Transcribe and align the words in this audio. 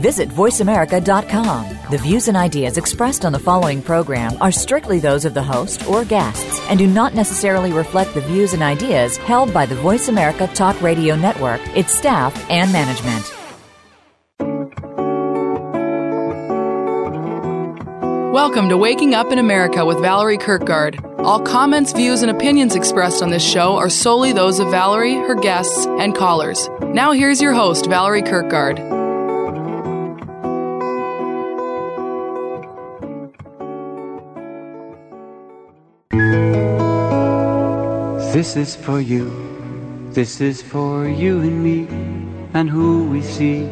Visit 0.00 0.30
VoiceAmerica.com. 0.30 1.90
The 1.90 1.98
views 1.98 2.28
and 2.28 2.36
ideas 2.36 2.78
expressed 2.78 3.26
on 3.26 3.32
the 3.32 3.38
following 3.38 3.82
program 3.82 4.32
are 4.40 4.50
strictly 4.50 4.98
those 4.98 5.26
of 5.26 5.34
the 5.34 5.42
host 5.42 5.86
or 5.86 6.06
guests 6.06 6.58
and 6.70 6.78
do 6.78 6.86
not 6.86 7.14
necessarily 7.14 7.70
reflect 7.70 8.14
the 8.14 8.22
views 8.22 8.54
and 8.54 8.62
ideas 8.62 9.18
held 9.18 9.52
by 9.52 9.66
the 9.66 9.74
Voice 9.74 10.08
America 10.08 10.46
Talk 10.54 10.80
Radio 10.80 11.16
Network, 11.16 11.60
its 11.76 11.92
staff, 11.92 12.34
and 12.48 12.72
management. 12.72 13.30
Welcome 18.32 18.70
to 18.70 18.78
Waking 18.78 19.14
Up 19.14 19.30
in 19.32 19.38
America 19.38 19.84
with 19.84 20.00
Valerie 20.00 20.38
Kirkgaard. 20.38 21.04
All 21.18 21.40
comments, 21.40 21.92
views, 21.92 22.22
and 22.22 22.30
opinions 22.30 22.74
expressed 22.74 23.22
on 23.22 23.28
this 23.28 23.46
show 23.46 23.76
are 23.76 23.90
solely 23.90 24.32
those 24.32 24.60
of 24.60 24.70
Valerie, 24.70 25.16
her 25.16 25.34
guests, 25.34 25.84
and 25.84 26.14
callers. 26.14 26.70
Now, 26.80 27.12
here's 27.12 27.42
your 27.42 27.52
host, 27.52 27.84
Valerie 27.84 28.22
Kirkgaard. 28.22 28.99
This 38.32 38.54
is 38.56 38.76
for 38.76 39.00
you, 39.00 39.26
this 40.12 40.40
is 40.40 40.62
for 40.62 41.08
you 41.08 41.40
and 41.40 41.64
me, 41.64 41.88
and 42.54 42.70
who 42.70 43.10
we 43.10 43.22
see 43.22 43.64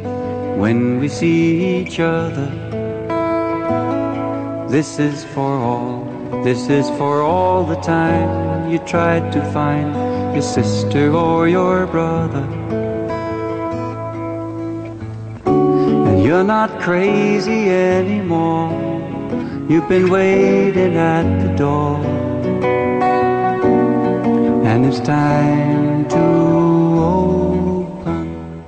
when 0.58 0.98
we 0.98 1.06
see 1.06 1.78
each 1.78 2.00
other. 2.00 2.50
This 4.68 4.98
is 4.98 5.24
for 5.26 5.52
all, 5.58 6.42
this 6.42 6.68
is 6.68 6.90
for 6.98 7.22
all 7.22 7.62
the 7.62 7.76
time 7.76 8.68
you 8.68 8.80
tried 8.80 9.30
to 9.30 9.40
find 9.52 9.94
your 10.34 10.42
sister 10.42 11.12
or 11.12 11.48
your 11.48 11.86
brother. 11.86 12.44
And 15.46 16.24
you're 16.24 16.42
not 16.42 16.80
crazy 16.80 17.70
anymore, 17.70 18.72
you've 19.70 19.88
been 19.88 20.10
waiting 20.10 20.96
at 20.96 21.46
the 21.46 21.54
door. 21.54 22.17
And 24.78 24.86
it's 24.86 25.00
time 25.00 26.08
to 26.08 26.18
open. 27.02 28.64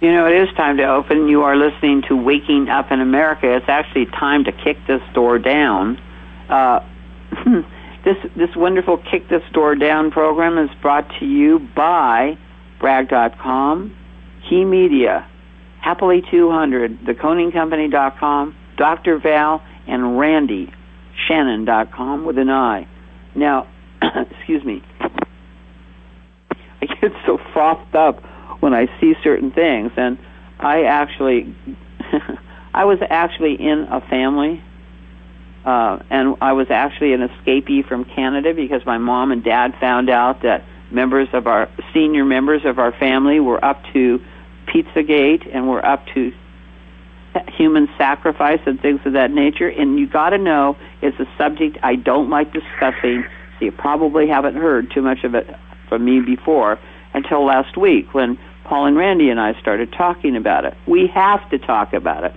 You 0.00 0.12
know, 0.12 0.28
it 0.28 0.36
is 0.40 0.54
time 0.54 0.76
to 0.76 0.84
open. 0.84 1.26
You 1.26 1.42
are 1.42 1.56
listening 1.56 2.02
to 2.02 2.14
Waking 2.14 2.68
Up 2.68 2.92
in 2.92 3.00
America. 3.00 3.52
It's 3.56 3.68
actually 3.68 4.06
time 4.06 4.44
to 4.44 4.52
kick 4.52 4.76
this 4.86 5.02
door 5.12 5.40
down. 5.40 6.00
Uh, 6.48 6.86
this 8.04 8.18
this 8.36 8.54
wonderful 8.54 8.98
Kick 8.98 9.28
This 9.28 9.42
Door 9.52 9.74
Down 9.76 10.12
program 10.12 10.56
is 10.58 10.70
brought 10.80 11.10
to 11.18 11.26
you 11.26 11.58
by 11.58 12.38
Bragg.com, 12.78 13.92
Key 14.48 14.64
Media, 14.64 15.28
Happily 15.80 16.22
200, 16.30 17.00
TheConingCompany.com, 17.00 18.54
Dr. 18.76 19.18
Val, 19.18 19.60
and 19.88 20.20
Randy 20.20 20.72
Shannon.com 21.26 22.24
with 22.24 22.38
an 22.38 22.48
I. 22.48 22.86
Now, 23.34 23.66
excuse 24.02 24.64
me. 24.64 24.84
Get 27.10 27.12
so 27.26 27.38
frothed 27.52 27.94
up 27.94 28.22
when 28.60 28.74
I 28.74 28.86
see 29.00 29.14
certain 29.22 29.50
things, 29.50 29.92
and 29.96 30.18
I 30.58 30.84
actually, 30.84 31.54
I 32.74 32.84
was 32.84 32.98
actually 33.08 33.54
in 33.54 33.86
a 33.90 34.00
family, 34.02 34.62
uh, 35.64 35.98
and 36.10 36.36
I 36.40 36.52
was 36.52 36.66
actually 36.70 37.14
an 37.14 37.26
escapee 37.26 37.86
from 37.86 38.04
Canada 38.04 38.52
because 38.54 38.84
my 38.84 38.98
mom 38.98 39.32
and 39.32 39.42
dad 39.42 39.74
found 39.80 40.10
out 40.10 40.42
that 40.42 40.64
members 40.90 41.28
of 41.32 41.46
our 41.46 41.70
senior 41.94 42.24
members 42.24 42.62
of 42.64 42.78
our 42.78 42.92
family 42.92 43.40
were 43.40 43.62
up 43.64 43.82
to 43.92 44.20
Pizzagate 44.66 45.48
and 45.54 45.68
were 45.68 45.84
up 45.84 46.06
to 46.14 46.32
human 47.56 47.88
sacrifice 47.96 48.60
and 48.66 48.80
things 48.80 49.00
of 49.04 49.12
that 49.12 49.30
nature. 49.30 49.68
And 49.68 49.98
you 49.98 50.06
got 50.06 50.30
to 50.30 50.38
know 50.38 50.76
it's 51.00 51.18
a 51.20 51.26
subject 51.38 51.78
I 51.82 51.96
don't 51.96 52.28
like 52.28 52.52
discussing. 52.52 53.24
So 53.58 53.66
you 53.66 53.72
probably 53.72 54.26
haven't 54.28 54.56
heard 54.56 54.90
too 54.92 55.02
much 55.02 55.24
of 55.24 55.34
it 55.34 55.46
from 55.88 56.04
me 56.04 56.20
before 56.20 56.78
until 57.14 57.44
last 57.44 57.76
week 57.76 58.14
when 58.14 58.38
Paul 58.64 58.86
and 58.86 58.96
Randy 58.96 59.30
and 59.30 59.40
I 59.40 59.58
started 59.60 59.92
talking 59.92 60.36
about 60.36 60.64
it. 60.64 60.74
We 60.86 61.08
have 61.14 61.48
to 61.50 61.58
talk 61.58 61.92
about 61.92 62.24
it. 62.24 62.32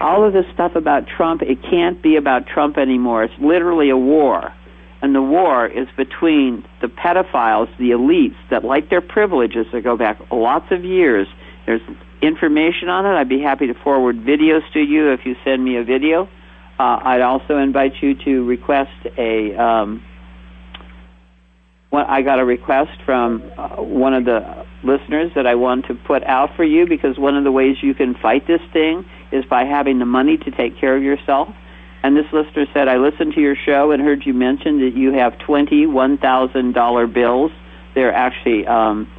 All 0.00 0.24
of 0.26 0.32
this 0.32 0.46
stuff 0.52 0.74
about 0.74 1.06
Trump, 1.06 1.42
it 1.42 1.62
can't 1.62 2.02
be 2.02 2.16
about 2.16 2.46
Trump 2.46 2.76
anymore. 2.76 3.22
It's 3.22 3.38
literally 3.38 3.90
a 3.90 3.96
war. 3.96 4.52
And 5.00 5.14
the 5.14 5.22
war 5.22 5.66
is 5.66 5.86
between 5.96 6.64
the 6.80 6.88
pedophiles, 6.88 7.68
the 7.78 7.90
elites 7.90 8.36
that 8.50 8.64
like 8.64 8.90
their 8.90 9.00
privileges 9.00 9.66
that 9.72 9.84
go 9.84 9.96
back 9.96 10.18
lots 10.32 10.72
of 10.72 10.84
years. 10.84 11.28
There's 11.66 11.82
information 12.22 12.88
on 12.88 13.06
it. 13.06 13.10
I'd 13.10 13.28
be 13.28 13.40
happy 13.40 13.66
to 13.68 13.74
forward 13.74 14.16
videos 14.16 14.62
to 14.72 14.80
you 14.80 15.12
if 15.12 15.24
you 15.24 15.36
send 15.44 15.62
me 15.62 15.76
a 15.76 15.84
video. 15.84 16.28
Uh, 16.78 16.98
I'd 17.04 17.20
also 17.20 17.58
invite 17.58 17.92
you 18.02 18.14
to 18.24 18.44
request 18.44 18.90
a. 19.16 19.54
Um, 19.54 20.02
I 21.96 22.22
got 22.22 22.38
a 22.38 22.44
request 22.44 23.00
from 23.04 23.42
uh, 23.56 23.76
one 23.76 24.14
of 24.14 24.24
the 24.24 24.64
listeners 24.82 25.32
that 25.34 25.46
I 25.46 25.54
want 25.54 25.86
to 25.86 25.94
put 25.94 26.22
out 26.24 26.54
for 26.56 26.64
you 26.64 26.86
because 26.86 27.18
one 27.18 27.36
of 27.36 27.44
the 27.44 27.52
ways 27.52 27.76
you 27.82 27.94
can 27.94 28.14
fight 28.14 28.46
this 28.46 28.60
thing 28.72 29.04
is 29.32 29.44
by 29.44 29.64
having 29.64 29.98
the 29.98 30.06
money 30.06 30.36
to 30.38 30.50
take 30.50 30.78
care 30.78 30.96
of 30.96 31.02
yourself. 31.02 31.48
And 32.02 32.16
this 32.16 32.26
listener 32.32 32.66
said, 32.74 32.86
I 32.86 32.98
listened 32.98 33.34
to 33.34 33.40
your 33.40 33.56
show 33.56 33.90
and 33.90 34.02
heard 34.02 34.26
you 34.26 34.34
mention 34.34 34.80
that 34.80 34.94
you 34.94 35.12
have 35.12 35.38
20 35.38 35.86
$1,000 35.86 37.14
bills. 37.14 37.50
They're 37.94 38.12
actually 38.12 38.66
um, 38.66 39.10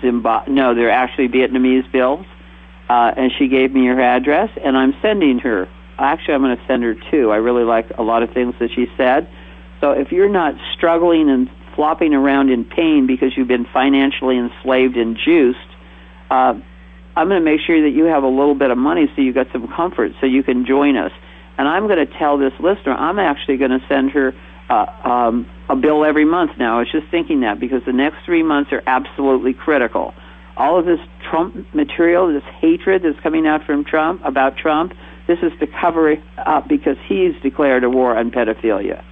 Zimbabwe, 0.00 0.52
no, 0.52 0.74
they're 0.74 0.90
actually 0.90 1.28
Vietnamese 1.28 1.90
bills. 1.90 2.26
Uh, 2.88 3.14
and 3.16 3.32
she 3.38 3.48
gave 3.48 3.72
me 3.72 3.86
her 3.86 3.98
address, 3.98 4.50
and 4.62 4.76
I'm 4.76 4.94
sending 5.00 5.38
her. 5.38 5.68
Actually, 5.98 6.34
I'm 6.34 6.42
going 6.42 6.56
to 6.58 6.66
send 6.66 6.82
her 6.82 6.94
two. 7.10 7.30
I 7.30 7.36
really 7.36 7.64
like 7.64 7.90
a 7.96 8.02
lot 8.02 8.22
of 8.22 8.32
things 8.32 8.54
that 8.60 8.70
she 8.74 8.86
said. 8.98 9.26
So 9.80 9.92
if 9.92 10.12
you're 10.12 10.28
not 10.28 10.54
struggling 10.76 11.30
and 11.30 11.50
flopping 11.74 12.14
around 12.14 12.50
in 12.50 12.64
pain 12.64 13.06
because 13.06 13.36
you've 13.36 13.48
been 13.48 13.66
financially 13.72 14.38
enslaved 14.38 14.96
and 14.96 15.16
juiced, 15.16 15.58
uh, 16.30 16.54
I'm 17.16 17.28
going 17.28 17.40
to 17.40 17.44
make 17.44 17.60
sure 17.60 17.80
that 17.82 17.90
you 17.90 18.04
have 18.04 18.22
a 18.24 18.28
little 18.28 18.54
bit 18.54 18.70
of 18.70 18.78
money 18.78 19.10
so 19.14 19.22
you've 19.22 19.34
got 19.34 19.46
some 19.52 19.68
comfort 19.68 20.12
so 20.20 20.26
you 20.26 20.42
can 20.42 20.66
join 20.66 20.96
us. 20.96 21.12
And 21.56 21.68
I'm 21.68 21.86
going 21.86 22.04
to 22.04 22.12
tell 22.18 22.38
this 22.38 22.52
listener 22.58 22.92
I'm 22.92 23.18
actually 23.18 23.56
going 23.58 23.70
to 23.70 23.84
send 23.88 24.10
her 24.10 24.34
uh, 24.68 24.86
um, 25.08 25.48
a 25.68 25.76
bill 25.76 26.04
every 26.04 26.24
month 26.24 26.52
now. 26.58 26.76
I 26.76 26.78
was 26.80 26.90
just 26.90 27.08
thinking 27.10 27.40
that 27.40 27.60
because 27.60 27.82
the 27.84 27.92
next 27.92 28.24
three 28.24 28.42
months 28.42 28.72
are 28.72 28.82
absolutely 28.86 29.54
critical. 29.54 30.14
All 30.56 30.78
of 30.78 30.86
this 30.86 31.00
Trump 31.30 31.72
material, 31.74 32.32
this 32.32 32.44
hatred 32.60 33.02
that's 33.02 33.18
coming 33.20 33.46
out 33.46 33.64
from 33.64 33.84
Trump 33.84 34.22
about 34.24 34.56
Trump, 34.56 34.94
this 35.26 35.38
is 35.42 35.52
to 35.60 35.66
cover 35.66 36.16
up 36.38 36.68
because 36.68 36.96
he's 37.08 37.34
declared 37.42 37.84
a 37.84 37.90
war 37.90 38.16
on 38.16 38.30
pedophilia. 38.30 39.02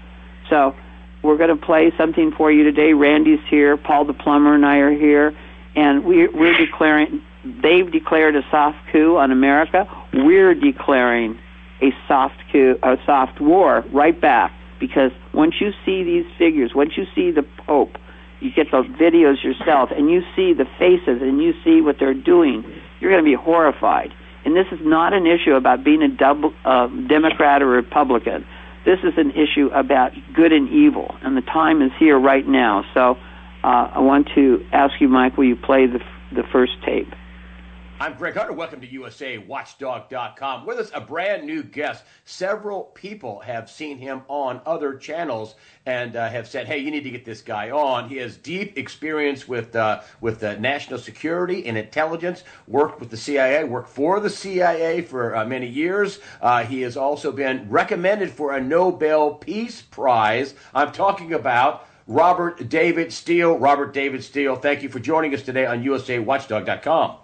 So 0.50 0.74
we're 1.22 1.36
going 1.36 1.56
to 1.56 1.66
play 1.66 1.92
something 1.96 2.32
for 2.32 2.50
you 2.50 2.64
today. 2.64 2.92
Randy's 2.92 3.40
here, 3.48 3.76
Paul 3.76 4.04
the 4.04 4.12
plumber 4.12 4.54
and 4.54 4.66
I 4.66 4.78
are 4.78 4.92
here, 4.92 5.36
and 5.74 6.04
we, 6.04 6.28
we're 6.28 6.56
declaring. 6.56 7.22
They've 7.44 7.90
declared 7.90 8.36
a 8.36 8.42
soft 8.52 8.78
coup 8.92 9.16
on 9.16 9.32
America. 9.32 9.88
We're 10.12 10.54
declaring 10.54 11.40
a 11.80 11.90
soft 12.06 12.36
coup, 12.52 12.78
a 12.82 12.96
soft 13.04 13.40
war 13.40 13.84
right 13.92 14.18
back 14.18 14.52
because 14.78 15.10
once 15.32 15.54
you 15.60 15.72
see 15.84 16.02
these 16.02 16.26
figures, 16.38 16.72
once 16.74 16.96
you 16.96 17.04
see 17.14 17.30
the 17.30 17.44
Pope, 17.66 17.98
you 18.40 18.50
get 18.50 18.70
the 18.72 18.82
videos 18.82 19.42
yourself, 19.44 19.90
and 19.92 20.10
you 20.10 20.22
see 20.34 20.52
the 20.52 20.66
faces, 20.78 21.22
and 21.22 21.40
you 21.40 21.54
see 21.62 21.80
what 21.80 21.96
they're 22.00 22.14
doing, 22.14 22.64
you're 22.98 23.10
going 23.10 23.24
to 23.24 23.28
be 23.28 23.36
horrified. 23.36 24.12
And 24.44 24.56
this 24.56 24.66
is 24.72 24.80
not 24.82 25.12
an 25.12 25.26
issue 25.26 25.54
about 25.54 25.84
being 25.84 26.02
a 26.02 26.08
double, 26.08 26.52
uh, 26.64 26.88
Democrat 26.88 27.62
or 27.62 27.68
Republican. 27.68 28.44
This 28.84 28.98
is 29.04 29.14
an 29.16 29.30
issue 29.30 29.68
about 29.72 30.12
good 30.34 30.52
and 30.52 30.68
evil, 30.68 31.14
and 31.22 31.36
the 31.36 31.42
time 31.42 31.82
is 31.82 31.92
here 31.98 32.18
right 32.18 32.46
now. 32.46 32.84
So 32.94 33.16
uh, 33.62 33.90
I 33.94 34.00
want 34.00 34.28
to 34.34 34.64
ask 34.72 35.00
you, 35.00 35.08
Mike, 35.08 35.36
will 35.36 35.44
you 35.44 35.56
play 35.56 35.86
the, 35.86 36.00
the 36.32 36.42
first 36.52 36.72
tape? 36.84 37.12
I'm 38.02 38.14
Greg 38.14 38.34
Hunter. 38.34 38.52
Welcome 38.52 38.80
to 38.80 38.88
USAWatchdog.com. 38.88 40.66
With 40.66 40.80
us, 40.80 40.90
a 40.92 41.00
brand 41.00 41.46
new 41.46 41.62
guest. 41.62 42.02
Several 42.24 42.82
people 42.94 43.38
have 43.38 43.70
seen 43.70 43.96
him 43.96 44.22
on 44.26 44.60
other 44.66 44.96
channels 44.96 45.54
and 45.86 46.16
uh, 46.16 46.28
have 46.28 46.48
said, 46.48 46.66
"Hey, 46.66 46.78
you 46.78 46.90
need 46.90 47.04
to 47.04 47.10
get 47.10 47.24
this 47.24 47.42
guy 47.42 47.70
on." 47.70 48.08
He 48.08 48.16
has 48.16 48.36
deep 48.36 48.76
experience 48.76 49.46
with 49.46 49.76
uh, 49.76 50.00
with 50.20 50.42
uh, 50.42 50.56
national 50.58 50.98
security 50.98 51.64
and 51.66 51.78
intelligence. 51.78 52.42
Worked 52.66 52.98
with 52.98 53.10
the 53.10 53.16
CIA. 53.16 53.62
Worked 53.62 53.90
for 53.90 54.18
the 54.18 54.30
CIA 54.30 55.02
for 55.02 55.36
uh, 55.36 55.44
many 55.44 55.68
years. 55.68 56.18
Uh, 56.40 56.64
he 56.64 56.80
has 56.80 56.96
also 56.96 57.30
been 57.30 57.70
recommended 57.70 58.32
for 58.32 58.52
a 58.52 58.60
Nobel 58.60 59.34
Peace 59.34 59.80
Prize. 59.80 60.54
I'm 60.74 60.90
talking 60.90 61.34
about 61.34 61.86
Robert 62.08 62.68
David 62.68 63.12
Steele. 63.12 63.56
Robert 63.56 63.94
David 63.94 64.24
Steele, 64.24 64.56
thank 64.56 64.82
you 64.82 64.88
for 64.88 64.98
joining 64.98 65.32
us 65.36 65.42
today 65.42 65.66
on 65.66 65.84
USAWatchdog.com. 65.84 67.18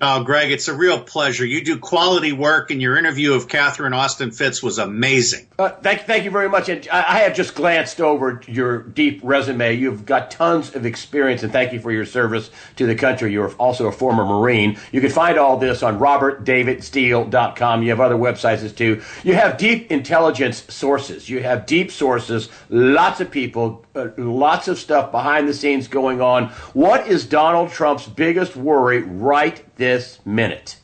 Oh, 0.00 0.24
Greg, 0.24 0.50
it's 0.50 0.66
a 0.66 0.74
real 0.74 1.00
pleasure. 1.00 1.46
You 1.46 1.64
do 1.64 1.78
quality 1.78 2.32
work, 2.32 2.70
and 2.72 2.82
your 2.82 2.98
interview 2.98 3.32
of 3.34 3.48
Catherine 3.48 3.92
Austin 3.92 4.32
Fitts 4.32 4.60
was 4.62 4.78
amazing. 4.78 5.46
Uh, 5.56 5.68
thank, 5.68 6.02
thank 6.02 6.24
you 6.24 6.32
very 6.32 6.48
much. 6.48 6.68
And 6.68 6.86
I 6.88 7.20
have 7.20 7.34
just 7.34 7.54
glanced 7.54 8.00
over 8.00 8.42
your 8.48 8.82
deep 8.82 9.20
resume. 9.22 9.74
You've 9.74 10.04
got 10.04 10.32
tons 10.32 10.74
of 10.74 10.84
experience, 10.84 11.44
and 11.44 11.52
thank 11.52 11.72
you 11.72 11.78
for 11.78 11.92
your 11.92 12.04
service 12.04 12.50
to 12.76 12.86
the 12.86 12.96
country. 12.96 13.32
You're 13.32 13.52
also 13.52 13.86
a 13.86 13.92
former 13.92 14.24
Marine. 14.24 14.78
You 14.90 15.00
can 15.00 15.10
find 15.10 15.38
all 15.38 15.58
this 15.58 15.82
on 15.84 16.00
robertdavidsteele.com. 16.00 17.82
You 17.84 17.90
have 17.90 18.00
other 18.00 18.16
websites 18.16 18.74
too. 18.76 19.00
You 19.22 19.34
have 19.34 19.56
deep 19.56 19.92
intelligence 19.92 20.64
sources. 20.68 21.28
You 21.28 21.42
have 21.44 21.66
deep 21.66 21.92
sources, 21.92 22.48
lots 22.68 23.20
of 23.20 23.30
people, 23.30 23.83
uh, 23.94 24.08
lots 24.16 24.68
of 24.68 24.78
stuff 24.78 25.10
behind 25.10 25.48
the 25.48 25.54
scenes 25.54 25.88
going 25.88 26.20
on. 26.20 26.48
What 26.72 27.06
is 27.06 27.24
Donald 27.24 27.70
Trump's 27.70 28.06
biggest 28.06 28.56
worry 28.56 29.02
right 29.02 29.64
this 29.76 30.18
minute? 30.24 30.80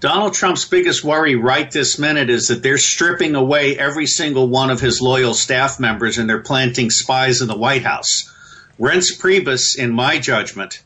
Donald 0.00 0.34
Trump's 0.34 0.66
biggest 0.66 1.02
worry 1.02 1.34
right 1.34 1.70
this 1.70 1.98
minute 1.98 2.28
is 2.28 2.48
that 2.48 2.62
they're 2.62 2.76
stripping 2.76 3.34
away 3.34 3.78
every 3.78 4.06
single 4.06 4.48
one 4.48 4.68
of 4.68 4.78
his 4.78 5.00
loyal 5.00 5.32
staff 5.32 5.80
members 5.80 6.18
and 6.18 6.28
they're 6.28 6.42
planting 6.42 6.90
spies 6.90 7.40
in 7.40 7.48
the 7.48 7.56
White 7.56 7.84
House. 7.84 8.30
Reince 8.78 9.18
Priebus, 9.18 9.78
in 9.78 9.92
my 9.92 10.18
judgment, 10.18 10.82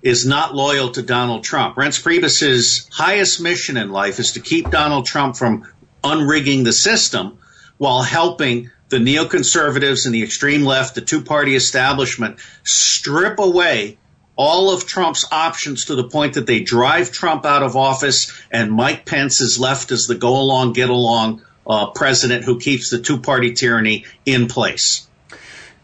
is 0.00 0.24
not 0.24 0.54
loyal 0.54 0.90
to 0.92 1.02
Donald 1.02 1.44
Trump. 1.44 1.76
Reince 1.76 2.02
Priebus's 2.02 2.88
highest 2.90 3.42
mission 3.42 3.76
in 3.76 3.90
life 3.90 4.18
is 4.18 4.32
to 4.32 4.40
keep 4.40 4.70
Donald 4.70 5.04
Trump 5.04 5.36
from 5.36 5.70
unrigging 6.02 6.64
the 6.64 6.72
system 6.72 7.38
while 7.76 8.00
helping 8.00 8.70
the 8.92 8.98
neoconservatives 8.98 10.04
and 10.04 10.14
the 10.14 10.22
extreme 10.22 10.64
left, 10.64 10.94
the 10.94 11.00
two 11.00 11.22
party 11.22 11.56
establishment, 11.56 12.38
strip 12.62 13.38
away 13.38 13.96
all 14.36 14.70
of 14.70 14.86
Trump's 14.86 15.26
options 15.32 15.86
to 15.86 15.94
the 15.94 16.04
point 16.04 16.34
that 16.34 16.46
they 16.46 16.60
drive 16.60 17.10
Trump 17.10 17.46
out 17.46 17.62
of 17.62 17.74
office, 17.74 18.30
and 18.50 18.70
Mike 18.70 19.06
Pence 19.06 19.40
is 19.40 19.58
left 19.58 19.92
as 19.92 20.04
the 20.06 20.14
go 20.14 20.36
along, 20.36 20.74
get 20.74 20.90
along 20.90 21.42
uh, 21.66 21.90
president 21.90 22.44
who 22.44 22.58
keeps 22.58 22.90
the 22.90 22.98
two 22.98 23.18
party 23.18 23.54
tyranny 23.54 24.04
in 24.26 24.46
place. 24.46 25.08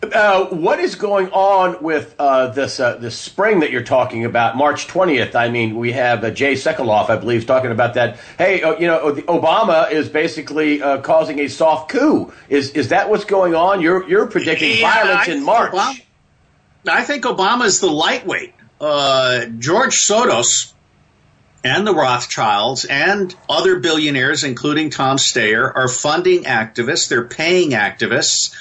Uh, 0.01 0.47
what 0.47 0.79
is 0.79 0.95
going 0.95 1.29
on 1.31 1.83
with 1.83 2.15
uh, 2.21 2.47
this 2.49 2.79
uh, 2.79 2.97
this 2.99 3.19
spring 3.19 3.59
that 3.61 3.73
you're 3.73 3.83
talking 3.83 4.25
about, 4.25 4.57
March 4.57 4.87
20th? 4.87 5.35
I 5.35 5.49
mean, 5.49 5.75
we 5.75 5.91
have 5.91 6.23
uh, 6.23 6.31
Jay 6.31 6.53
Sekulow, 6.53 7.11
I 7.11 7.17
believe, 7.17 7.47
talking 7.47 7.73
about 7.73 7.95
that. 7.95 8.17
Hey, 8.39 8.63
uh, 8.63 8.79
you 8.79 8.87
know, 8.87 9.13
Obama 9.27 9.91
is 9.91 10.09
basically 10.09 10.81
uh, 10.81 11.01
causing 11.01 11.41
a 11.41 11.49
soft 11.49 11.91
coup. 11.91 12.33
Is 12.49 12.71
is 12.71 12.91
that 12.91 13.11
what's 13.11 13.25
going 13.25 13.57
on? 13.57 13.81
You're 13.81 14.09
you're 14.09 14.27
predicting 14.29 14.79
yeah, 14.79 15.03
violence 15.03 15.29
I 15.29 15.33
in 15.33 15.43
March. 15.43 15.73
Obama, 15.73 16.01
I 16.89 17.03
think 17.03 17.25
Obama 17.25 17.65
is 17.65 17.81
the 17.81 17.91
lightweight. 17.91 18.55
George 18.81 19.97
Soros 19.97 20.73
and 21.65 21.85
the 21.85 21.93
Rothschilds 21.93 22.85
and 22.85 23.35
other 23.49 23.81
billionaires, 23.81 24.45
including 24.45 24.91
Tom 24.91 25.17
Steyer, 25.17 25.75
are 25.75 25.89
funding 25.89 26.45
activists. 26.45 27.09
They're 27.09 27.25
paying 27.25 27.71
activists 27.71 28.55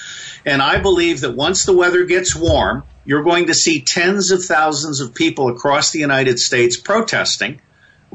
and 0.48 0.62
I 0.62 0.80
believe 0.80 1.22
that 1.22 1.36
once 1.36 1.66
the 1.66 1.76
weather 1.76 2.06
gets 2.06 2.34
warm, 2.34 2.84
you're 3.04 3.24
going 3.24 3.48
to 3.48 3.54
see 3.54 3.82
tens 3.82 4.32
of 4.32 4.44
thousands 4.44 5.02
of 5.02 5.14
people 5.14 5.50
across 5.50 5.92
the 5.92 6.00
United 6.00 6.40
States 6.40 6.78
protesting. 6.78 7.60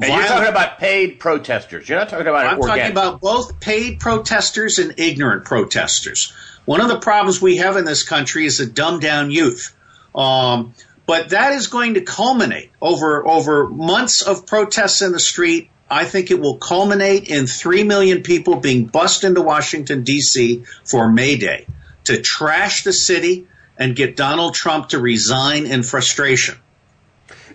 And 0.01 0.11
you're 0.11 0.23
talking 0.23 0.49
about 0.49 0.79
paid 0.79 1.19
protesters. 1.19 1.87
You're 1.87 1.99
not 1.99 2.09
talking 2.09 2.25
about. 2.25 2.47
I'm 2.47 2.59
organic. 2.59 2.81
talking 2.81 2.91
about 2.91 3.21
both 3.21 3.59
paid 3.59 3.99
protesters 3.99 4.79
and 4.79 4.95
ignorant 4.97 5.45
protesters. 5.45 6.33
One 6.65 6.81
of 6.81 6.87
the 6.87 6.97
problems 6.97 7.39
we 7.39 7.57
have 7.57 7.77
in 7.77 7.85
this 7.85 8.01
country 8.01 8.45
is 8.45 8.59
a 8.59 8.65
dumbed 8.65 9.03
down 9.03 9.29
youth. 9.29 9.75
Um, 10.15 10.73
but 11.05 11.29
that 11.29 11.53
is 11.53 11.67
going 11.67 11.93
to 11.93 12.01
culminate 12.01 12.71
over 12.81 13.27
over 13.27 13.67
months 13.67 14.23
of 14.23 14.47
protests 14.47 15.03
in 15.03 15.11
the 15.11 15.19
street. 15.19 15.69
I 15.87 16.05
think 16.05 16.31
it 16.31 16.39
will 16.39 16.57
culminate 16.57 17.29
in 17.29 17.45
three 17.45 17.83
million 17.83 18.23
people 18.23 18.55
being 18.55 18.85
bussed 18.85 19.23
into 19.23 19.43
Washington 19.43 20.03
D.C. 20.03 20.63
for 20.83 21.11
May 21.11 21.35
Day 21.35 21.67
to 22.05 22.21
trash 22.21 22.83
the 22.83 22.93
city 22.93 23.47
and 23.77 23.95
get 23.95 24.15
Donald 24.15 24.53
Trump 24.53 24.89
to 24.89 24.99
resign 24.99 25.65
in 25.65 25.83
frustration. 25.83 26.55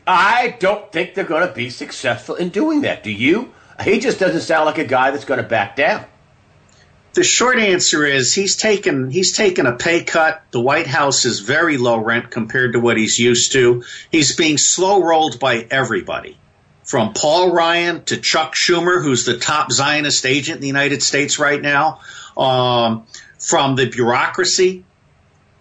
I 0.07 0.57
don't 0.59 0.91
think 0.91 1.15
they're 1.15 1.25
going 1.25 1.47
to 1.47 1.53
be 1.53 1.71
successful 1.71 2.35
in 2.35 2.49
doing 2.49 2.81
that. 2.83 3.05
Do 3.05 3.11
you? 3.11 3.53
He 3.83 4.01
just 4.01 4.19
doesn't 4.19 4.41
sound 4.41 4.67
like 4.67 4.79
a 4.79 4.85
guy 4.85 5.11
that's 5.11 5.25
going 5.25 5.43
to 5.43 5.49
back 5.49 5.77
down. 5.77 6.05
The 7.15 7.25
short 7.25 7.59
answer 7.59 8.05
is 8.05 8.35
he's 8.35 8.57
taken 8.57 9.11
he's 9.11 9.37
taken 9.37 9.67
a 9.67 9.77
pay 9.77 10.05
cut. 10.05 10.43
The 10.51 10.61
White 10.61 10.87
House 10.87 11.25
is 11.25 11.41
very 11.41 11.77
low 11.77 11.99
rent 11.99 12.31
compared 12.31 12.75
to 12.75 12.81
what 12.81 12.97
he's 12.97 13.19
used 13.19 13.53
to. 13.53 13.83
He's 14.11 14.37
being 14.37 14.59
slow 14.59 15.03
rolled 15.03 15.41
by 15.41 15.67
everybody. 15.71 16.39
From 16.85 17.13
Paul 17.13 17.53
Ryan 17.53 18.05
to 18.05 18.17
Chuck 18.19 18.55
Schumer, 18.55 19.03
who's 19.03 19.25
the 19.25 19.37
top 19.37 19.73
Zionist 19.73 20.25
agent 20.25 20.57
in 20.57 20.61
the 20.63 20.69
United 20.69 21.03
States 21.03 21.39
right 21.39 21.61
now. 21.61 22.01
Um, 22.37 23.07
from 23.39 23.77
the 23.77 23.87
bureaucracy 23.87 24.85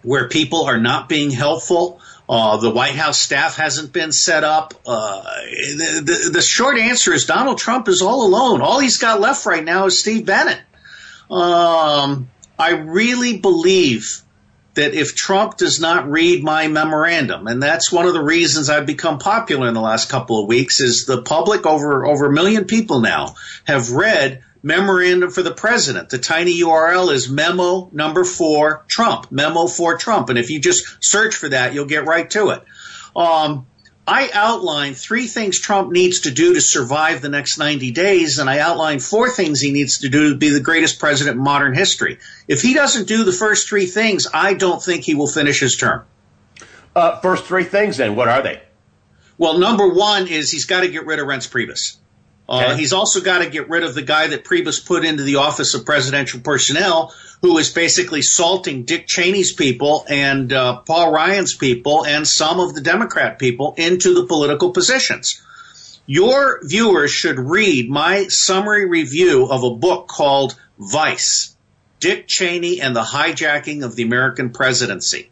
where 0.02 0.28
people 0.28 0.64
are 0.64 0.78
not 0.78 1.08
being 1.08 1.30
helpful. 1.30 2.00
Uh, 2.28 2.58
the 2.58 2.70
White 2.70 2.94
House 2.94 3.20
staff 3.20 3.56
hasn't 3.56 3.92
been 3.92 4.12
set 4.12 4.44
up. 4.44 4.74
Uh, 4.86 5.22
the, 5.22 6.02
the, 6.04 6.30
the, 6.34 6.42
short 6.42 6.78
answer 6.78 7.12
is 7.12 7.24
Donald 7.24 7.58
Trump 7.58 7.88
is 7.88 8.02
all 8.02 8.26
alone. 8.26 8.60
All 8.60 8.80
he's 8.80 8.98
got 8.98 9.20
left 9.20 9.46
right 9.46 9.64
now 9.64 9.86
is 9.86 9.98
Steve 9.98 10.26
Bannon. 10.26 10.58
Um, 11.30 12.28
I 12.58 12.72
really 12.72 13.38
believe 13.38 14.22
that 14.74 14.94
if 14.94 15.14
Trump 15.14 15.56
does 15.56 15.80
not 15.80 16.08
read 16.08 16.44
my 16.44 16.68
memorandum, 16.68 17.46
and 17.46 17.62
that's 17.62 17.90
one 17.90 18.06
of 18.06 18.12
the 18.12 18.22
reasons 18.22 18.70
I've 18.70 18.86
become 18.86 19.18
popular 19.18 19.66
in 19.66 19.74
the 19.74 19.80
last 19.80 20.08
couple 20.08 20.40
of 20.40 20.46
weeks, 20.46 20.80
is 20.80 21.04
the 21.06 21.22
public 21.22 21.66
over 21.66 22.06
over 22.06 22.26
a 22.26 22.32
million 22.32 22.64
people 22.64 23.00
now 23.00 23.34
have 23.64 23.90
read 23.90 24.44
memorandum 24.62 25.30
for 25.30 25.42
the 25.42 25.52
president. 25.52 26.10
The 26.10 26.18
tiny 26.18 26.60
URL 26.60 27.12
is 27.12 27.28
memo 27.28 27.90
number 27.92 28.24
four 28.24 28.84
Trump, 28.88 29.30
memo 29.30 29.66
for 29.66 29.96
Trump. 29.96 30.28
And 30.28 30.38
if 30.38 30.50
you 30.50 30.60
just 30.60 31.02
search 31.02 31.34
for 31.34 31.48
that, 31.48 31.74
you'll 31.74 31.86
get 31.86 32.04
right 32.04 32.28
to 32.30 32.50
it. 32.50 32.62
Um, 33.14 33.66
I 34.06 34.30
outline 34.32 34.94
three 34.94 35.26
things 35.26 35.60
Trump 35.60 35.92
needs 35.92 36.20
to 36.20 36.30
do 36.30 36.54
to 36.54 36.62
survive 36.62 37.20
the 37.20 37.28
next 37.28 37.58
90 37.58 37.90
days, 37.90 38.38
and 38.38 38.48
I 38.48 38.60
outline 38.60 39.00
four 39.00 39.28
things 39.28 39.60
he 39.60 39.70
needs 39.70 39.98
to 39.98 40.08
do 40.08 40.30
to 40.30 40.34
be 40.34 40.48
the 40.48 40.60
greatest 40.60 40.98
president 40.98 41.36
in 41.36 41.44
modern 41.44 41.74
history. 41.74 42.18
If 42.48 42.62
he 42.62 42.72
doesn't 42.72 43.06
do 43.06 43.24
the 43.24 43.32
first 43.32 43.68
three 43.68 43.84
things, 43.84 44.26
I 44.32 44.54
don't 44.54 44.82
think 44.82 45.04
he 45.04 45.14
will 45.14 45.26
finish 45.26 45.60
his 45.60 45.76
term. 45.76 46.06
Uh, 46.96 47.20
first 47.20 47.44
three 47.44 47.64
things, 47.64 47.98
then, 47.98 48.16
what 48.16 48.28
are 48.28 48.40
they? 48.40 48.62
Well, 49.36 49.58
number 49.58 49.86
one 49.86 50.26
is 50.26 50.50
he's 50.50 50.64
got 50.64 50.80
to 50.80 50.88
get 50.88 51.04
rid 51.04 51.18
of 51.18 51.26
Reince 51.26 51.48
Priebus. 51.48 51.98
Uh, 52.48 52.74
he's 52.76 52.94
also 52.94 53.20
got 53.20 53.40
to 53.40 53.50
get 53.50 53.68
rid 53.68 53.82
of 53.82 53.94
the 53.94 54.02
guy 54.02 54.28
that 54.28 54.44
Priebus 54.44 54.84
put 54.84 55.04
into 55.04 55.22
the 55.22 55.36
Office 55.36 55.74
of 55.74 55.84
Presidential 55.84 56.40
Personnel, 56.40 57.12
who 57.42 57.58
is 57.58 57.70
basically 57.70 58.22
salting 58.22 58.84
Dick 58.84 59.06
Cheney's 59.06 59.52
people 59.52 60.06
and 60.08 60.50
uh, 60.52 60.78
Paul 60.78 61.12
Ryan's 61.12 61.54
people 61.54 62.06
and 62.06 62.26
some 62.26 62.58
of 62.58 62.74
the 62.74 62.80
Democrat 62.80 63.38
people 63.38 63.74
into 63.76 64.14
the 64.14 64.26
political 64.26 64.70
positions. 64.70 65.42
Your 66.06 66.60
viewers 66.66 67.10
should 67.10 67.38
read 67.38 67.90
my 67.90 68.28
summary 68.28 68.86
review 68.86 69.44
of 69.46 69.62
a 69.62 69.74
book 69.74 70.08
called 70.08 70.58
Vice 70.78 71.54
Dick 72.00 72.26
Cheney 72.26 72.80
and 72.80 72.96
the 72.96 73.02
Hijacking 73.02 73.84
of 73.84 73.94
the 73.94 74.04
American 74.04 74.50
Presidency. 74.50 75.30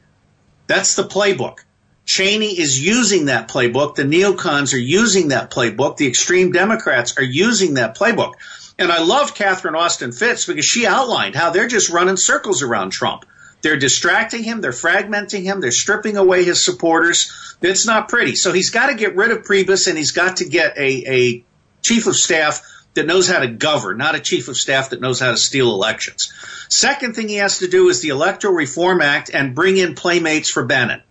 That's 0.66 0.96
the 0.96 1.04
playbook. 1.04 1.60
Cheney 2.06 2.58
is 2.58 2.80
using 2.80 3.26
that 3.26 3.48
playbook. 3.48 3.96
The 3.96 4.04
neocons 4.04 4.72
are 4.72 4.78
using 4.78 5.28
that 5.28 5.50
playbook. 5.50 5.96
The 5.96 6.06
extreme 6.06 6.52
Democrats 6.52 7.18
are 7.18 7.24
using 7.24 7.74
that 7.74 7.98
playbook. 7.98 8.34
And 8.78 8.92
I 8.92 9.02
love 9.02 9.34
Catherine 9.34 9.74
Austin 9.74 10.12
Fitts 10.12 10.46
because 10.46 10.64
she 10.64 10.86
outlined 10.86 11.34
how 11.34 11.50
they're 11.50 11.66
just 11.66 11.90
running 11.90 12.16
circles 12.16 12.62
around 12.62 12.90
Trump. 12.90 13.24
They're 13.62 13.78
distracting 13.78 14.44
him, 14.44 14.60
they're 14.60 14.70
fragmenting 14.70 15.42
him, 15.42 15.60
they're 15.60 15.72
stripping 15.72 16.16
away 16.16 16.44
his 16.44 16.64
supporters. 16.64 17.56
It's 17.60 17.86
not 17.86 18.08
pretty. 18.08 18.36
So 18.36 18.52
he's 18.52 18.70
got 18.70 18.86
to 18.86 18.94
get 18.94 19.16
rid 19.16 19.32
of 19.32 19.44
Priebus 19.44 19.88
and 19.88 19.98
he's 19.98 20.12
got 20.12 20.36
to 20.36 20.48
get 20.48 20.78
a, 20.78 21.12
a 21.12 21.44
chief 21.82 22.06
of 22.06 22.14
staff 22.14 22.62
that 22.94 23.06
knows 23.06 23.28
how 23.28 23.40
to 23.40 23.48
govern, 23.48 23.98
not 23.98 24.14
a 24.14 24.20
chief 24.20 24.46
of 24.46 24.56
staff 24.56 24.90
that 24.90 25.00
knows 25.00 25.18
how 25.18 25.32
to 25.32 25.36
steal 25.36 25.70
elections. 25.70 26.32
Second 26.68 27.16
thing 27.16 27.28
he 27.28 27.36
has 27.36 27.58
to 27.58 27.68
do 27.68 27.88
is 27.88 28.00
the 28.00 28.10
Electoral 28.10 28.54
Reform 28.54 29.00
Act 29.00 29.30
and 29.32 29.54
bring 29.54 29.76
in 29.76 29.94
playmates 29.94 30.50
for 30.50 30.64
Bannon 30.64 31.02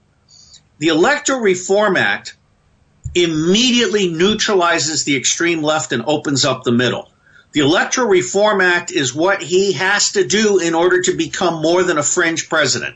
the 0.78 0.90
Electoral 0.90 1.40
Reform 1.40 1.98
Act 1.98 2.36
immediately 3.14 4.10
neutralizes 4.10 5.04
the 5.04 5.16
extreme 5.16 5.62
left 5.64 5.92
and 5.92 6.04
opens 6.06 6.44
up 6.44 6.64
the 6.64 6.72
middle. 6.72 7.12
The 7.54 7.62
Electoral 7.62 8.10
Reform 8.10 8.60
Act 8.60 8.92
is 8.92 9.16
what 9.16 9.42
he 9.42 9.74
has 9.74 10.12
to 10.12 10.28
do 10.28 10.60
in 10.60 10.74
order 10.74 11.02
to 11.04 11.16
become 11.16 11.62
more 11.62 11.84
than 11.84 11.98
a 11.98 12.04
fringe 12.04 12.50
president. 12.50 12.96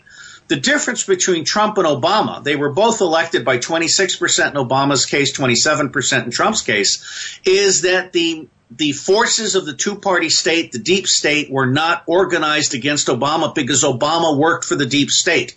The 0.50 0.58
difference 0.58 1.04
between 1.04 1.46
Trump 1.46 1.78
and 1.78 1.88
Obama, 1.88 2.44
they 2.44 2.56
were 2.56 2.74
both 2.74 3.02
elected 3.02 3.46
by 3.46 3.60
26% 3.60 4.50
in 4.50 4.54
Obama's 4.56 5.06
case, 5.06 5.38
27% 5.38 6.26
in 6.26 6.32
Trump's 6.32 6.62
case, 6.62 7.40
is 7.46 7.84
that 7.84 8.12
the 8.12 8.48
the 8.72 8.92
forces 8.92 9.56
of 9.56 9.66
the 9.66 9.74
two 9.74 9.96
party 9.96 10.30
state, 10.30 10.72
the 10.72 10.80
deep 10.80 11.08
state, 11.08 11.50
were 11.50 11.66
not 11.66 12.04
organized 12.06 12.76
against 12.76 13.08
Obama 13.08 13.56
because 13.56 13.84
Obama 13.84 14.38
worked 14.38 14.64
for 14.64 14.76
the 14.76 14.86
deep 14.86 15.10
state. 15.10 15.56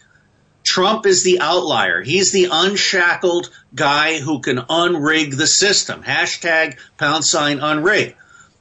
Trump 0.65 1.07
is 1.07 1.25
the 1.25 1.41
outlier. 1.41 2.03
He's 2.03 2.33
the 2.33 2.49
unshackled 2.51 3.51
guy 3.75 4.21
who 4.21 4.41
can 4.41 4.59
unrig 4.59 5.37
the 5.37 5.47
system. 5.47 6.03
Hashtag 6.03 6.79
pound 6.99 7.25
sign 7.25 7.59
unrig. 7.59 8.15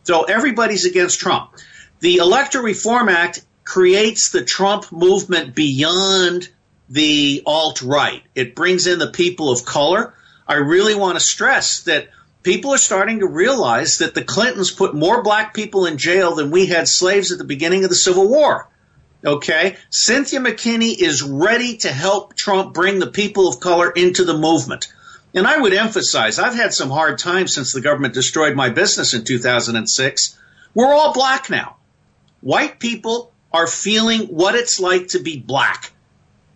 So 0.04 0.24
everybody's 0.24 0.86
against 0.86 1.20
Trump. 1.20 1.52
The 2.00 2.18
Electoral 2.18 2.64
Reform 2.64 3.10
Act 3.10 3.44
creates 3.64 4.32
the 4.32 4.44
Trump 4.44 4.92
movement 4.92 5.54
beyond 5.54 6.50
the 6.90 7.44
alt 7.46 7.82
right. 7.82 8.24
It 8.36 8.56
brings 8.56 8.88
in 8.88 9.00
the 9.00 9.12
people 9.12 9.52
of 9.52 9.64
color. 9.64 10.14
I 10.48 10.56
really 10.56 10.96
want 10.96 11.18
to 11.18 11.24
stress 11.24 11.84
that 11.84 12.10
people 12.44 12.74
are 12.74 12.78
starting 12.78 13.20
to 13.20 13.28
realize 13.28 14.00
that 14.00 14.16
the 14.16 14.24
Clintons 14.24 14.72
put 14.72 14.96
more 14.96 15.24
black 15.24 15.54
people 15.54 15.86
in 15.86 15.98
jail 15.98 16.36
than 16.36 16.52
we 16.52 16.66
had 16.66 16.88
slaves 16.88 17.32
at 17.32 17.38
the 17.38 17.44
beginning 17.44 17.84
of 17.84 17.90
the 17.90 17.96
Civil 17.96 18.28
War. 18.28 18.68
Okay? 19.26 19.78
Cynthia 19.90 20.40
McKinney 20.40 21.00
is 21.00 21.22
ready 21.22 21.78
to 21.78 21.92
help 21.92 22.36
Trump 22.36 22.74
bring 22.74 23.00
the 23.00 23.08
people 23.08 23.48
of 23.48 23.60
color 23.60 23.92
into 23.92 24.24
the 24.24 24.38
movement. 24.38 24.92
And 25.34 25.48
I 25.48 25.58
would 25.58 25.74
emphasize, 25.74 26.40
I've 26.40 26.56
had 26.56 26.74
some 26.74 26.90
hard 26.90 27.18
times 27.18 27.54
since 27.54 27.72
the 27.72 27.82
government 27.82 28.14
destroyed 28.14 28.56
my 28.56 28.70
business 28.70 29.14
in 29.14 29.24
2006. 29.24 30.38
We're 30.74 30.94
all 30.94 31.14
black 31.14 31.50
now. 31.50 31.78
White 32.42 32.80
people 32.80 33.32
are 33.54 33.68
feeling 33.68 34.28
what 34.28 34.56
it's 34.56 34.80
like 34.80 35.10
to 35.10 35.20
be 35.20 35.38
black 35.38 35.92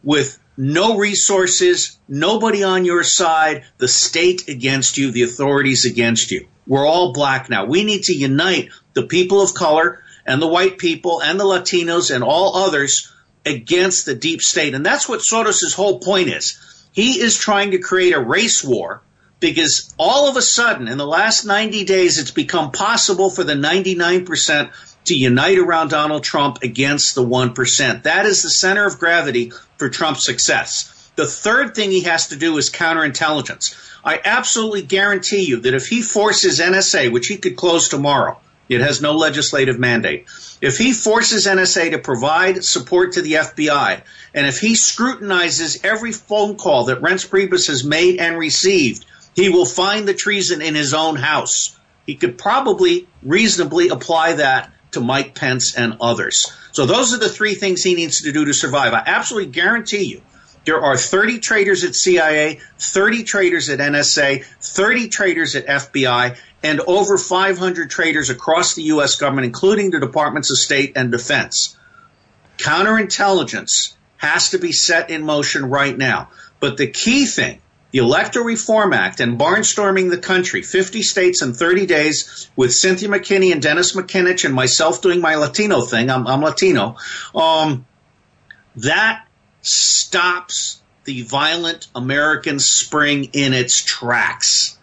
with 0.04 0.40
no 0.58 0.98
resources, 0.98 1.98
nobody 2.08 2.64
on 2.64 2.86
your 2.86 3.04
side, 3.04 3.66
the 3.78 3.88
state 3.88 4.48
against 4.48 4.98
you, 4.98 5.12
the 5.12 5.24
authorities 5.24 5.86
against 5.86 6.32
you. 6.32 6.48
We're 6.68 6.86
all 6.86 7.14
black 7.14 7.50
now. 7.50 7.66
We 7.66 7.84
need 7.84 8.04
to 8.04 8.14
unite 8.14 8.70
the 8.94 9.04
people 9.04 9.42
of 9.42 9.54
color 9.54 10.04
and 10.26 10.42
the 10.42 10.48
white 10.48 10.78
people 10.78 11.22
and 11.22 11.40
the 11.40 11.44
Latinos 11.44 12.14
and 12.14 12.24
all 12.24 12.56
others 12.56 13.14
against 13.46 14.06
the 14.06 14.16
deep 14.16 14.42
state. 14.42 14.74
And 14.74 14.86
that's 14.86 15.08
what 15.08 15.20
Soros' 15.20 15.76
whole 15.76 16.00
point 16.00 16.30
is. 16.30 16.60
He 16.92 17.20
is 17.20 17.38
trying 17.38 17.72
to 17.72 17.80
create 17.80 18.14
a 18.14 18.20
race 18.20 18.64
war 18.64 19.02
because 19.40 19.94
all 20.00 20.30
of 20.30 20.38
a 20.38 20.42
sudden, 20.42 20.88
in 20.88 20.98
the 20.98 21.06
last 21.06 21.46
90 21.46 21.84
days, 21.84 22.18
it's 22.18 22.32
become 22.32 22.72
possible 22.72 23.30
for 23.30 23.44
the 23.44 23.54
99% 23.54 24.72
to 25.06 25.16
unite 25.16 25.60
around 25.60 25.90
Donald 25.90 26.24
Trump 26.24 26.64
against 26.64 27.14
the 27.14 27.24
1%. 27.24 28.04
That 28.04 28.26
is 28.26 28.42
the 28.42 28.50
center 28.50 28.86
of 28.86 28.98
gravity 28.98 29.52
for 29.78 29.90
Trump's 29.90 30.26
success. 30.26 31.12
The 31.16 31.28
third 31.28 31.76
thing 31.76 31.92
he 31.92 32.02
has 32.02 32.28
to 32.28 32.36
do 32.36 32.58
is 32.58 32.70
counterintelligence. 32.70 33.76
I 34.04 34.20
absolutely 34.24 34.82
guarantee 34.82 35.44
you 35.44 35.58
that 35.62 35.74
if 35.74 35.88
he 35.88 36.02
forces 36.02 36.60
NSA, 36.60 37.12
which 37.12 37.28
he 37.28 37.38
could 37.38 37.56
close 37.56 37.88
tomorrow, 37.88 38.40
it 38.70 38.82
has 38.82 39.02
no 39.02 39.14
legislative 39.14 39.80
mandate. 39.80 40.26
If 40.62 40.78
he 40.78 40.94
forces 40.94 41.46
NSA 41.46 41.92
to 41.92 42.00
provide 42.00 42.64
support 42.64 43.14
to 43.14 43.22
the 43.22 43.34
FBI, 43.34 44.02
and 44.34 44.48
if 44.48 44.60
he 44.60 44.76
scrutinizes 44.76 45.84
every 45.84 46.12
phone 46.12 46.56
call 46.58 46.86
that 46.86 47.02
Reince 47.02 47.28
Priebus 47.28 47.68
has 47.68 47.84
made 47.84 48.20
and 48.20 48.38
received, 48.38 49.06
he 49.36 49.50
will 49.50 49.66
find 49.66 50.08
the 50.08 50.14
treason 50.14 50.62
in 50.62 50.76
his 50.76 50.94
own 50.94 51.16
house. 51.16 51.78
He 52.06 52.16
could 52.16 52.38
probably 52.38 53.08
reasonably 53.22 53.90
apply 53.90 54.34
that 54.34 54.72
to 54.92 55.02
Mike 55.02 55.36
Pence 55.36 55.76
and 55.76 55.98
others. 56.00 56.52
So 56.72 56.86
those 56.86 57.14
are 57.14 57.18
the 57.18 57.30
three 57.30 57.56
things 57.56 57.84
he 57.84 57.96
needs 57.96 58.22
to 58.22 58.32
do 58.32 58.46
to 58.46 58.54
survive. 58.54 58.94
I 58.94 59.04
absolutely 59.06 59.52
guarantee 59.52 60.04
you 60.04 60.22
there 60.66 60.82
are 60.82 60.98
30 60.98 61.40
traitors 61.40 61.84
at 61.84 61.96
CIA, 61.96 62.60
30 62.80 63.24
traitors 63.24 63.70
at 63.70 63.80
NSA, 63.80 64.44
30 64.44 65.10
traitors 65.10 65.56
at 65.56 65.66
FBI, 65.68 66.38
and 66.64 66.82
over 66.82 67.18
500 67.18 67.90
traitors 67.90 68.30
across 68.30 68.74
the 68.74 68.84
U.S. 68.84 69.16
government, 69.16 69.46
including 69.46 69.92
the 69.92 70.00
Departments 70.00 70.52
of 70.52 70.58
State 70.58 70.94
and 70.96 71.12
Defense. 71.12 71.78
Counterintelligence 72.58 73.94
has 74.18 74.50
to 74.52 74.58
be 74.58 74.72
set 74.72 75.10
in 75.12 75.24
motion 75.24 75.70
right 75.70 75.96
now. 75.96 76.30
But 76.60 76.78
the 76.78 76.88
key 76.88 77.26
thing, 77.28 77.60
the 77.92 78.00
Electoral 78.00 78.46
Reform 78.46 78.94
Act 78.94 79.20
and 79.20 79.40
barnstorming 79.40 80.10
the 80.10 80.18
country, 80.18 80.64
50 80.64 81.04
states 81.04 81.42
in 81.44 81.54
30 81.54 81.86
days, 81.86 82.50
with 82.56 82.74
Cynthia 82.74 83.10
McKinney 83.10 83.52
and 83.52 83.62
Dennis 83.62 83.96
Kucinich 83.96 84.46
and 84.46 84.54
myself 84.54 85.02
doing 85.02 85.22
my 85.22 85.36
Latino 85.36 85.82
thing, 85.82 86.10
I'm, 86.10 86.26
I'm 86.26 86.42
Latino, 86.42 86.96
um, 87.36 87.86
that 88.78 89.25
stops 89.66 90.82
the 91.06 91.22
violent 91.24 91.88
American 91.96 92.60
spring 92.60 93.30
in 93.34 93.54
its 93.54 93.84
tracks. 93.84 94.78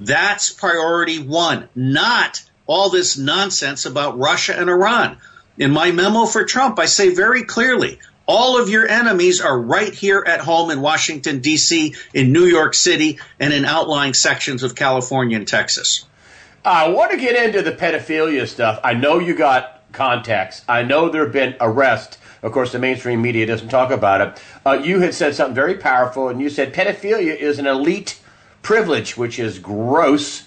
That's 0.00 0.50
priority 0.50 1.18
one, 1.18 1.68
not 1.74 2.42
all 2.66 2.90
this 2.90 3.16
nonsense 3.16 3.86
about 3.86 4.18
Russia 4.18 4.58
and 4.58 4.68
Iran. 4.68 5.18
In 5.58 5.70
my 5.70 5.90
memo 5.90 6.26
for 6.26 6.44
Trump, 6.44 6.78
I 6.78 6.86
say 6.86 7.14
very 7.14 7.44
clearly 7.44 7.98
all 8.26 8.60
of 8.60 8.68
your 8.68 8.86
enemies 8.88 9.40
are 9.40 9.58
right 9.58 9.94
here 9.94 10.22
at 10.26 10.40
home 10.40 10.70
in 10.70 10.80
Washington, 10.80 11.38
D.C., 11.38 11.94
in 12.12 12.32
New 12.32 12.44
York 12.44 12.74
City, 12.74 13.18
and 13.38 13.54
in 13.54 13.64
outlying 13.64 14.14
sections 14.14 14.62
of 14.62 14.74
California 14.74 15.36
and 15.36 15.46
Texas. 15.46 16.04
I 16.64 16.88
want 16.88 17.12
to 17.12 17.16
get 17.16 17.36
into 17.36 17.62
the 17.62 17.70
pedophilia 17.70 18.48
stuff. 18.48 18.80
I 18.82 18.94
know 18.94 19.20
you 19.20 19.34
got 19.34 19.84
contacts. 19.92 20.62
I 20.68 20.82
know 20.82 21.08
there 21.08 21.22
have 21.22 21.32
been 21.32 21.54
arrests. 21.60 22.18
Of 22.46 22.52
course, 22.52 22.70
the 22.70 22.78
mainstream 22.78 23.20
media 23.20 23.44
doesn't 23.44 23.70
talk 23.70 23.90
about 23.90 24.20
it. 24.20 24.42
Uh, 24.64 24.80
you 24.80 25.00
had 25.00 25.14
said 25.14 25.34
something 25.34 25.52
very 25.56 25.74
powerful, 25.74 26.28
and 26.28 26.40
you 26.40 26.48
said 26.48 26.72
pedophilia 26.72 27.36
is 27.36 27.58
an 27.58 27.66
elite 27.66 28.20
privilege, 28.62 29.16
which 29.16 29.40
is 29.40 29.58
gross. 29.58 30.44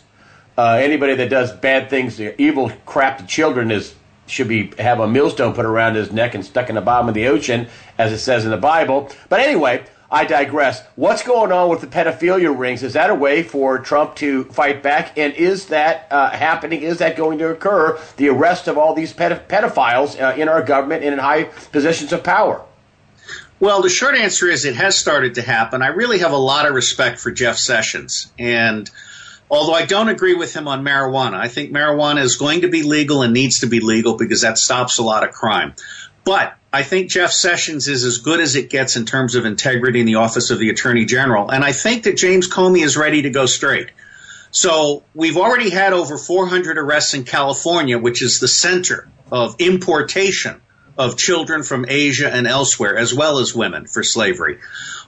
Uh, 0.58 0.79
anybody 0.82 1.13
that 1.15 1.29
does 1.29 1.51
bad 1.51 1.89
things, 1.89 2.18
evil 2.22 2.72
crap 2.86 3.18
to 3.18 3.25
children, 3.25 3.70
is 3.70 3.96
should 4.27 4.48
be 4.48 4.72
have 4.79 5.01
a 5.01 5.10
millstone 5.10 5.53
put 5.53 5.65
around 5.65 5.96
his 5.96 6.10
neck 6.10 6.36
and 6.36 6.46
stuck 6.46 6.70
in 6.70 6.75
the 6.75 6.82
bottom 6.82 7.10
of 7.10 7.15
the 7.15 7.27
ocean, 7.27 7.68
as 7.98 8.13
it 8.13 8.20
says 8.20 8.46
in 8.46 8.51
the 8.51 8.58
Bible. 8.58 9.12
But 9.27 9.41
anyway, 9.41 9.84
I 10.12 10.25
digress. 10.25 10.82
What's 10.96 11.22
going 11.22 11.51
on 11.51 11.70
with 11.70 11.82
the 11.82 11.88
pedophilia 11.88 12.58
rings? 12.58 12.82
Is 12.82 12.94
that 12.94 13.12
a 13.12 13.16
way 13.16 13.44
for 13.44 13.78
Trump 13.78 14.16
to 14.16 14.46
fight 14.46 14.82
back? 14.82 15.18
And 15.18 15.34
is 15.34 15.68
that 15.68 16.08
uh, 16.10 16.32
happening? 16.32 16.82
Is 16.82 16.98
that 16.98 17.16
going 17.16 17.38
to 17.39 17.50
occur? 17.50 18.00
The 18.18 18.30
arrest 18.30 18.68
of 18.68 18.78
all 18.78 18.96
these 18.96 19.13
pedophiles 19.13 20.20
uh, 20.20 20.36
in 20.36 20.50
our 20.50 20.63
government 20.63 21.04
and 21.04 21.13
in 21.13 21.20
high 21.20 21.44
positions 21.44 22.12
of 22.12 22.24
power? 22.24 22.63
Well, 23.60 23.82
the 23.82 23.89
short 23.89 24.16
answer 24.16 24.48
is 24.48 24.66
it 24.66 24.75
has 24.75 24.98
started 24.98 25.36
to 25.36 25.42
happen. 25.42 25.82
I 25.84 25.88
really 25.88 26.20
have 26.20 26.32
a 26.32 26.38
lot 26.38 26.66
of 26.66 26.74
respect 26.74 27.20
for 27.20 27.30
Jeff 27.30 27.58
Sessions. 27.58 28.32
And 28.39 28.89
although 29.51 29.74
I 29.74 29.86
don't 29.86 30.10
agree 30.10 30.34
with 30.34 30.56
him 30.56 30.68
on 30.68 30.84
marijuana, 30.84 31.36
I 31.36 31.50
think 31.50 31.72
marijuana 31.72 32.22
is 32.22 32.38
going 32.38 32.62
to 32.62 32.70
be 32.70 32.82
legal 32.82 33.22
and 33.22 33.34
needs 33.34 33.60
to 33.60 33.68
be 33.68 33.80
legal 33.80 34.18
because 34.18 34.42
that 34.42 34.58
stops 34.58 34.98
a 34.98 35.04
lot 35.04 35.28
of 35.28 35.34
crime. 35.34 35.75
But 36.24 36.56
I 36.71 36.83
think 36.83 37.09
Jeff 37.09 37.31
Sessions 37.31 37.88
is 37.88 38.03
as 38.03 38.19
good 38.19 38.39
as 38.39 38.55
it 38.55 38.69
gets 38.69 38.95
in 38.95 39.05
terms 39.05 39.35
of 39.35 39.45
integrity 39.45 39.99
in 39.99 40.05
the 40.05 40.15
office 40.15 40.51
of 40.51 40.59
the 40.59 40.69
Attorney 40.69 41.05
General. 41.05 41.49
And 41.49 41.63
I 41.63 41.71
think 41.71 42.03
that 42.03 42.15
James 42.15 42.47
Comey 42.47 42.83
is 42.83 42.95
ready 42.95 43.23
to 43.23 43.31
go 43.31 43.47
straight. 43.47 43.89
So 44.51 45.03
we've 45.15 45.38
already 45.38 45.69
had 45.69 45.93
over 45.93 46.17
400 46.17 46.77
arrests 46.77 47.13
in 47.13 47.23
California, 47.23 47.97
which 47.97 48.21
is 48.21 48.39
the 48.39 48.47
center 48.47 49.07
of 49.31 49.55
importation 49.59 50.61
of 50.97 51.17
children 51.17 51.63
from 51.63 51.85
Asia 51.88 52.29
and 52.29 52.45
elsewhere, 52.45 52.97
as 52.97 53.13
well 53.13 53.39
as 53.39 53.55
women 53.55 53.88
for 53.88 54.03
slavery. 54.03 54.59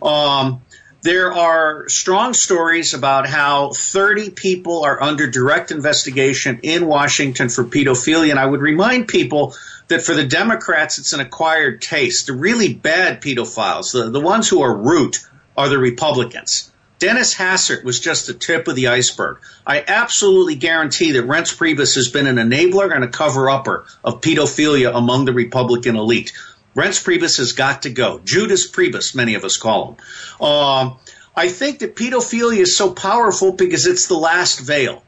Um, 0.01 0.61
there 1.01 1.33
are 1.33 1.89
strong 1.89 2.33
stories 2.33 2.93
about 2.93 3.27
how 3.27 3.71
30 3.71 4.31
people 4.31 4.83
are 4.83 5.01
under 5.01 5.27
direct 5.27 5.71
investigation 5.71 6.59
in 6.61 6.85
Washington 6.85 7.49
for 7.49 7.63
pedophilia. 7.63 8.31
And 8.31 8.39
I 8.39 8.45
would 8.45 8.61
remind 8.61 9.07
people 9.07 9.55
that 9.87 10.03
for 10.03 10.13
the 10.13 10.25
Democrats, 10.25 10.99
it's 10.99 11.13
an 11.13 11.19
acquired 11.19 11.81
taste. 11.81 12.27
The 12.27 12.33
really 12.33 12.73
bad 12.73 13.21
pedophiles, 13.21 13.93
the, 13.93 14.09
the 14.11 14.19
ones 14.19 14.47
who 14.47 14.61
are 14.61 14.75
root, 14.75 15.25
are 15.57 15.69
the 15.69 15.79
Republicans. 15.79 16.71
Dennis 16.99 17.33
Hastert 17.33 17.83
was 17.83 17.99
just 17.99 18.27
the 18.27 18.33
tip 18.35 18.67
of 18.67 18.75
the 18.75 18.89
iceberg. 18.89 19.39
I 19.65 19.83
absolutely 19.87 20.53
guarantee 20.53 21.13
that 21.13 21.25
Reince 21.25 21.57
Priebus 21.57 21.95
has 21.95 22.09
been 22.09 22.27
an 22.27 22.35
enabler 22.35 22.93
and 22.93 23.03
a 23.03 23.07
cover-upper 23.07 23.87
of 24.03 24.21
pedophilia 24.21 24.95
among 24.95 25.25
the 25.25 25.33
Republican 25.33 25.95
elite. 25.95 26.31
Reince 26.75 27.03
Priebus 27.03 27.37
has 27.37 27.53
got 27.53 27.83
to 27.83 27.89
go. 27.89 28.19
Judas 28.23 28.69
Priebus, 28.69 29.13
many 29.13 29.35
of 29.35 29.43
us 29.43 29.57
call 29.57 29.97
him. 30.39 30.45
Um, 30.45 30.97
I 31.35 31.49
think 31.49 31.79
that 31.79 31.95
pedophilia 31.95 32.59
is 32.59 32.75
so 32.75 32.93
powerful 32.93 33.53
because 33.53 33.85
it's 33.85 34.07
the 34.07 34.17
last 34.17 34.59
veil. 34.59 35.03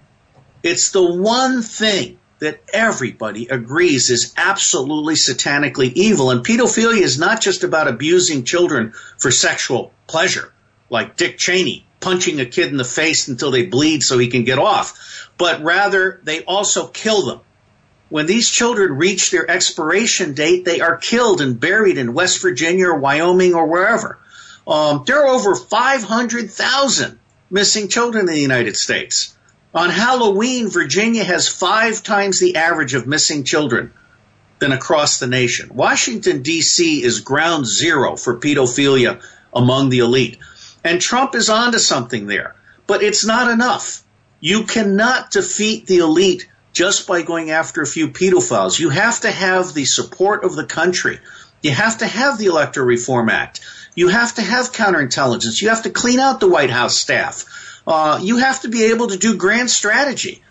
It's 0.62 0.92
the 0.92 1.04
one 1.04 1.62
thing 1.62 2.20
that 2.40 2.62
everybody 2.74 3.48
agrees 3.48 4.10
is 4.10 4.34
absolutely 4.36 5.16
satanically 5.16 5.94
evil. 5.94 6.32
And 6.32 6.46
pedophilia 6.46 7.02
is 7.02 7.18
not 7.18 7.42
just 7.42 7.64
about 7.64 7.88
abusing 7.88 8.44
children 8.44 8.94
for 9.18 9.32
sexual 9.32 9.94
pleasure 10.08 10.52
like 10.90 11.16
Dick 11.16 11.38
Cheney 11.38 11.86
punching 12.02 12.42
a 12.42 12.46
kid 12.46 12.68
in 12.68 12.78
the 12.78 12.84
face 12.84 13.30
until 13.30 13.50
they 13.50 13.66
bleed 13.66 14.04
so 14.04 14.18
he 14.18 14.28
can 14.28 14.44
get 14.44 14.60
off, 14.60 15.30
but 15.38 15.64
rather 15.64 16.20
they 16.24 16.44
also 16.44 16.88
kill 16.88 17.26
them. 17.26 17.40
When 18.14 18.28
these 18.28 18.48
children 18.48 18.98
reach 18.98 19.32
their 19.32 19.50
expiration 19.50 20.36
date, 20.36 20.66
they 20.66 20.82
are 20.82 20.98
killed 20.98 21.42
and 21.42 21.60
buried 21.60 21.98
in 21.98 22.14
West 22.14 22.44
Virginia 22.44 22.90
or 22.90 23.00
Wyoming 23.00 23.56
or 23.56 23.66
wherever. 23.66 24.20
Um, 24.68 25.04
there 25.08 25.24
are 25.24 25.30
over 25.30 25.56
500,000 25.56 27.18
missing 27.50 27.88
children 27.88 28.30
in 28.30 28.36
the 28.36 28.40
United 28.40 28.76
States. 28.76 29.36
On 29.74 29.90
Halloween, 29.90 30.70
Virginia 30.70 31.24
has 31.24 31.50
five 31.50 32.04
times 32.04 32.40
the 32.40 32.56
average 32.56 32.94
of 32.94 33.08
missing 33.08 33.46
children 33.46 33.92
than 34.60 34.74
across 34.74 35.18
the 35.18 35.26
nation. 35.26 35.72
Washington, 35.74 36.44
D.C. 36.44 37.02
is 37.02 37.22
ground 37.22 37.66
zero 37.66 38.16
for 38.16 38.40
pedophilia 38.40 39.24
among 39.56 39.90
the 39.90 40.00
elite. 40.06 40.38
And 40.84 41.02
Trump 41.02 41.34
is 41.34 41.50
onto 41.50 41.80
something 41.80 42.28
there. 42.28 42.54
But 42.86 43.02
it's 43.02 43.26
not 43.26 43.50
enough. 43.50 44.04
You 44.40 44.66
cannot 44.66 45.32
defeat 45.32 45.88
the 45.88 45.98
elite 45.98 46.48
just 46.74 47.08
by 47.08 47.22
going 47.22 47.52
after 47.52 47.82
a 47.82 47.88
few 47.88 48.10
pedophiles. 48.10 48.80
You 48.80 48.90
have 48.90 49.22
to 49.22 49.32
have 49.32 49.74
the 49.74 49.86
support 49.86 50.44
of 50.44 50.56
the 50.56 50.66
country. 50.66 51.20
You 51.62 51.72
have 51.72 52.00
to 52.00 52.08
have 52.08 52.38
the 52.38 52.48
Electoral 52.48 52.88
Reform 52.88 53.30
Act. 53.30 53.62
You 53.96 54.10
have 54.10 54.36
to 54.36 54.42
have 54.42 54.74
counterintelligence. 54.74 55.62
You 55.62 55.70
have 55.70 55.84
to 55.84 55.92
clean 55.92 56.20
out 56.20 56.40
the 56.40 56.50
White 56.50 56.72
House 56.72 56.98
staff. 56.98 57.46
Uh, 57.86 58.20
you 58.22 58.38
have 58.38 58.62
to 58.62 58.70
be 58.70 58.86
able 58.86 59.08
to 59.08 59.18
do 59.18 59.38
grand 59.38 59.70
strategy. 59.70 60.42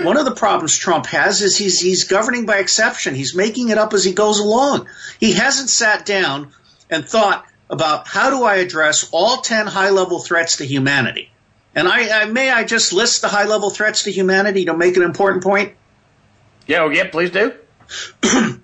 One 0.00 0.16
of 0.16 0.24
the 0.24 0.34
problems 0.34 0.76
Trump 0.76 1.06
has 1.06 1.42
is 1.42 1.56
he's 1.56 1.80
he's 1.80 2.04
governing 2.04 2.46
by 2.46 2.58
exception. 2.58 3.14
He's 3.14 3.34
making 3.34 3.70
it 3.70 3.78
up 3.78 3.94
as 3.94 4.04
he 4.04 4.12
goes 4.12 4.38
along. 4.38 4.88
He 5.18 5.32
hasn't 5.32 5.70
sat 5.70 6.06
down 6.06 6.52
and 6.90 7.04
thought 7.04 7.44
about 7.70 8.06
how 8.06 8.30
do 8.30 8.44
I 8.44 8.56
address 8.56 9.08
all 9.10 9.38
10 9.38 9.66
high 9.66 9.90
level 9.90 10.20
threats 10.20 10.58
to 10.58 10.64
humanity. 10.64 11.30
And 11.74 11.86
I, 11.86 12.22
I, 12.22 12.24
may 12.26 12.50
I 12.50 12.64
just 12.64 12.92
list 12.92 13.22
the 13.22 13.28
high 13.28 13.44
level 13.44 13.70
threats 13.70 14.04
to 14.04 14.12
humanity 14.12 14.64
to 14.66 14.76
make 14.76 14.96
an 14.96 15.02
important 15.02 15.42
point? 15.42 15.74
Yeah, 16.66 16.84
well, 16.84 16.92
yeah, 16.92 17.08
please 17.08 17.30
do. 17.30 17.54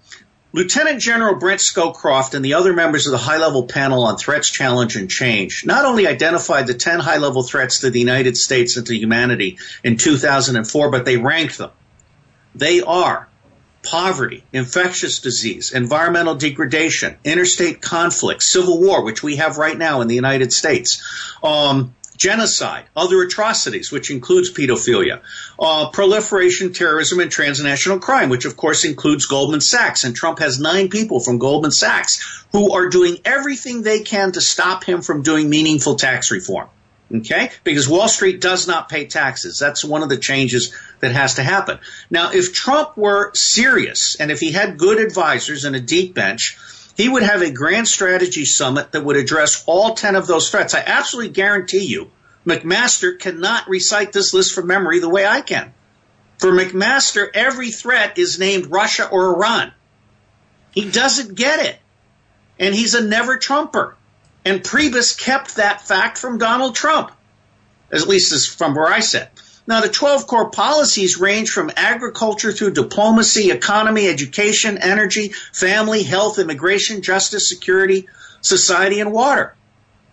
Lieutenant 0.53 1.01
General 1.01 1.35
Brent 1.35 1.61
Scowcroft 1.61 2.35
and 2.35 2.45
the 2.45 2.55
other 2.55 2.73
members 2.73 3.07
of 3.07 3.11
the 3.11 3.19
high 3.19 3.39
level 3.39 3.67
panel 3.67 4.05
on 4.05 4.17
threats, 4.17 4.49
challenge, 4.49 4.95
and 4.95 5.11
change 5.11 5.67
not 5.67 5.85
only 5.85 6.07
identified 6.07 6.69
the 6.69 6.75
10 6.75 7.01
high 7.01 7.17
level 7.17 7.43
threats 7.43 7.81
to 7.81 7.91
the 7.91 7.99
United 7.99 8.37
States 8.37 8.77
and 8.77 8.87
to 8.87 8.97
humanity 8.97 9.59
in 9.83 9.97
2004, 9.97 10.91
but 10.93 11.05
they 11.05 11.17
ranked 11.17 11.59
them. 11.59 11.71
They 12.55 12.83
are 12.83 13.29
poverty, 13.83 14.45
infectious 14.53 15.19
disease, 15.19 15.73
environmental 15.73 16.37
degradation, 16.37 17.17
interstate 17.25 17.81
conflict, 17.83 18.43
civil 18.43 18.81
war, 18.81 19.05
which 19.05 19.25
we 19.25 19.37
have 19.37 19.59
right 19.59 19.77
now 19.77 20.03
in 20.03 20.09
the 20.09 20.15
United 20.15 20.53
States, 20.53 21.03
um, 21.43 21.95
genocide, 22.17 22.85
other 22.97 23.23
atrocities, 23.23 23.91
which 23.91 24.11
includes 24.11 24.53
pedophilia, 24.53 25.21
uh, 25.59 25.91
proliferation, 25.91 26.73
terrorism, 26.73 27.21
and 27.21 27.31
transnational 27.31 27.99
crime, 27.99 28.29
which 28.29 28.45
of 28.45 28.57
course 28.57 28.85
includes 28.85 29.27
Goldman 29.27 29.61
Sachs. 29.61 30.05
And 30.05 30.15
Trump 30.15 30.39
has 30.39 30.59
nine 30.59 30.89
people 30.89 31.21
from 31.21 31.39
Goldman 31.39 31.73
Sachs 31.73 32.45
who 32.53 32.73
are 32.73 32.89
doing 32.89 33.19
everything 33.25 33.83
they 33.83 34.01
can 34.01 34.33
to 34.33 34.41
stop 34.41 34.85
him 34.85 35.03
from 35.03 35.23
doing 35.23 35.49
meaningful 35.49 35.97
tax 35.97 36.31
reform. 36.31 36.69
Okay? 37.15 37.51
Because 37.63 37.89
Wall 37.89 38.09
Street 38.09 38.41
does 38.41 38.67
not 38.67 38.89
pay 38.89 39.07
taxes. 39.07 39.59
That's 39.59 39.85
one 39.85 40.03
of 40.03 40.09
the 40.09 40.17
changes 40.17 40.75
that 41.01 41.13
has 41.13 41.35
to 41.35 41.43
happen. 41.43 41.79
Now, 42.11 42.33
if 42.33 42.53
Trump 42.53 42.97
were 42.97 43.33
serious 43.35 44.17
and 44.19 44.31
if 44.31 44.41
he 44.41 44.53
had 44.53 44.79
good 44.79 44.99
advisors 44.99 45.65
and 45.65 45.77
a 45.77 45.81
deep 45.81 46.15
bench, 46.15 46.57
he 46.97 47.09
would 47.09 47.23
have 47.23 47.43
a 47.43 47.51
grand 47.51 47.89
strategy 47.89 48.45
summit 48.45 48.93
that 48.93 49.05
would 49.05 49.17
address 49.17 49.65
all 49.67 49.95
10 49.95 50.15
of 50.17 50.27
those 50.27 50.51
threats. 50.51 50.75
I 50.75 50.83
absolutely 50.87 51.33
guarantee 51.33 51.85
you, 51.85 52.11
McMaster 52.47 53.19
cannot 53.19 53.69
recite 53.69 54.13
this 54.13 54.35
list 54.35 54.55
from 54.55 54.67
memory 54.67 55.01
the 55.01 55.09
way 55.09 55.27
I 55.27 55.41
can. 55.41 55.73
For 56.39 56.53
McMaster, 56.53 57.29
every 57.33 57.71
threat 57.71 58.19
is 58.19 58.39
named 58.39 58.67
Russia 58.67 59.09
or 59.09 59.35
Iran. 59.35 59.73
He 60.73 60.91
doesn't 60.91 61.35
get 61.35 61.65
it. 61.65 61.79
And 62.59 62.75
he's 62.75 62.95
a 62.95 63.05
never 63.05 63.39
Trumper. 63.39 63.97
And 64.45 64.63
Priebus 64.63 65.19
kept 65.19 65.57
that 65.57 65.81
fact 65.81 66.19
from 66.19 66.39
Donald 66.39 66.75
Trump, 66.75 67.13
at 67.91 68.07
least 68.07 68.33
as 68.33 68.47
from 68.47 68.75
where 68.75 68.87
I 68.87 69.01
sit. 69.01 69.29
Now, 69.67 69.81
the 69.81 69.89
12 69.89 70.27
core 70.27 70.51
policies 70.51 71.19
range 71.19 71.51
from 71.51 71.71
agriculture 71.77 72.53
through 72.53 72.73
diplomacy, 72.73 73.51
economy, 73.51 74.09
education, 74.09 74.77
energy, 74.79 75.33
family, 75.53 76.03
health, 76.03 76.39
immigration, 76.39 77.01
justice, 77.01 77.49
security, 77.49 78.09
society, 78.43 79.01
and 79.01 79.13
water. 79.13 79.55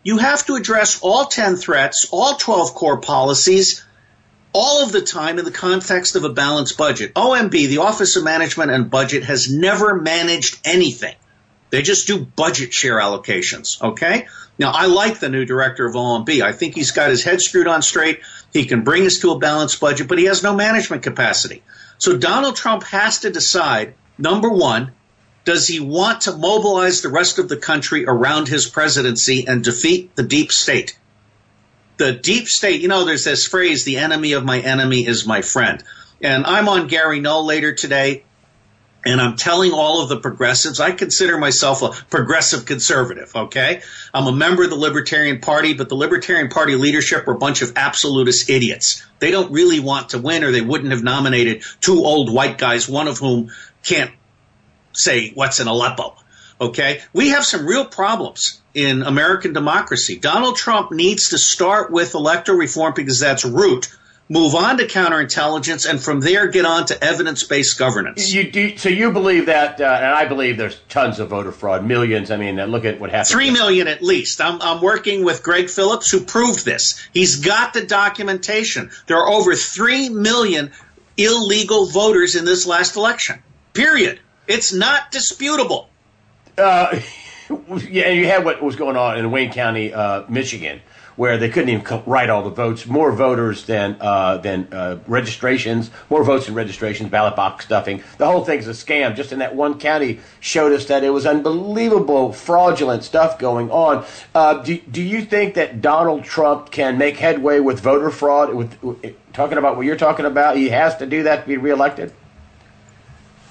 You 0.03 0.17
have 0.19 0.45
to 0.45 0.55
address 0.55 1.01
all 1.01 1.25
10 1.25 1.57
threats, 1.57 2.07
all 2.11 2.35
12 2.35 2.73
core 2.73 3.01
policies, 3.01 3.83
all 4.53 4.83
of 4.83 4.91
the 4.91 5.01
time 5.01 5.37
in 5.37 5.45
the 5.45 5.51
context 5.51 6.15
of 6.15 6.23
a 6.23 6.29
balanced 6.29 6.77
budget. 6.77 7.13
OMB, 7.13 7.51
the 7.51 7.79
Office 7.79 8.15
of 8.15 8.23
Management 8.23 8.71
and 8.71 8.89
Budget, 8.89 9.23
has 9.23 9.51
never 9.51 9.95
managed 9.95 10.59
anything. 10.65 11.15
They 11.71 11.81
just 11.81 12.07
do 12.07 12.19
budget 12.19 12.73
share 12.73 12.97
allocations, 12.99 13.81
okay? 13.81 14.27
Now, 14.59 14.71
I 14.71 14.85
like 14.85 15.19
the 15.19 15.29
new 15.29 15.45
director 15.45 15.85
of 15.85 15.95
OMB. 15.95 16.41
I 16.41 16.51
think 16.51 16.75
he's 16.75 16.91
got 16.91 17.09
his 17.09 17.23
head 17.23 17.41
screwed 17.41 17.67
on 17.67 17.81
straight. 17.81 18.21
He 18.53 18.65
can 18.65 18.83
bring 18.83 19.05
us 19.05 19.19
to 19.19 19.31
a 19.31 19.39
balanced 19.39 19.79
budget, 19.79 20.07
but 20.07 20.19
he 20.19 20.25
has 20.25 20.43
no 20.43 20.55
management 20.55 21.03
capacity. 21.03 21.63
So 21.97 22.17
Donald 22.17 22.55
Trump 22.55 22.83
has 22.83 23.19
to 23.19 23.31
decide 23.31 23.95
number 24.17 24.49
one, 24.49 24.91
does 25.45 25.67
he 25.67 25.79
want 25.79 26.21
to 26.21 26.37
mobilize 26.37 27.01
the 27.01 27.09
rest 27.09 27.39
of 27.39 27.49
the 27.49 27.57
country 27.57 28.05
around 28.05 28.47
his 28.47 28.67
presidency 28.67 29.45
and 29.47 29.63
defeat 29.63 30.15
the 30.15 30.23
deep 30.23 30.51
state? 30.51 30.97
The 31.97 32.13
deep 32.13 32.47
state, 32.47 32.81
you 32.81 32.87
know, 32.87 33.05
there's 33.05 33.23
this 33.23 33.47
phrase, 33.47 33.83
the 33.83 33.97
enemy 33.97 34.33
of 34.33 34.45
my 34.45 34.59
enemy 34.59 35.05
is 35.05 35.25
my 35.25 35.41
friend. 35.41 35.83
And 36.21 36.45
I'm 36.45 36.69
on 36.69 36.87
Gary 36.87 37.19
Null 37.19 37.45
later 37.45 37.73
today 37.73 38.23
and 39.05 39.19
I'm 39.19 39.35
telling 39.35 39.71
all 39.71 40.01
of 40.01 40.09
the 40.09 40.19
progressives, 40.19 40.79
I 40.79 40.91
consider 40.91 41.37
myself 41.37 41.81
a 41.81 41.89
progressive 42.09 42.65
conservative, 42.65 43.31
okay? 43.35 43.81
I'm 44.13 44.27
a 44.27 44.31
member 44.31 44.63
of 44.63 44.69
the 44.69 44.75
Libertarian 44.75 45.39
Party, 45.39 45.73
but 45.73 45.89
the 45.89 45.95
Libertarian 45.95 46.49
Party 46.49 46.75
leadership 46.75 47.27
are 47.27 47.31
a 47.31 47.37
bunch 47.37 47.61
of 47.61 47.73
absolutist 47.75 48.49
idiots. 48.49 49.03
They 49.19 49.31
don't 49.31 49.51
really 49.51 49.79
want 49.79 50.09
to 50.09 50.19
win, 50.19 50.43
or 50.43 50.51
they 50.51 50.61
wouldn't 50.61 50.91
have 50.91 51.03
nominated 51.03 51.63
two 51.79 52.03
old 52.03 52.31
white 52.31 52.57
guys, 52.57 52.87
one 52.87 53.07
of 53.07 53.17
whom 53.17 53.51
can't 53.83 54.11
say 54.93 55.31
what's 55.31 55.59
in 55.59 55.67
Aleppo, 55.67 56.15
okay? 56.59 57.01
We 57.11 57.29
have 57.29 57.43
some 57.43 57.65
real 57.65 57.85
problems 57.85 58.61
in 58.73 59.01
American 59.01 59.53
democracy. 59.53 60.17
Donald 60.17 60.57
Trump 60.57 60.91
needs 60.91 61.29
to 61.29 61.39
start 61.39 61.91
with 61.91 62.13
electoral 62.13 62.57
reform 62.57 62.93
because 62.95 63.19
that's 63.19 63.45
root 63.45 63.91
move 64.31 64.55
on 64.55 64.77
to 64.77 64.85
counterintelligence, 64.85 65.87
and 65.87 66.01
from 66.01 66.21
there 66.21 66.47
get 66.47 66.63
on 66.63 66.85
to 66.85 67.03
evidence-based 67.03 67.77
governance. 67.77 68.33
You 68.33 68.49
do, 68.49 68.77
so 68.77 68.87
you 68.87 69.11
believe 69.11 69.47
that, 69.47 69.81
uh, 69.81 69.83
and 69.83 70.05
I 70.05 70.25
believe 70.25 70.55
there's 70.55 70.79
tons 70.87 71.19
of 71.19 71.27
voter 71.27 71.51
fraud, 71.51 71.85
millions. 71.85 72.31
I 72.31 72.37
mean, 72.37 72.55
look 72.55 72.85
at 72.85 73.01
what 73.01 73.09
happened. 73.09 73.27
Three 73.27 73.51
million 73.51 73.89
at 73.89 74.01
least. 74.01 74.39
I'm, 74.39 74.61
I'm 74.61 74.81
working 74.81 75.25
with 75.25 75.43
Greg 75.43 75.69
Phillips, 75.69 76.09
who 76.09 76.21
proved 76.21 76.63
this. 76.63 77.05
He's 77.13 77.41
got 77.41 77.73
the 77.73 77.85
documentation. 77.85 78.89
There 79.07 79.17
are 79.17 79.27
over 79.27 79.53
three 79.53 80.07
million 80.07 80.71
illegal 81.17 81.87
voters 81.87 82.37
in 82.37 82.45
this 82.45 82.65
last 82.65 82.95
election. 82.95 83.43
Period. 83.73 84.21
It's 84.47 84.73
not 84.73 85.11
disputable. 85.11 85.89
Uh, 86.57 87.01
yeah, 87.89 88.03
and 88.03 88.17
you 88.17 88.27
had 88.27 88.45
what 88.45 88.63
was 88.63 88.77
going 88.77 88.95
on 88.95 89.17
in 89.17 89.29
Wayne 89.29 89.51
County, 89.51 89.93
uh, 89.93 90.23
Michigan 90.29 90.79
where 91.21 91.37
they 91.37 91.49
couldn't 91.49 91.69
even 91.69 92.01
write 92.07 92.31
all 92.31 92.41
the 92.41 92.49
votes. 92.49 92.87
More 92.87 93.11
voters 93.11 93.67
than 93.67 93.95
uh, 94.01 94.37
than 94.37 94.67
uh, 94.73 94.97
registrations, 95.05 95.91
more 96.09 96.23
votes 96.23 96.47
than 96.47 96.55
registrations, 96.55 97.11
ballot 97.11 97.35
box 97.35 97.63
stuffing. 97.63 98.01
The 98.17 98.25
whole 98.25 98.43
thing's 98.43 98.67
a 98.67 98.71
scam. 98.71 99.15
Just 99.15 99.31
in 99.31 99.37
that 99.37 99.55
one 99.55 99.77
county 99.77 100.19
showed 100.39 100.71
us 100.71 100.85
that 100.85 101.03
it 101.03 101.11
was 101.11 101.27
unbelievable, 101.27 102.33
fraudulent 102.33 103.03
stuff 103.03 103.37
going 103.37 103.69
on. 103.69 104.03
Uh, 104.33 104.63
do 104.63 104.79
do 104.79 105.03
you 105.03 105.23
think 105.23 105.53
that 105.53 105.79
Donald 105.79 106.23
Trump 106.23 106.71
can 106.71 106.97
make 106.97 107.17
headway 107.17 107.59
with 107.59 107.81
voter 107.81 108.09
fraud? 108.09 108.55
With, 108.55 108.81
with 108.81 109.15
talking 109.31 109.59
about 109.59 109.77
what 109.77 109.85
you're 109.85 109.97
talking 109.97 110.25
about, 110.25 110.57
he 110.57 110.69
has 110.69 110.97
to 110.97 111.05
do 111.05 111.21
that 111.21 111.43
to 111.43 111.47
be 111.47 111.57
reelected. 111.57 112.11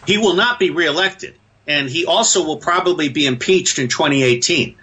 He 0.09 0.19
will 0.19 0.35
not 0.35 0.59
be 0.59 0.71
reelected, 0.71 1.37
and 1.69 1.89
he 1.89 2.05
also 2.05 2.45
will 2.45 2.59
probably 2.59 3.11
be 3.11 3.27
impeached 3.27 3.79
in 3.79 3.87
2018. 3.87 4.75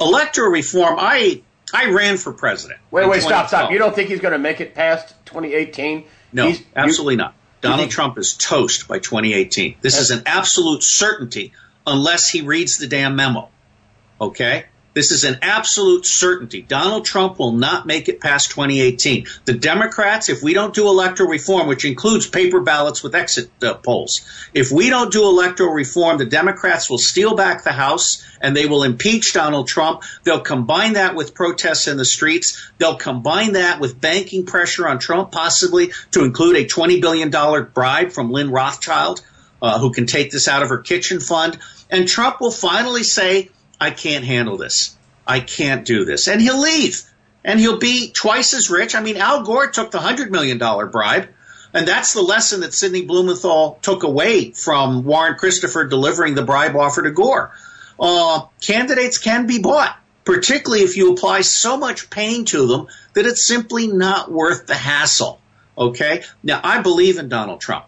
Electoral 0.00 0.52
reform, 0.52 0.98
I 1.00 1.42
I 1.74 1.90
ran 1.90 2.16
for 2.16 2.32
president. 2.32 2.80
Wait, 2.90 3.08
wait, 3.08 3.22
stop, 3.22 3.48
stop. 3.48 3.70
You 3.70 3.78
don't 3.78 3.94
think 3.94 4.08
he's 4.08 4.20
going 4.20 4.32
to 4.32 4.38
make 4.38 4.60
it 4.60 4.74
past 4.74 5.14
2018? 5.26 6.04
No, 6.32 6.46
he's, 6.46 6.62
absolutely 6.74 7.14
you, 7.14 7.18
not. 7.18 7.34
Donald 7.60 7.90
Trump 7.90 8.18
is 8.18 8.34
toast 8.34 8.86
by 8.86 8.98
2018. 8.98 9.76
This 9.80 9.98
is 9.98 10.10
an 10.10 10.22
absolute 10.26 10.82
certainty 10.82 11.52
unless 11.86 12.28
he 12.28 12.42
reads 12.42 12.76
the 12.76 12.86
damn 12.86 13.16
memo. 13.16 13.48
Okay? 14.20 14.66
This 14.94 15.12
is 15.12 15.24
an 15.24 15.38
absolute 15.42 16.06
certainty. 16.06 16.62
Donald 16.62 17.04
Trump 17.04 17.38
will 17.38 17.52
not 17.52 17.86
make 17.86 18.08
it 18.08 18.20
past 18.20 18.50
2018. 18.50 19.26
The 19.44 19.54
Democrats, 19.54 20.28
if 20.28 20.42
we 20.42 20.54
don't 20.54 20.74
do 20.74 20.88
electoral 20.88 21.28
reform, 21.30 21.68
which 21.68 21.84
includes 21.84 22.26
paper 22.26 22.60
ballots 22.60 23.02
with 23.02 23.14
exit 23.14 23.50
uh, 23.62 23.74
polls, 23.74 24.26
if 24.54 24.72
we 24.72 24.90
don't 24.90 25.12
do 25.12 25.24
electoral 25.24 25.72
reform, 25.72 26.18
the 26.18 26.24
Democrats 26.24 26.90
will 26.90 26.98
steal 26.98 27.36
back 27.36 27.64
the 27.64 27.72
House 27.72 28.24
and 28.40 28.56
they 28.56 28.66
will 28.66 28.82
impeach 28.82 29.32
Donald 29.34 29.68
Trump. 29.68 30.02
They'll 30.24 30.40
combine 30.40 30.94
that 30.94 31.14
with 31.14 31.34
protests 31.34 31.86
in 31.86 31.96
the 31.96 32.04
streets. 32.04 32.70
They'll 32.78 32.96
combine 32.96 33.52
that 33.52 33.80
with 33.80 34.00
banking 34.00 34.46
pressure 34.46 34.88
on 34.88 34.98
Trump, 34.98 35.30
possibly 35.32 35.92
to 36.12 36.24
include 36.24 36.56
a 36.56 36.64
$20 36.64 37.00
billion 37.00 37.30
bribe 37.72 38.12
from 38.12 38.30
Lynn 38.30 38.50
Rothschild, 38.50 39.22
uh, 39.60 39.78
who 39.78 39.92
can 39.92 40.06
take 40.06 40.30
this 40.30 40.48
out 40.48 40.62
of 40.62 40.70
her 40.70 40.78
kitchen 40.78 41.20
fund. 41.20 41.58
And 41.90 42.08
Trump 42.08 42.40
will 42.40 42.50
finally 42.50 43.02
say, 43.02 43.50
I 43.80 43.90
can't 43.90 44.24
handle 44.24 44.56
this. 44.56 44.96
I 45.26 45.40
can't 45.40 45.84
do 45.84 46.04
this. 46.04 46.26
And 46.28 46.40
he'll 46.40 46.60
leave. 46.60 47.02
and 47.44 47.60
he'll 47.60 47.78
be 47.78 48.10
twice 48.10 48.52
as 48.52 48.68
rich. 48.68 48.94
I 48.94 49.00
mean, 49.00 49.16
Al 49.16 49.42
Gore 49.42 49.68
took 49.68 49.90
the 49.90 49.98
$100 49.98 50.30
million 50.30 50.58
bribe. 50.58 51.28
And 51.72 51.86
that's 51.86 52.12
the 52.12 52.22
lesson 52.22 52.60
that 52.60 52.74
Sidney 52.74 53.02
Blumenthal 53.04 53.78
took 53.82 54.02
away 54.02 54.52
from 54.52 55.04
Warren 55.04 55.36
Christopher 55.36 55.84
delivering 55.84 56.34
the 56.34 56.42
bribe 56.42 56.74
offer 56.76 57.02
to 57.02 57.10
Gore. 57.10 57.52
Uh, 58.00 58.46
candidates 58.60 59.18
can 59.18 59.46
be 59.46 59.60
bought, 59.60 59.96
particularly 60.24 60.82
if 60.82 60.96
you 60.96 61.12
apply 61.12 61.42
so 61.42 61.76
much 61.76 62.10
pain 62.10 62.44
to 62.46 62.66
them 62.66 62.86
that 63.14 63.26
it's 63.26 63.46
simply 63.46 63.86
not 63.86 64.30
worth 64.30 64.66
the 64.66 64.74
hassle. 64.74 65.40
Okay? 65.76 66.24
Now, 66.42 66.60
I 66.62 66.80
believe 66.80 67.18
in 67.18 67.28
Donald 67.28 67.60
Trump. 67.60 67.84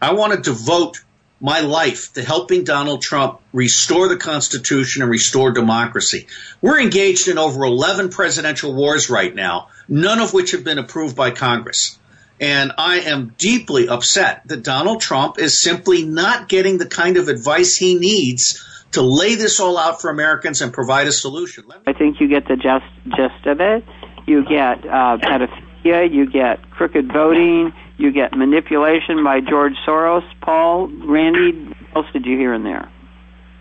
I 0.00 0.14
want 0.14 0.32
to 0.32 0.40
devote 0.40 1.02
my 1.40 1.60
life 1.60 2.12
to 2.12 2.22
helping 2.22 2.64
Donald 2.64 3.00
Trump 3.02 3.40
restore 3.52 4.08
the 4.08 4.16
Constitution 4.16 5.02
and 5.02 5.10
restore 5.10 5.52
democracy. 5.52 6.26
We're 6.60 6.80
engaged 6.80 7.28
in 7.28 7.38
over 7.38 7.64
11 7.64 8.10
presidential 8.10 8.74
wars 8.74 9.08
right 9.08 9.34
now, 9.34 9.68
none 9.88 10.18
of 10.20 10.34
which 10.34 10.52
have 10.52 10.64
been 10.64 10.78
approved 10.78 11.16
by 11.16 11.30
Congress. 11.30 11.98
And 12.40 12.72
I 12.78 13.00
am 13.00 13.34
deeply 13.36 13.88
upset 13.88 14.42
that 14.46 14.62
Donald 14.62 15.00
Trump 15.00 15.38
is 15.38 15.60
simply 15.60 16.04
not 16.04 16.48
getting 16.48 16.78
the 16.78 16.86
kind 16.86 17.16
of 17.16 17.28
advice 17.28 17.76
he 17.76 17.96
needs 17.96 18.66
to 18.92 19.02
lay 19.02 19.34
this 19.34 19.60
all 19.60 19.78
out 19.78 20.00
for 20.00 20.10
Americans 20.10 20.62
and 20.62 20.72
provide 20.72 21.06
a 21.06 21.12
solution. 21.12 21.64
I 21.86 21.92
think 21.92 22.20
you 22.20 22.28
get 22.28 22.48
the 22.48 22.56
gist, 22.56 22.86
gist 23.16 23.46
of 23.46 23.60
it. 23.60 23.84
You 24.26 24.44
get 24.44 24.84
uh, 24.86 25.18
pedophilia, 25.18 26.12
you 26.12 26.30
get 26.30 26.70
crooked 26.70 27.12
voting, 27.12 27.72
you 28.00 28.12
get 28.12 28.32
manipulation 28.36 29.22
by 29.24 29.40
George 29.40 29.74
Soros. 29.86 30.22
Paul, 30.40 30.88
Randy, 31.06 31.52
what 31.92 32.04
else 32.04 32.06
did 32.12 32.26
you 32.26 32.36
hear 32.36 32.54
in 32.54 32.64
there? 32.64 32.90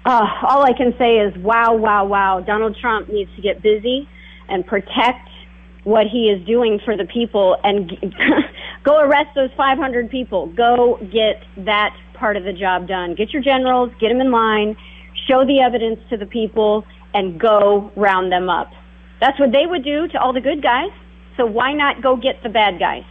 Uh, 0.05 0.25
all 0.43 0.63
I 0.63 0.73
can 0.73 0.93
say 0.97 1.17
is 1.17 1.35
wow, 1.37 1.75
wow, 1.75 2.05
wow. 2.05 2.39
Donald 2.39 2.77
Trump 2.79 3.09
needs 3.09 3.29
to 3.35 3.41
get 3.41 3.61
busy 3.61 4.07
and 4.47 4.65
protect 4.65 5.29
what 5.83 6.07
he 6.07 6.29
is 6.29 6.45
doing 6.45 6.79
for 6.83 6.97
the 6.97 7.05
people 7.05 7.57
and 7.63 7.89
go 8.83 8.99
arrest 8.99 9.29
those 9.35 9.49
500 9.55 10.09
people. 10.09 10.47
Go 10.47 10.97
get 11.11 11.43
that 11.65 11.95
part 12.13 12.37
of 12.37 12.43
the 12.43 12.53
job 12.53 12.87
done. 12.87 13.15
Get 13.15 13.31
your 13.31 13.41
generals, 13.41 13.91
get 13.99 14.09
them 14.09 14.21
in 14.21 14.31
line, 14.31 14.75
show 15.27 15.45
the 15.45 15.61
evidence 15.61 15.99
to 16.09 16.17
the 16.17 16.25
people, 16.25 16.85
and 17.13 17.39
go 17.39 17.91
round 17.95 18.31
them 18.31 18.49
up. 18.49 18.71
That's 19.19 19.39
what 19.39 19.51
they 19.51 19.65
would 19.65 19.83
do 19.83 20.07
to 20.09 20.19
all 20.19 20.33
the 20.33 20.41
good 20.41 20.61
guys. 20.61 20.91
So 21.37 21.45
why 21.45 21.73
not 21.73 22.01
go 22.01 22.15
get 22.15 22.43
the 22.43 22.49
bad 22.49 22.79
guys? 22.79 23.03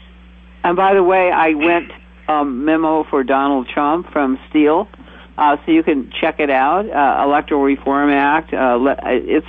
And 0.68 0.76
by 0.76 0.94
the 0.94 1.02
way, 1.02 1.32
I 1.32 1.54
went 1.54 1.90
um, 2.28 2.64
memo 2.64 3.04
for 3.04 3.24
Donald 3.24 3.68
Trump 3.68 4.12
from 4.12 4.38
Steele, 4.48 4.88
uh, 5.36 5.56
so 5.64 5.72
you 5.72 5.82
can 5.82 6.12
check 6.20 6.40
it 6.40 6.50
out. 6.50 6.88
Uh, 6.88 7.24
Electoral 7.24 7.62
Reform 7.62 8.10
Act. 8.10 8.52
Uh, 8.52 8.78
it's 9.04 9.46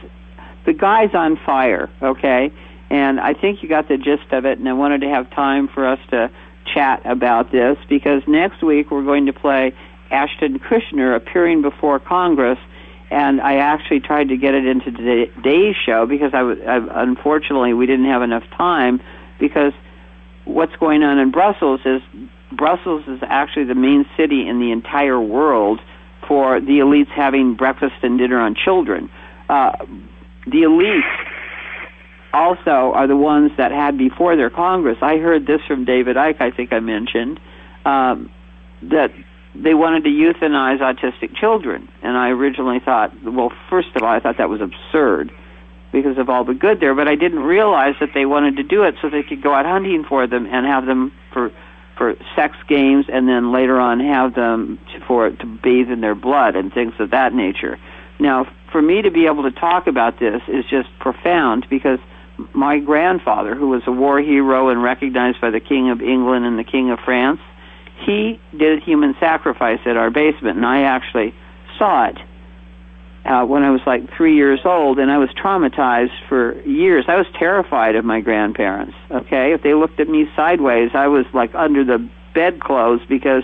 the 0.65 0.73
guy's 0.73 1.13
on 1.13 1.37
fire. 1.45 1.89
Okay 2.01 2.51
and 2.89 3.19
I 3.19 3.33
think 3.33 3.61
you 3.61 3.69
got 3.69 3.87
the 3.87 3.97
gist 3.97 4.31
of 4.31 4.45
it, 4.45 4.57
and 4.57 4.67
I 4.67 4.73
wanted 4.73 5.01
to 5.01 5.09
have 5.09 5.29
time 5.31 5.67
for 5.67 5.87
us 5.87 5.99
to 6.09 6.31
chat 6.73 7.01
about 7.05 7.51
this 7.51 7.77
because 7.87 8.23
next 8.27 8.63
week 8.63 8.91
we're 8.91 9.03
going 9.03 9.27
to 9.27 9.33
play 9.33 9.75
Ashton 10.11 10.59
Kutcher 10.59 11.15
appearing 11.15 11.61
before 11.61 11.99
Congress, 11.99 12.57
and 13.11 13.41
I 13.41 13.57
actually 13.57 13.99
tried 13.99 14.29
to 14.29 14.37
get 14.37 14.55
it 14.55 14.65
into 14.65 14.91
today's 14.91 15.75
show 15.85 16.07
because 16.07 16.33
I, 16.33 16.41
I 16.41 17.03
unfortunately 17.03 17.73
we 17.73 17.85
didn't 17.85 18.05
have 18.05 18.23
enough 18.23 18.43
time 18.57 19.01
because 19.39 19.73
what's 20.49 20.75
going 20.77 21.03
on 21.03 21.19
in 21.19 21.31
Brussels 21.31 21.81
is 21.85 22.01
Brussels 22.51 23.03
is 23.07 23.19
actually 23.21 23.65
the 23.65 23.75
main 23.75 24.05
city 24.17 24.47
in 24.47 24.59
the 24.59 24.71
entire 24.71 25.21
world 25.21 25.79
for 26.27 26.59
the 26.59 26.79
elites 26.79 27.09
having 27.09 27.55
breakfast 27.55 27.95
and 28.01 28.17
dinner 28.17 28.39
on 28.39 28.55
children. 28.55 29.09
Uh, 29.47 29.71
the 30.45 30.63
elites 30.63 31.01
also 32.33 32.93
are 32.93 33.07
the 33.07 33.15
ones 33.15 33.51
that 33.57 33.71
had 33.71 33.97
before 33.97 34.35
their 34.35 34.49
Congress. 34.49 34.97
I 35.01 35.17
heard 35.17 35.45
this 35.45 35.61
from 35.67 35.85
David 35.85 36.15
Icke, 36.15 36.41
I 36.41 36.51
think 36.51 36.73
I 36.73 36.79
mentioned, 36.79 37.39
um, 37.85 38.31
that 38.83 39.11
they 39.55 39.73
wanted 39.73 40.03
to 40.03 40.09
euthanize 40.09 40.79
autistic 40.79 41.35
children. 41.35 41.87
And 42.01 42.17
I 42.17 42.29
originally 42.29 42.79
thought, 42.79 43.11
well, 43.23 43.51
first 43.69 43.89
of 43.95 44.03
all, 44.03 44.09
I 44.09 44.19
thought 44.19 44.37
that 44.37 44.49
was 44.49 44.61
absurd 44.61 45.31
because 45.91 46.17
of 46.17 46.29
all 46.29 46.43
the 46.43 46.53
good 46.53 46.79
there, 46.79 46.93
but 46.93 47.07
I 47.07 47.15
didn't 47.15 47.39
realize 47.39 47.95
that 47.99 48.09
they 48.13 48.25
wanted 48.25 48.57
to 48.57 48.63
do 48.63 48.83
it 48.83 48.95
so 49.01 49.09
they 49.09 49.23
could 49.23 49.41
go 49.41 49.53
out 49.53 49.65
hunting 49.65 50.03
for 50.03 50.27
them 50.27 50.45
and 50.45 50.65
have 50.65 50.85
them 50.85 51.11
for 51.33 51.51
for 51.97 52.15
sex 52.33 52.55
games 52.69 53.07
and 53.09 53.27
then 53.27 53.51
later 53.51 53.77
on 53.77 53.99
have 53.99 54.33
them 54.33 54.79
to, 54.93 55.05
for 55.05 55.29
to 55.29 55.45
bathe 55.45 55.91
in 55.91 55.99
their 55.99 56.15
blood 56.15 56.55
and 56.55 56.73
things 56.73 56.93
of 56.97 57.11
that 57.11 57.33
nature. 57.33 57.77
Now, 58.19 58.47
for 58.71 58.81
me 58.81 59.01
to 59.01 59.11
be 59.11 59.25
able 59.25 59.43
to 59.43 59.51
talk 59.51 59.85
about 59.85 60.17
this 60.17 60.41
is 60.47 60.63
just 60.69 60.87
profound 60.99 61.67
because 61.69 61.99
my 62.53 62.79
grandfather, 62.79 63.53
who 63.53 63.67
was 63.67 63.81
a 63.85 63.91
war 63.91 64.21
hero 64.21 64.69
and 64.69 64.81
recognized 64.81 65.41
by 65.41 65.49
the 65.49 65.59
King 65.59 65.89
of 65.89 66.01
England 66.01 66.45
and 66.45 66.57
the 66.57 66.63
King 66.63 66.89
of 66.89 66.99
France, 66.99 67.41
he 68.05 68.39
did 68.57 68.81
human 68.81 69.13
sacrifice 69.19 69.79
at 69.85 69.97
our 69.97 70.09
basement, 70.09 70.55
and 70.55 70.65
I 70.65 70.83
actually 70.83 71.35
saw 71.77 72.05
it 72.05 72.17
uh, 73.25 73.45
when 73.45 73.63
I 73.63 73.71
was 73.71 73.81
like 73.85 74.11
three 74.15 74.35
years 74.35 74.61
old, 74.63 74.99
and 74.99 75.11
I 75.11 75.17
was 75.17 75.29
traumatized 75.31 76.27
for 76.27 76.59
years. 76.61 77.05
I 77.07 77.17
was 77.17 77.27
terrified 77.37 77.95
of 77.95 78.05
my 78.05 78.21
grandparents. 78.21 78.95
Okay, 79.11 79.53
if 79.53 79.61
they 79.61 79.73
looked 79.73 79.99
at 79.99 80.07
me 80.07 80.29
sideways, 80.35 80.91
I 80.93 81.07
was 81.07 81.25
like 81.33 81.53
under 81.53 81.83
the 81.83 82.09
bedclothes 82.33 83.01
because 83.07 83.43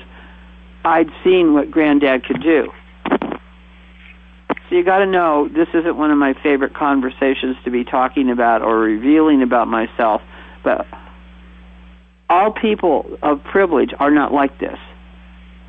I'd 0.83 1.09
seen 1.23 1.53
what 1.53 1.71
granddad 1.71 2.25
could 2.25 2.41
do. 2.41 2.71
So 4.69 4.75
you 4.75 4.83
got 4.83 4.99
to 4.99 5.05
know 5.05 5.47
this 5.47 5.67
isn't 5.73 5.95
one 5.95 6.11
of 6.11 6.17
my 6.17 6.33
favorite 6.41 6.73
conversations 6.73 7.57
to 7.65 7.71
be 7.71 7.83
talking 7.83 8.31
about 8.31 8.61
or 8.61 8.79
revealing 8.79 9.43
about 9.43 9.67
myself, 9.67 10.21
but 10.63 10.88
all 12.29 12.51
people 12.51 13.17
of 13.21 13.43
privilege 13.43 13.93
are 13.99 14.09
not 14.09 14.33
like 14.33 14.57
this. 14.59 14.79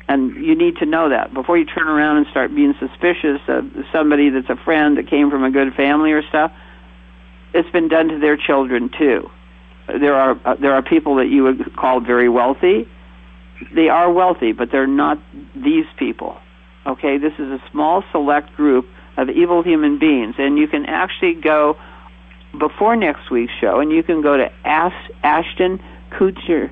And 0.09 0.35
you 0.35 0.55
need 0.55 0.77
to 0.77 0.85
know 0.85 1.09
that 1.09 1.33
before 1.33 1.57
you 1.57 1.65
turn 1.65 1.87
around 1.87 2.17
and 2.17 2.27
start 2.27 2.55
being 2.55 2.73
suspicious 2.79 3.41
of 3.47 3.65
somebody 3.91 4.29
that's 4.29 4.49
a 4.49 4.55
friend 4.55 4.97
that 4.97 5.09
came 5.09 5.29
from 5.29 5.43
a 5.43 5.51
good 5.51 5.73
family 5.73 6.13
or 6.13 6.23
stuff. 6.23 6.51
It's 7.53 7.69
been 7.71 7.89
done 7.89 8.07
to 8.09 8.19
their 8.19 8.37
children 8.37 8.89
too. 8.97 9.29
There 9.87 10.15
are 10.15 10.39
uh, 10.45 10.55
there 10.55 10.73
are 10.73 10.81
people 10.81 11.15
that 11.15 11.27
you 11.27 11.43
would 11.43 11.75
call 11.75 11.99
very 11.99 12.29
wealthy. 12.29 12.87
They 13.73 13.89
are 13.89 14.11
wealthy, 14.11 14.51
but 14.51 14.69
they're 14.71 14.87
not 14.87 15.17
these 15.55 15.85
people. 15.97 16.37
Okay, 16.85 17.17
this 17.17 17.33
is 17.33 17.51
a 17.51 17.61
small 17.71 18.03
select 18.11 18.53
group 18.55 18.87
of 19.17 19.29
evil 19.29 19.63
human 19.63 19.97
beings, 19.97 20.35
and 20.37 20.57
you 20.57 20.67
can 20.67 20.85
actually 20.85 21.33
go 21.33 21.77
before 22.57 22.95
next 22.95 23.29
week's 23.31 23.53
show, 23.59 23.79
and 23.79 23.91
you 23.91 24.03
can 24.03 24.21
go 24.21 24.37
to 24.37 24.49
Ash- 24.63 25.11
Ashton 25.23 25.81
Kutcher, 26.11 26.71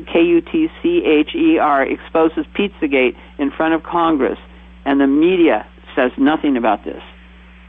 K 0.00 0.22
U 0.22 0.40
T 0.40 0.68
C 0.82 1.04
H 1.04 1.34
E 1.34 1.58
R, 1.58 1.82
exposes 1.82 2.46
Pizzagate 2.54 3.16
in 3.38 3.50
front 3.50 3.74
of 3.74 3.82
Congress, 3.82 4.38
and 4.84 5.00
the 5.00 5.06
media 5.06 5.66
says 5.94 6.12
nothing 6.18 6.56
about 6.56 6.84
this. 6.84 7.02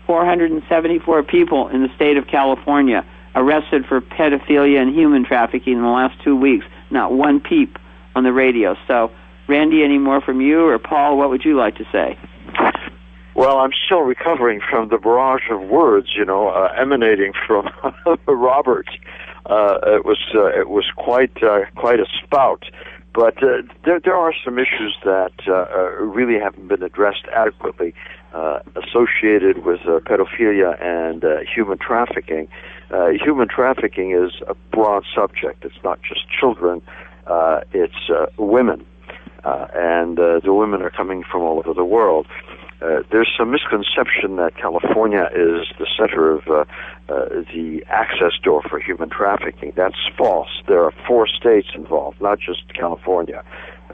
474 0.07 1.23
people 1.23 1.67
in 1.69 1.81
the 1.81 1.89
state 1.95 2.17
of 2.17 2.27
California 2.27 3.05
arrested 3.35 3.85
for 3.85 4.01
pedophilia 4.01 4.81
and 4.81 4.95
human 4.95 5.25
trafficking 5.25 5.73
in 5.73 5.81
the 5.81 5.87
last 5.87 6.21
two 6.23 6.35
weeks. 6.35 6.65
Not 6.89 7.11
one 7.11 7.39
peep 7.39 7.77
on 8.15 8.23
the 8.23 8.31
radio. 8.31 8.75
So 8.87 9.11
Randy, 9.47 9.83
any 9.83 9.97
more 9.97 10.21
from 10.21 10.41
you 10.41 10.67
or 10.67 10.79
Paul? 10.79 11.17
What 11.17 11.29
would 11.29 11.45
you 11.45 11.55
like 11.57 11.75
to 11.77 11.85
say? 11.91 12.17
Well, 13.35 13.57
I'm 13.57 13.71
still 13.85 13.99
recovering 13.99 14.61
from 14.61 14.87
the 14.89 14.97
barrage 14.97 15.49
of 15.51 15.61
words, 15.61 16.07
you 16.15 16.23
know, 16.23 16.47
uh, 16.47 16.73
emanating 16.77 17.33
from 17.45 17.69
Robert. 18.27 18.87
Uh, 19.45 19.77
it 19.83 20.05
was 20.05 20.17
uh, 20.33 20.47
it 20.47 20.69
was 20.69 20.85
quite 20.95 21.43
uh, 21.43 21.59
quite 21.75 21.99
a 21.99 22.05
spout, 22.23 22.63
but 23.13 23.37
uh, 23.43 23.61
there 23.85 23.99
there 23.99 24.15
are 24.15 24.33
some 24.43 24.57
issues 24.57 24.97
that 25.03 25.33
uh, 25.47 25.53
uh, 25.53 25.89
really 25.99 26.39
haven't 26.39 26.67
been 26.67 26.81
addressed 26.81 27.25
adequately, 27.31 27.93
uh, 28.33 28.59
associated 28.75 29.63
with 29.63 29.81
uh, 29.81 29.99
pedophilia 29.99 30.81
and 30.81 31.23
uh, 31.23 31.37
human 31.53 31.77
trafficking. 31.77 32.47
Uh, 32.89 33.09
human 33.09 33.47
trafficking 33.47 34.11
is 34.11 34.31
a 34.47 34.55
broad 34.71 35.03
subject. 35.13 35.63
It's 35.63 35.83
not 35.83 35.99
just 36.01 36.21
children; 36.29 36.81
uh, 37.27 37.61
it's 37.71 38.09
uh, 38.09 38.25
women 38.37 38.85
uh, 39.45 39.67
and 39.73 40.19
uh, 40.19 40.39
the 40.43 40.53
women 40.53 40.81
are 40.81 40.89
coming 40.89 41.23
from 41.23 41.41
all 41.43 41.59
over 41.59 41.73
the 41.73 41.85
world. 41.85 42.27
Uh, 42.85 43.01
there's 43.11 43.31
some 43.35 43.49
misconception 43.49 44.35
that 44.35 44.55
California 44.57 45.27
is 45.33 45.65
the 45.79 45.87
center 45.97 46.29
of 46.29 46.47
uh, 46.47 46.65
uh, 47.09 47.29
the 47.51 47.83
access 47.87 48.33
door 48.43 48.61
for 48.69 48.79
human 48.79 49.09
trafficking. 49.09 49.73
That's 49.75 49.95
false. 50.15 50.49
There 50.67 50.83
are 50.83 50.93
four 51.07 51.25
states 51.27 51.69
involved, 51.73 52.21
not 52.21 52.37
just 52.39 52.71
California. 52.73 53.43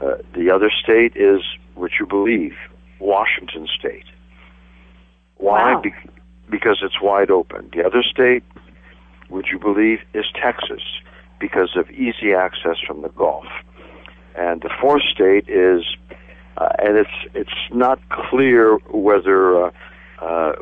Uh, 0.00 0.16
the 0.34 0.50
other 0.50 0.70
state 0.70 1.16
is, 1.16 1.40
which 1.74 1.94
you 1.98 2.06
believe, 2.06 2.54
Washington 2.98 3.66
State. 3.78 4.04
Why? 5.36 5.74
Wow. 5.74 5.80
Be- 5.80 5.94
because 6.50 6.80
it's 6.82 7.00
wide 7.00 7.30
open. 7.30 7.70
The 7.74 7.86
other 7.86 8.02
state, 8.02 8.44
would 9.30 9.46
you 9.50 9.58
believe, 9.58 10.00
is 10.12 10.26
Texas 10.34 10.82
because 11.40 11.76
of 11.76 11.90
easy 11.90 12.34
access 12.34 12.76
from 12.86 13.00
the 13.00 13.08
Gulf. 13.08 13.46
And 14.36 14.60
the 14.60 14.70
fourth 14.80 15.02
state 15.14 15.48
is, 15.48 15.82
uh, 16.56 16.68
and 16.78 16.96
it's 16.96 17.34
it's 17.34 17.50
not 17.72 17.98
clear 18.10 18.76
whether 18.90 19.66
uh, 19.66 19.70
uh, 20.20 20.52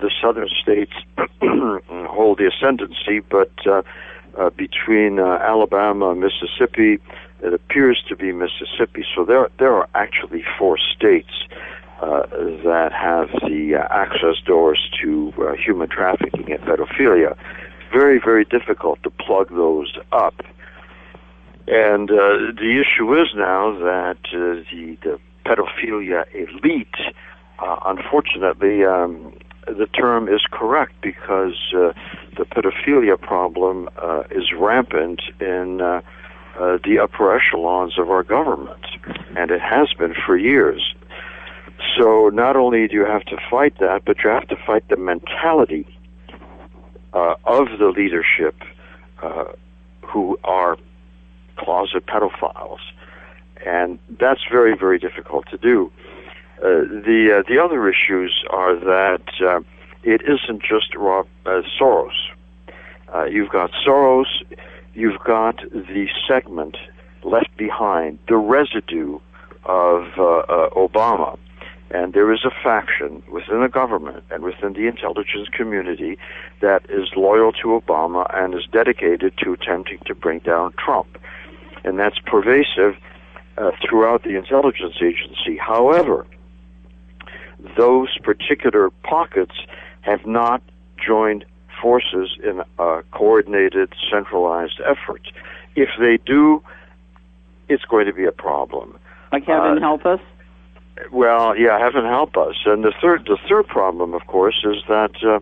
the 0.00 0.10
southern 0.20 0.48
states 0.62 0.92
hold 1.40 2.38
the 2.38 2.46
ascendancy, 2.46 3.20
but 3.20 3.50
uh, 3.66 3.82
uh, 4.36 4.50
between 4.50 5.18
uh, 5.18 5.38
Alabama 5.40 6.10
and 6.10 6.20
Mississippi, 6.20 6.98
it 7.42 7.52
appears 7.52 8.02
to 8.08 8.16
be 8.16 8.32
Mississippi. 8.32 9.04
So 9.14 9.24
there, 9.24 9.48
there 9.58 9.74
are 9.74 9.88
actually 9.94 10.44
four 10.58 10.78
states 10.78 11.32
uh, 12.00 12.22
that 12.64 12.90
have 12.92 13.30
the 13.48 13.74
uh, 13.74 13.88
access 13.90 14.36
doors 14.44 14.90
to 15.02 15.32
uh, 15.38 15.52
human 15.54 15.88
trafficking 15.88 16.50
and 16.52 16.60
pedophilia. 16.62 17.36
Very, 17.92 18.20
very 18.20 18.44
difficult 18.44 19.02
to 19.02 19.10
plug 19.10 19.48
those 19.50 19.96
up. 20.12 20.34
And 21.66 22.10
uh, 22.10 22.54
the 22.56 22.82
issue 22.82 23.20
is 23.20 23.28
now 23.34 23.72
that 23.78 24.18
uh, 24.32 24.62
the, 24.70 24.96
the 25.02 25.20
pedophilia 25.44 26.24
elite, 26.34 27.14
uh, 27.58 27.76
unfortunately, 27.86 28.84
um, 28.84 29.32
the 29.66 29.86
term 29.86 30.28
is 30.28 30.42
correct 30.50 30.94
because 31.02 31.56
uh, 31.74 31.92
the 32.36 32.44
pedophilia 32.44 33.20
problem 33.20 33.88
uh, 33.98 34.22
is 34.30 34.52
rampant 34.58 35.20
in 35.40 35.80
uh, 35.80 36.00
uh, 36.58 36.78
the 36.84 36.98
upper 37.02 37.34
echelons 37.36 37.98
of 37.98 38.10
our 38.10 38.22
government, 38.22 38.84
and 39.36 39.50
it 39.50 39.60
has 39.60 39.92
been 39.98 40.14
for 40.26 40.36
years. 40.36 40.94
So 41.96 42.30
not 42.32 42.56
only 42.56 42.88
do 42.88 42.94
you 42.94 43.04
have 43.04 43.24
to 43.26 43.36
fight 43.50 43.78
that, 43.78 44.02
but 44.04 44.16
you 44.24 44.30
have 44.30 44.48
to 44.48 44.56
fight 44.66 44.88
the 44.88 44.96
mentality 44.96 45.86
uh, 47.12 47.34
of 47.44 47.66
the 47.78 47.92
leadership 47.94 48.54
who 50.02 50.38
are 50.42 50.78
closet 51.58 52.06
pedophiles, 52.06 52.78
and 53.64 53.98
that's 54.18 54.40
very, 54.50 54.76
very 54.76 54.98
difficult 54.98 55.46
to 55.50 55.58
do. 55.58 55.90
Uh, 56.58 56.82
the 57.06 57.38
uh, 57.38 57.42
the 57.48 57.56
other 57.62 57.88
issues 57.88 58.44
are 58.50 58.74
that 58.74 59.22
uh, 59.40 59.60
it 60.02 60.22
isn't 60.22 60.60
just 60.60 60.92
Rob, 60.96 61.28
uh, 61.46 61.62
Soros. 61.78 62.10
you've 63.30 63.50
got 63.50 63.70
Soros, 63.86 64.26
you've 64.94 65.20
got 65.24 65.56
the 65.70 66.08
segment 66.26 66.76
left 67.22 67.56
behind, 67.56 68.18
the 68.26 68.36
residue 68.36 69.20
of 69.64 70.02
Obama. 70.74 71.38
And 71.90 72.12
there 72.12 72.30
is 72.34 72.44
a 72.44 72.50
faction 72.62 73.22
within 73.30 73.62
the 73.62 73.68
government 73.68 74.22
and 74.30 74.42
within 74.42 74.74
the 74.74 74.86
intelligence 74.88 75.48
community 75.52 76.18
that 76.60 76.84
is 76.90 77.08
loyal 77.16 77.52
to 77.52 77.80
Obama 77.80 78.26
and 78.34 78.54
is 78.54 78.66
dedicated 78.70 79.32
to 79.38 79.52
attempting 79.54 79.98
to 80.04 80.14
bring 80.14 80.40
down 80.40 80.74
Trump. 80.76 81.18
And 81.84 81.98
that's 81.98 82.18
pervasive 82.18 82.96
uh, 83.58 83.70
throughout 83.82 84.22
the 84.22 84.36
intelligence 84.36 84.96
agency. 85.02 85.56
However, 85.58 86.26
those 87.76 88.16
particular 88.22 88.90
pockets 89.02 89.54
have 90.02 90.24
not 90.26 90.62
joined 91.04 91.44
forces 91.80 92.30
in 92.42 92.62
a 92.78 93.02
coordinated, 93.12 93.92
centralized 94.10 94.80
effort. 94.84 95.22
If 95.76 95.90
they 95.98 96.18
do, 96.24 96.62
it's 97.68 97.84
going 97.84 98.06
to 98.06 98.12
be 98.12 98.24
a 98.24 98.32
problem. 98.32 98.98
Like 99.32 99.44
heaven 99.44 99.78
uh, 99.78 99.80
help 99.80 100.06
us. 100.06 100.20
Well, 101.12 101.56
yeah, 101.56 101.78
heaven 101.78 102.04
help 102.04 102.36
us. 102.36 102.56
And 102.64 102.82
the 102.82 102.92
third, 103.00 103.26
the 103.26 103.38
third 103.48 103.66
problem, 103.68 104.14
of 104.14 104.26
course, 104.26 104.64
is 104.64 104.82
that 104.88 105.12
uh, 105.22 105.38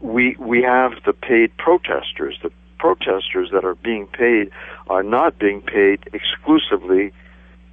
we 0.00 0.36
we 0.38 0.62
have 0.62 0.92
the 1.06 1.12
paid 1.12 1.56
protesters. 1.56 2.38
The 2.42 2.50
protesters 2.78 3.50
that 3.52 3.64
are 3.64 3.74
being 3.76 4.06
paid 4.06 4.50
are 4.88 5.02
not 5.02 5.38
being 5.38 5.60
paid 5.60 6.08
exclusively 6.12 7.12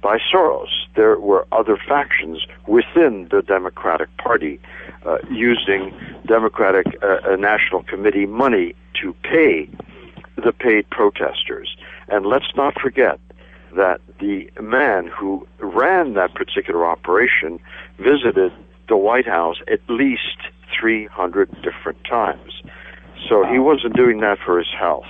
by 0.02 0.18
Soros. 0.18 0.68
There 0.94 1.18
were 1.18 1.46
other 1.52 1.76
factions 1.76 2.46
within 2.66 3.28
the 3.30 3.42
Democratic 3.42 4.14
Party 4.18 4.60
uh, 5.04 5.18
using 5.30 5.92
Democratic 6.26 6.86
uh, 7.02 7.18
uh, 7.24 7.36
National 7.36 7.82
Committee 7.82 8.26
money 8.26 8.74
to 9.00 9.14
pay 9.22 9.68
the 10.36 10.52
paid 10.52 10.88
protesters. 10.90 11.76
And 12.08 12.26
let's 12.26 12.54
not 12.56 12.78
forget 12.80 13.18
that 13.74 14.00
the 14.20 14.50
man 14.60 15.08
who 15.08 15.46
ran 15.58 16.14
that 16.14 16.34
particular 16.34 16.86
operation 16.86 17.58
visited 17.98 18.52
the 18.88 18.96
White 18.96 19.26
House 19.26 19.56
at 19.68 19.80
least 19.88 20.38
300 20.78 21.50
different 21.62 22.02
times. 22.04 22.62
So 23.28 23.44
he 23.44 23.58
wasn't 23.58 23.96
doing 23.96 24.20
that 24.20 24.38
for 24.44 24.58
his 24.58 24.68
health. 24.78 25.06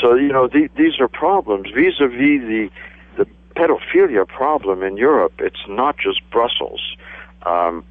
So, 0.00 0.14
you 0.14 0.32
know, 0.32 0.48
the, 0.48 0.68
these 0.76 1.00
are 1.00 1.08
problems 1.08 1.68
vis 1.74 2.00
a 2.00 2.08
vis 2.08 2.40
the 2.46 2.70
the 3.16 3.26
pedophilia 3.54 4.26
problem 4.26 4.82
in 4.82 4.96
Europe, 4.96 5.34
it's 5.38 5.64
not 5.68 5.98
just 5.98 6.20
Brussels. 6.30 6.96
Um, 7.44 7.84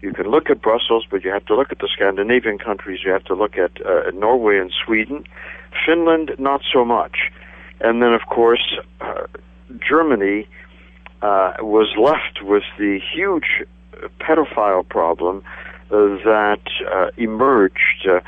you 0.00 0.12
can 0.12 0.28
look 0.28 0.50
at 0.50 0.60
Brussels, 0.60 1.06
but 1.08 1.22
you 1.24 1.30
have 1.30 1.46
to 1.46 1.54
look 1.54 1.70
at 1.70 1.78
the 1.78 1.88
Scandinavian 1.92 2.58
countries. 2.58 3.00
You 3.04 3.12
have 3.12 3.24
to 3.24 3.34
look 3.34 3.56
at 3.56 3.84
uh, 3.86 4.10
Norway 4.12 4.58
and 4.58 4.72
Sweden. 4.84 5.24
Finland, 5.86 6.32
not 6.38 6.62
so 6.72 6.84
much. 6.84 7.30
And 7.80 8.02
then, 8.02 8.12
of 8.12 8.22
course, 8.28 8.78
uh, 9.00 9.26
Germany 9.88 10.48
uh, 11.22 11.52
was 11.60 11.94
left 11.96 12.42
with 12.42 12.64
the 12.78 12.98
huge 13.14 13.62
pedophile 14.20 14.88
problem 14.88 15.44
uh, 15.90 15.96
that 16.24 16.62
uh, 16.92 17.10
emerged 17.16 18.08
uh, 18.08 18.20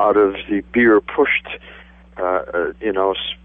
out 0.00 0.16
of 0.16 0.34
the 0.48 0.62
beer 0.72 1.00
pushed, 1.00 1.46
you 2.80 2.92
know, 2.92 3.14
sp- 3.14 3.38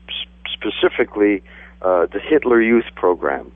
specifically 0.51 1.43
uh, 1.81 2.07
the 2.11 2.19
Hitler 2.19 2.61
Youth 2.61 2.85
Program. 2.95 3.51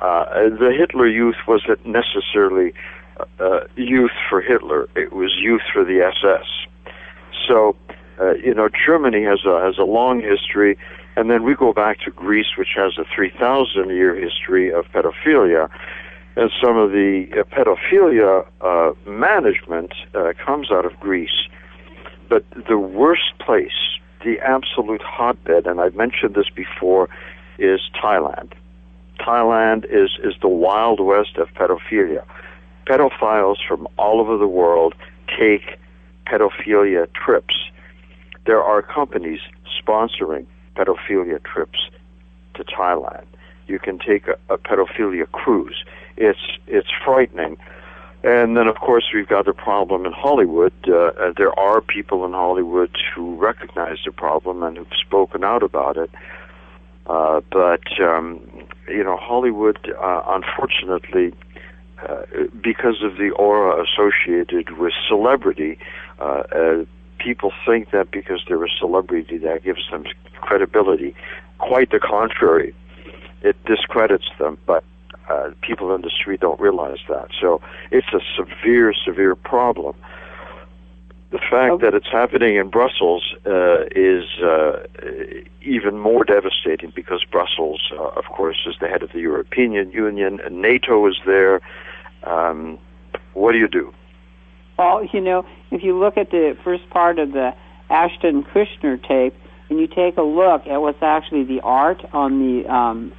Uh, 0.00 0.24
the 0.50 0.72
Hitler 0.76 1.08
Youth 1.08 1.36
wasn't 1.46 1.84
necessarily 1.86 2.72
uh, 3.40 3.60
youth 3.74 4.12
for 4.28 4.40
Hitler; 4.40 4.88
it 4.94 5.12
was 5.12 5.34
youth 5.36 5.62
for 5.72 5.84
the 5.84 6.00
SS. 6.00 6.46
So, 7.48 7.74
uh, 8.20 8.34
you 8.34 8.54
know, 8.54 8.68
Germany 8.68 9.24
has 9.24 9.44
a 9.44 9.60
has 9.60 9.78
a 9.78 9.84
long 9.84 10.20
history, 10.20 10.78
and 11.16 11.30
then 11.30 11.42
we 11.42 11.54
go 11.54 11.72
back 11.72 12.00
to 12.00 12.10
Greece, 12.10 12.56
which 12.56 12.74
has 12.76 12.98
a 12.98 13.04
three 13.14 13.30
thousand 13.30 13.90
year 13.90 14.14
history 14.14 14.72
of 14.72 14.84
pedophilia. 14.92 15.68
And 16.36 16.52
some 16.62 16.76
of 16.76 16.92
the 16.92 17.26
uh, 17.32 17.42
pedophilia 17.42 18.46
uh, 18.60 18.92
management 19.10 19.92
uh, 20.14 20.32
comes 20.44 20.70
out 20.70 20.84
of 20.84 20.98
Greece. 21.00 21.48
But 22.28 22.44
the 22.68 22.78
worst 22.78 23.38
place, 23.38 23.98
the 24.24 24.38
absolute 24.40 25.02
hotbed, 25.02 25.66
and 25.66 25.80
I've 25.80 25.94
mentioned 25.94 26.34
this 26.34 26.50
before, 26.54 27.08
is 27.58 27.80
Thailand. 28.02 28.52
Thailand 29.18 29.84
is, 29.84 30.10
is 30.22 30.34
the 30.40 30.48
wild 30.48 31.00
west 31.00 31.36
of 31.36 31.48
pedophilia. 31.54 32.24
Pedophiles 32.86 33.56
from 33.66 33.88
all 33.98 34.20
over 34.20 34.36
the 34.36 34.46
world 34.46 34.94
take 35.38 35.78
pedophilia 36.26 37.08
trips. 37.12 37.54
There 38.46 38.62
are 38.62 38.82
companies 38.82 39.40
sponsoring 39.80 40.46
pedophilia 40.76 41.42
trips 41.42 41.78
to 42.54 42.64
Thailand. 42.64 43.24
You 43.66 43.78
can 43.78 43.98
take 43.98 44.26
a, 44.28 44.38
a 44.52 44.58
pedophilia 44.58 45.30
cruise. 45.30 45.84
It's 46.16 46.38
it's 46.66 46.88
frightening. 47.04 47.58
And 48.24 48.56
then, 48.56 48.66
of 48.66 48.76
course, 48.76 49.04
we've 49.14 49.28
got 49.28 49.44
the 49.44 49.52
problem 49.52 50.04
in 50.04 50.12
Hollywood. 50.12 50.72
Uh, 50.86 50.94
uh 50.94 51.32
there 51.36 51.56
are 51.58 51.80
people 51.80 52.24
in 52.24 52.32
Hollywood 52.32 52.96
who 53.14 53.36
recognize 53.36 53.98
the 54.04 54.12
problem 54.12 54.62
and 54.62 54.76
who've 54.76 54.86
spoken 55.06 55.44
out 55.44 55.62
about 55.62 55.96
it. 55.96 56.10
Uh, 57.06 57.40
but 57.50 58.00
um, 58.00 58.40
you 58.88 59.02
know, 59.02 59.16
Hollywood, 59.16 59.78
uh, 59.98 60.22
unfortunately, 60.26 61.32
uh, 62.06 62.22
because 62.62 63.02
of 63.02 63.16
the 63.16 63.30
aura 63.30 63.82
associated 63.82 64.78
with 64.78 64.92
celebrity, 65.08 65.78
uh, 66.18 66.84
people 67.18 67.52
think 67.66 67.90
that 67.92 68.10
because 68.10 68.40
they're 68.46 68.64
a 68.64 68.70
celebrity, 68.78 69.38
that 69.38 69.64
gives 69.64 69.88
them 69.90 70.04
credibility. 70.40 71.14
Quite 71.58 71.90
the 71.90 71.98
contrary, 71.98 72.74
it 73.42 73.56
discredits 73.64 74.28
them. 74.38 74.58
But 74.66 74.84
uh, 75.28 75.50
people 75.62 75.94
in 75.94 76.02
the 76.02 76.10
street 76.10 76.40
don't 76.40 76.60
realize 76.60 76.98
that. 77.08 77.28
So 77.40 77.60
it's 77.90 78.12
a 78.12 78.20
severe, 78.36 78.92
severe 78.92 79.34
problem 79.34 79.94
the 81.30 81.38
fact 81.38 81.82
that 81.82 81.92
it's 81.94 82.10
happening 82.10 82.56
in 82.56 82.70
Brussels 82.70 83.34
uh, 83.44 83.84
is 83.94 84.24
uh, 84.42 84.84
even 85.60 85.98
more 85.98 86.24
devastating 86.24 86.90
because 86.94 87.22
Brussels, 87.30 87.92
uh, 87.92 88.02
of 88.16 88.24
course, 88.26 88.66
is 88.66 88.76
the 88.80 88.88
head 88.88 89.02
of 89.02 89.12
the 89.12 89.20
European 89.20 89.72
Union, 89.92 90.40
and 90.40 90.62
NATO 90.62 91.06
is 91.06 91.16
there. 91.26 91.60
Um, 92.22 92.78
what 93.34 93.52
do 93.52 93.58
you 93.58 93.68
do? 93.68 93.92
Well, 94.78 95.04
you 95.12 95.20
know, 95.20 95.44
if 95.70 95.82
you 95.82 95.98
look 95.98 96.16
at 96.16 96.30
the 96.30 96.56
first 96.64 96.88
part 96.88 97.18
of 97.18 97.32
the 97.32 97.54
Ashton 97.90 98.44
Kushner 98.44 99.02
tape, 99.06 99.34
and 99.68 99.78
you 99.78 99.86
take 99.86 100.16
a 100.16 100.22
look 100.22 100.66
at 100.66 100.80
what's 100.80 101.02
actually 101.02 101.44
the 101.44 101.60
art 101.60 102.02
on 102.14 102.38
the 102.38 102.66
um, 102.72 103.12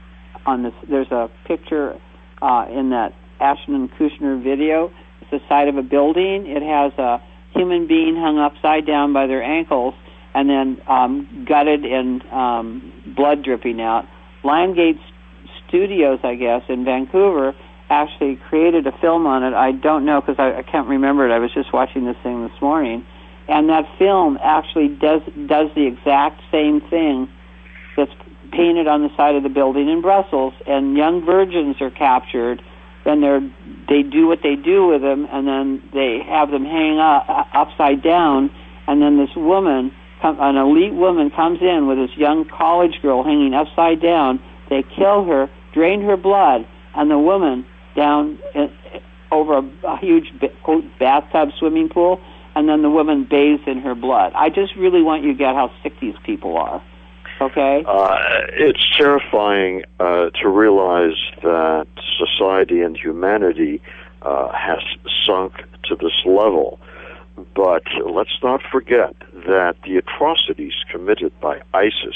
on 0.45 0.63
this, 0.63 0.73
there's 0.89 1.11
a 1.11 1.29
picture 1.45 1.99
uh, 2.41 2.65
in 2.69 2.89
that 2.91 3.13
Ashton 3.39 3.89
Kushner 3.89 4.41
video. 4.41 4.91
It's 5.21 5.31
the 5.31 5.39
side 5.47 5.67
of 5.67 5.77
a 5.77 5.83
building. 5.83 6.47
It 6.47 6.63
has 6.63 6.93
a 6.97 7.21
human 7.53 7.87
being 7.87 8.15
hung 8.15 8.37
upside 8.37 8.85
down 8.85 9.13
by 9.13 9.27
their 9.27 9.43
ankles 9.43 9.93
and 10.33 10.49
then 10.49 10.81
um, 10.87 11.45
gutted 11.47 11.85
and 11.85 12.23
um, 12.31 13.13
blood 13.15 13.43
dripping 13.43 13.81
out. 13.81 14.07
Lionsgate 14.43 14.99
Studios, 15.67 16.19
I 16.23 16.35
guess, 16.35 16.63
in 16.69 16.85
Vancouver 16.85 17.55
actually 17.89 18.35
created 18.35 18.85
a 18.85 18.91
film 18.99 19.25
on 19.25 19.43
it. 19.43 19.53
I 19.53 19.71
don't 19.71 20.05
know 20.05 20.21
because 20.21 20.35
I, 20.37 20.59
I 20.59 20.63
can't 20.63 20.87
remember 20.87 21.27
it. 21.27 21.33
I 21.33 21.39
was 21.39 21.51
just 21.53 21.73
watching 21.73 22.05
this 22.05 22.17
thing 22.21 22.47
this 22.47 22.61
morning, 22.61 23.05
and 23.47 23.69
that 23.69 23.85
film 23.97 24.37
actually 24.41 24.89
does 24.89 25.21
does 25.47 25.69
the 25.75 25.87
exact 25.87 26.41
same 26.51 26.81
thing 26.81 27.29
painted 28.51 28.87
on 28.87 29.03
the 29.03 29.15
side 29.15 29.35
of 29.35 29.43
the 29.43 29.49
building 29.49 29.89
in 29.89 30.01
Brussels. 30.01 30.53
And 30.67 30.97
young 30.97 31.25
virgins 31.25 31.81
are 31.81 31.91
captured. 31.91 32.61
Then 33.05 33.21
they're 33.21 33.41
they 33.87 34.03
do 34.03 34.27
what 34.27 34.41
they 34.43 34.55
do 34.55 34.87
with 34.87 35.01
them, 35.01 35.27
and 35.31 35.47
then 35.47 35.81
they 35.93 36.19
have 36.19 36.51
them 36.51 36.63
hang 36.63 36.99
up, 36.99 37.25
upside 37.53 38.03
down. 38.03 38.51
And 38.87 39.01
then 39.01 39.17
this 39.17 39.35
woman, 39.35 39.95
an 40.21 40.57
elite 40.57 40.93
woman, 40.93 41.31
comes 41.31 41.59
in 41.61 41.87
with 41.87 41.97
this 41.97 42.15
young 42.17 42.45
college 42.45 43.01
girl 43.01 43.23
hanging 43.23 43.53
upside 43.53 44.01
down. 44.01 44.41
They 44.69 44.83
kill 44.83 45.25
her, 45.25 45.49
drain 45.73 46.01
her 46.01 46.17
blood, 46.17 46.67
and 46.93 47.09
the 47.09 47.17
woman 47.17 47.65
down 47.95 48.37
in, 48.53 48.71
over 49.31 49.57
a, 49.57 49.69
a 49.87 49.97
huge 49.97 50.31
quote, 50.63 50.83
bathtub 50.99 51.49
swimming 51.57 51.89
pool, 51.89 52.19
and 52.55 52.67
then 52.67 52.81
the 52.81 52.89
woman 52.89 53.23
bathes 53.23 53.63
in 53.67 53.79
her 53.79 53.95
blood. 53.95 54.33
I 54.35 54.49
just 54.49 54.75
really 54.75 55.01
want 55.01 55.23
you 55.23 55.31
to 55.31 55.37
get 55.37 55.55
how 55.55 55.71
sick 55.83 55.93
these 55.99 56.15
people 56.23 56.57
are. 56.57 56.83
Okay. 57.41 57.83
Uh, 57.87 58.17
it's 58.51 58.83
terrifying 58.97 59.83
uh, 59.99 60.29
to 60.41 60.49
realize 60.49 61.17
that 61.41 61.87
society 62.17 62.81
and 62.81 62.97
humanity 62.97 63.81
uh, 64.21 64.51
has 64.51 64.79
sunk 65.25 65.53
to 65.85 65.95
this 65.95 66.25
level. 66.25 66.79
But 67.55 67.83
let's 68.05 68.37
not 68.43 68.61
forget 68.69 69.15
that 69.47 69.77
the 69.85 69.97
atrocities 69.97 70.73
committed 70.91 71.31
by 71.39 71.61
ISIS 71.73 72.15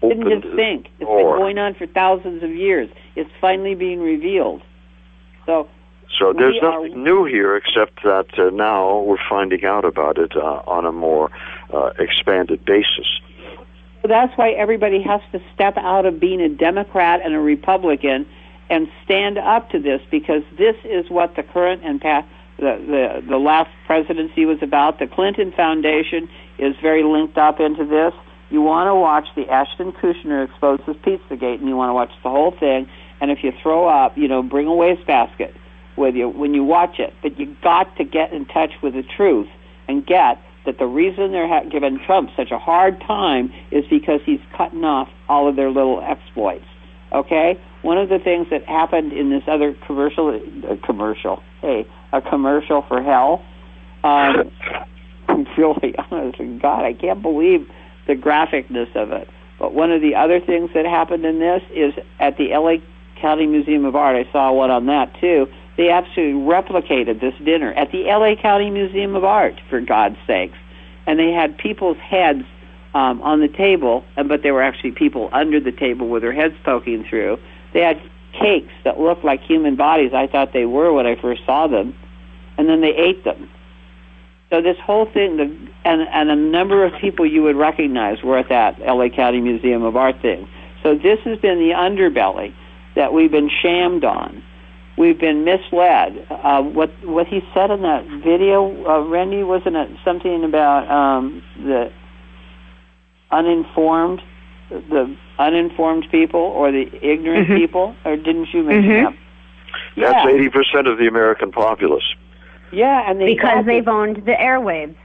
didn't 0.00 0.42
just 0.42 0.56
think. 0.56 0.86
It's 0.98 0.98
been 0.98 1.06
going 1.06 1.58
on 1.58 1.74
for 1.74 1.86
thousands 1.86 2.42
of 2.42 2.50
years. 2.50 2.88
It's 3.16 3.30
finally 3.40 3.74
being 3.74 4.00
revealed. 4.00 4.62
So, 5.46 5.68
so 6.18 6.32
there's 6.32 6.56
nothing 6.62 6.92
are, 6.92 6.96
new 6.96 7.24
here 7.24 7.56
except 7.56 8.02
that 8.02 8.38
uh, 8.38 8.50
now 8.50 9.00
we're 9.00 9.22
finding 9.28 9.64
out 9.64 9.84
about 9.84 10.18
it 10.18 10.32
uh, 10.36 10.62
on 10.66 10.86
a 10.86 10.92
more 10.92 11.30
uh, 11.72 11.90
expanded 11.98 12.64
basis. 12.64 13.20
That's 14.02 14.36
why 14.36 14.50
everybody 14.50 15.02
has 15.02 15.20
to 15.32 15.40
step 15.54 15.76
out 15.76 16.06
of 16.06 16.20
being 16.20 16.40
a 16.40 16.48
Democrat 16.48 17.20
and 17.24 17.34
a 17.34 17.38
Republican 17.38 18.26
and 18.68 18.88
stand 19.04 19.36
up 19.38 19.70
to 19.70 19.78
this 19.78 20.00
because 20.10 20.42
this 20.56 20.76
is 20.84 21.10
what 21.10 21.36
the 21.36 21.42
current 21.42 21.82
and 21.84 22.00
past 22.00 22.28
the, 22.58 23.20
the 23.22 23.30
the 23.30 23.36
last 23.38 23.70
presidency 23.86 24.44
was 24.44 24.58
about. 24.62 24.98
The 24.98 25.06
Clinton 25.06 25.52
Foundation 25.52 26.28
is 26.58 26.74
very 26.82 27.02
linked 27.02 27.38
up 27.38 27.58
into 27.60 27.84
this. 27.84 28.12
You 28.50 28.62
want 28.62 28.88
to 28.88 28.94
watch 28.94 29.26
the 29.34 29.48
Ashton 29.48 29.92
Kutcher 29.92 30.44
exposes 30.44 30.96
Pizzagate, 31.02 31.58
and 31.60 31.68
you 31.68 31.76
want 31.76 31.90
to 31.90 31.94
watch 31.94 32.12
the 32.22 32.30
whole 32.30 32.50
thing 32.50 32.88
and 33.20 33.30
if 33.30 33.44
you 33.44 33.52
throw 33.62 33.86
up, 33.86 34.16
you 34.16 34.28
know, 34.28 34.42
bring 34.42 34.66
a 34.66 34.74
wastebasket 34.74 35.54
with 35.96 36.14
you 36.14 36.28
when 36.28 36.54
you 36.54 36.64
watch 36.64 36.98
it. 36.98 37.12
But 37.22 37.38
you 37.38 37.54
got 37.62 37.96
to 37.98 38.04
get 38.04 38.32
in 38.32 38.46
touch 38.46 38.72
with 38.82 38.94
the 38.94 39.02
truth 39.02 39.48
and 39.86 40.06
get 40.06 40.38
that 40.66 40.78
the 40.78 40.86
reason 40.86 41.32
they're 41.32 41.48
ha- 41.48 41.64
giving 41.70 41.98
Trump 42.06 42.30
such 42.36 42.50
a 42.50 42.58
hard 42.58 43.00
time 43.00 43.52
is 43.70 43.84
because 43.88 44.20
he's 44.24 44.40
cutting 44.56 44.84
off 44.84 45.08
all 45.28 45.48
of 45.48 45.56
their 45.56 45.70
little 45.70 46.02
exploits. 46.02 46.64
Okay, 47.12 47.58
one 47.82 47.98
of 47.98 48.08
the 48.08 48.18
things 48.18 48.46
that 48.50 48.64
happened 48.66 49.12
in 49.12 49.30
this 49.30 49.42
other 49.48 49.74
commercial, 49.86 50.28
uh, 50.68 50.76
commercial, 50.86 51.42
hey, 51.60 51.86
a 52.12 52.22
commercial 52.22 52.82
for 52.82 53.02
hell. 53.02 53.44
Um, 54.04 54.50
really, 55.56 55.94
honestly, 56.10 56.58
God, 56.58 56.84
I 56.84 56.92
can't 56.92 57.22
believe 57.22 57.68
the 58.06 58.14
graphicness 58.14 58.94
of 58.94 59.12
it. 59.12 59.28
But 59.58 59.74
one 59.74 59.92
of 59.92 60.00
the 60.00 60.14
other 60.14 60.40
things 60.40 60.70
that 60.74 60.86
happened 60.86 61.24
in 61.24 61.38
this 61.38 61.62
is 61.74 61.92
at 62.18 62.36
the 62.38 62.48
LA 62.50 62.76
County 63.20 63.46
Museum 63.46 63.84
of 63.84 63.94
Art. 63.94 64.16
I 64.16 64.30
saw 64.32 64.52
one 64.52 64.70
on 64.70 64.86
that 64.86 65.12
too. 65.20 65.46
They 65.80 65.88
absolutely 65.88 66.42
replicated 66.42 67.22
this 67.22 67.32
dinner 67.42 67.72
at 67.72 67.90
the 67.90 68.04
LA 68.04 68.34
County 68.34 68.68
Museum 68.68 69.16
of 69.16 69.24
Art, 69.24 69.58
for 69.70 69.80
God's 69.80 70.18
sakes. 70.26 70.58
And 71.06 71.18
they 71.18 71.32
had 71.32 71.56
people's 71.56 71.96
heads 71.96 72.44
um, 72.92 73.22
on 73.22 73.40
the 73.40 73.48
table, 73.48 74.04
but 74.14 74.42
they 74.42 74.50
were 74.50 74.60
actually 74.60 74.92
people 74.92 75.30
under 75.32 75.58
the 75.58 75.72
table 75.72 76.06
with 76.06 76.20
their 76.20 76.34
heads 76.34 76.54
poking 76.66 77.04
through. 77.08 77.38
They 77.72 77.80
had 77.80 77.98
cakes 78.38 78.74
that 78.84 79.00
looked 79.00 79.24
like 79.24 79.40
human 79.40 79.76
bodies. 79.76 80.12
I 80.12 80.26
thought 80.26 80.52
they 80.52 80.66
were 80.66 80.92
when 80.92 81.06
I 81.06 81.18
first 81.18 81.46
saw 81.46 81.66
them, 81.66 81.96
and 82.58 82.68
then 82.68 82.82
they 82.82 82.94
ate 82.94 83.24
them. 83.24 83.48
So 84.50 84.60
this 84.60 84.76
whole 84.84 85.06
thing, 85.06 85.38
the, 85.38 85.44
and 85.86 86.02
and 86.02 86.30
a 86.30 86.36
number 86.36 86.84
of 86.84 86.92
people 87.00 87.24
you 87.24 87.42
would 87.44 87.56
recognize 87.56 88.22
were 88.22 88.36
at 88.36 88.50
that 88.50 88.80
LA 88.80 89.08
County 89.08 89.40
Museum 89.40 89.82
of 89.82 89.96
Art 89.96 90.20
thing. 90.20 90.46
So 90.82 90.94
this 90.94 91.20
has 91.20 91.38
been 91.38 91.58
the 91.58 91.70
underbelly 91.70 92.52
that 92.96 93.14
we've 93.14 93.30
been 93.30 93.48
shammed 93.62 94.04
on. 94.04 94.42
We've 95.00 95.18
been 95.18 95.44
misled. 95.44 96.26
Uh, 96.28 96.62
what 96.62 96.90
what 97.06 97.26
he 97.26 97.40
said 97.54 97.70
in 97.70 97.80
that 97.80 98.04
video, 98.22 98.86
uh, 98.86 99.00
Randy, 99.08 99.42
wasn't 99.42 99.76
it 99.76 99.88
something 100.04 100.44
about 100.44 100.90
um, 100.90 101.42
the 101.56 101.90
uninformed, 103.30 104.20
the 104.68 105.16
uninformed 105.38 106.06
people 106.10 106.40
or 106.40 106.70
the 106.70 106.84
ignorant 107.02 107.48
mm-hmm. 107.48 107.56
people, 107.56 107.96
or 108.04 108.18
didn't 108.18 108.48
you 108.52 108.62
mention 108.62 108.90
mm-hmm. 108.90 109.16
that? 109.96 110.12
That's 110.12 110.34
eighty 110.34 110.44
yeah. 110.44 110.50
percent 110.50 110.86
of 110.86 110.98
the 110.98 111.06
American 111.06 111.50
populace. 111.50 112.04
Yeah, 112.70 113.10
and 113.10 113.18
they 113.22 113.34
because 113.34 113.64
they've 113.64 113.88
owned 113.88 114.16
the 114.26 114.32
airwaves. 114.32 114.96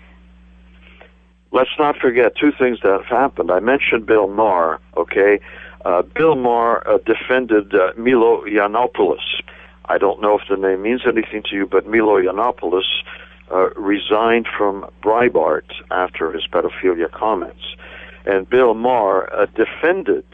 Let's 1.52 1.70
not 1.80 1.96
forget 2.00 2.36
two 2.36 2.52
things 2.52 2.80
that 2.84 2.92
have 2.92 3.06
happened. 3.06 3.50
I 3.50 3.62
mentioned 3.62 4.06
Bill 4.06 4.28
Maher. 4.28 4.82
Okay, 4.98 5.40
uh, 5.86 6.02
Bill 6.02 6.36
Maher 6.36 6.86
uh, 6.86 6.98
defended 6.98 7.74
uh, 7.74 7.94
Milo 7.96 8.44
Yiannopoulos. 8.44 9.42
I 9.88 9.98
don't 9.98 10.22
know 10.22 10.40
if 10.40 10.48
the 10.50 10.58
name 10.58 10.82
means 10.82 11.02
anything 11.06 11.44
to 11.50 11.56
you, 11.56 11.68
but 11.68 11.88
Milo 11.88 12.20
Yiannopoulos 12.20 13.04
uh, 13.52 13.70
resigned 13.76 14.48
from 14.58 14.90
Breitbart 15.04 15.72
after 15.92 16.32
his 16.32 16.48
pedophilia 16.48 17.12
comments. 17.12 17.64
And 18.26 18.50
Bill 18.50 18.74
Maher 18.74 19.32
uh, 19.34 19.46
defended 19.46 20.26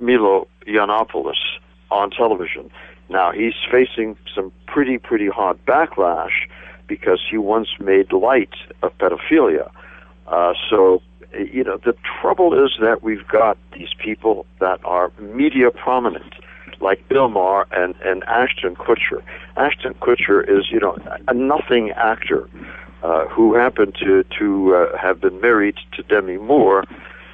Milo 0.00 0.46
Yiannopoulos 0.66 1.58
on 1.90 2.10
television. 2.10 2.70
Now, 3.08 3.32
he's 3.32 3.54
facing 3.70 4.16
some 4.34 4.52
pretty, 4.66 4.98
pretty 4.98 5.28
hot 5.28 5.58
backlash 5.66 6.48
because 6.86 7.20
he 7.28 7.38
once 7.38 7.68
made 7.80 8.12
light 8.12 8.54
of 8.82 8.96
pedophilia. 8.98 9.70
Uh, 10.28 10.54
so 10.70 11.02
you 11.38 11.64
know, 11.64 11.78
the 11.78 11.94
trouble 12.20 12.52
is 12.64 12.72
that 12.80 13.02
we've 13.02 13.26
got 13.26 13.56
these 13.72 13.92
people 13.98 14.46
that 14.60 14.80
are 14.84 15.10
media 15.18 15.70
prominent, 15.70 16.34
like 16.82 17.08
Bill 17.08 17.28
Maher 17.28 17.66
and, 17.72 17.94
and 18.04 18.24
Ashton 18.24 18.76
Kutcher. 18.76 19.22
Ashton 19.56 19.94
Kutcher 19.94 20.42
is, 20.42 20.70
you 20.70 20.80
know, 20.80 20.96
a 21.28 21.34
nothing 21.34 21.90
actor 21.92 22.48
uh, 23.02 23.26
who 23.28 23.54
happened 23.54 23.94
to, 24.00 24.24
to 24.38 24.74
uh, 24.74 24.98
have 24.98 25.20
been 25.20 25.40
married 25.40 25.76
to 25.92 26.02
Demi 26.02 26.38
Moore, 26.38 26.84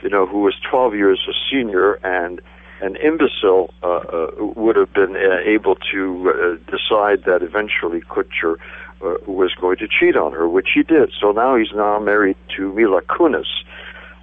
you 0.03 0.09
know, 0.09 0.27
who 0.27 0.41
was 0.41 0.55
12 0.71 0.95
years 0.95 1.21
a 1.29 1.33
senior 1.51 1.95
and 2.05 2.41
an 2.81 2.97
imbecile 2.97 3.75
uh, 3.83 3.87
uh, 3.87 4.31
would 4.39 4.77
have 4.77 4.93
been 4.93 5.17
uh, 5.17 5.39
able 5.45 5.75
to 5.93 6.31
uh, 6.31 6.71
decide 6.71 7.25
that 7.25 7.43
eventually 7.43 8.01
Kutcher 8.03 8.57
uh, 9.03 9.15
was 9.27 9.53
going 9.61 9.79
to 9.79 9.89
cheat 9.89 10.17
on 10.17 10.33
her, 10.33 10.49
which 10.49 10.69
he 10.75 10.83
did. 10.83 11.13
So 11.21 11.33
now 11.33 11.57
he's 11.57 11.73
now 11.75 11.99
married 11.99 12.37
to 12.57 12.73
Mila 12.73 13.03
Kunis, 13.03 13.47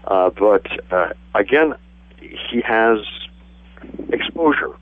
uh, 0.05 0.29
but 0.29 0.67
uh, 0.91 1.09
again, 1.33 1.75
he 2.19 2.61
has 2.61 2.99
exposure. 4.11 4.75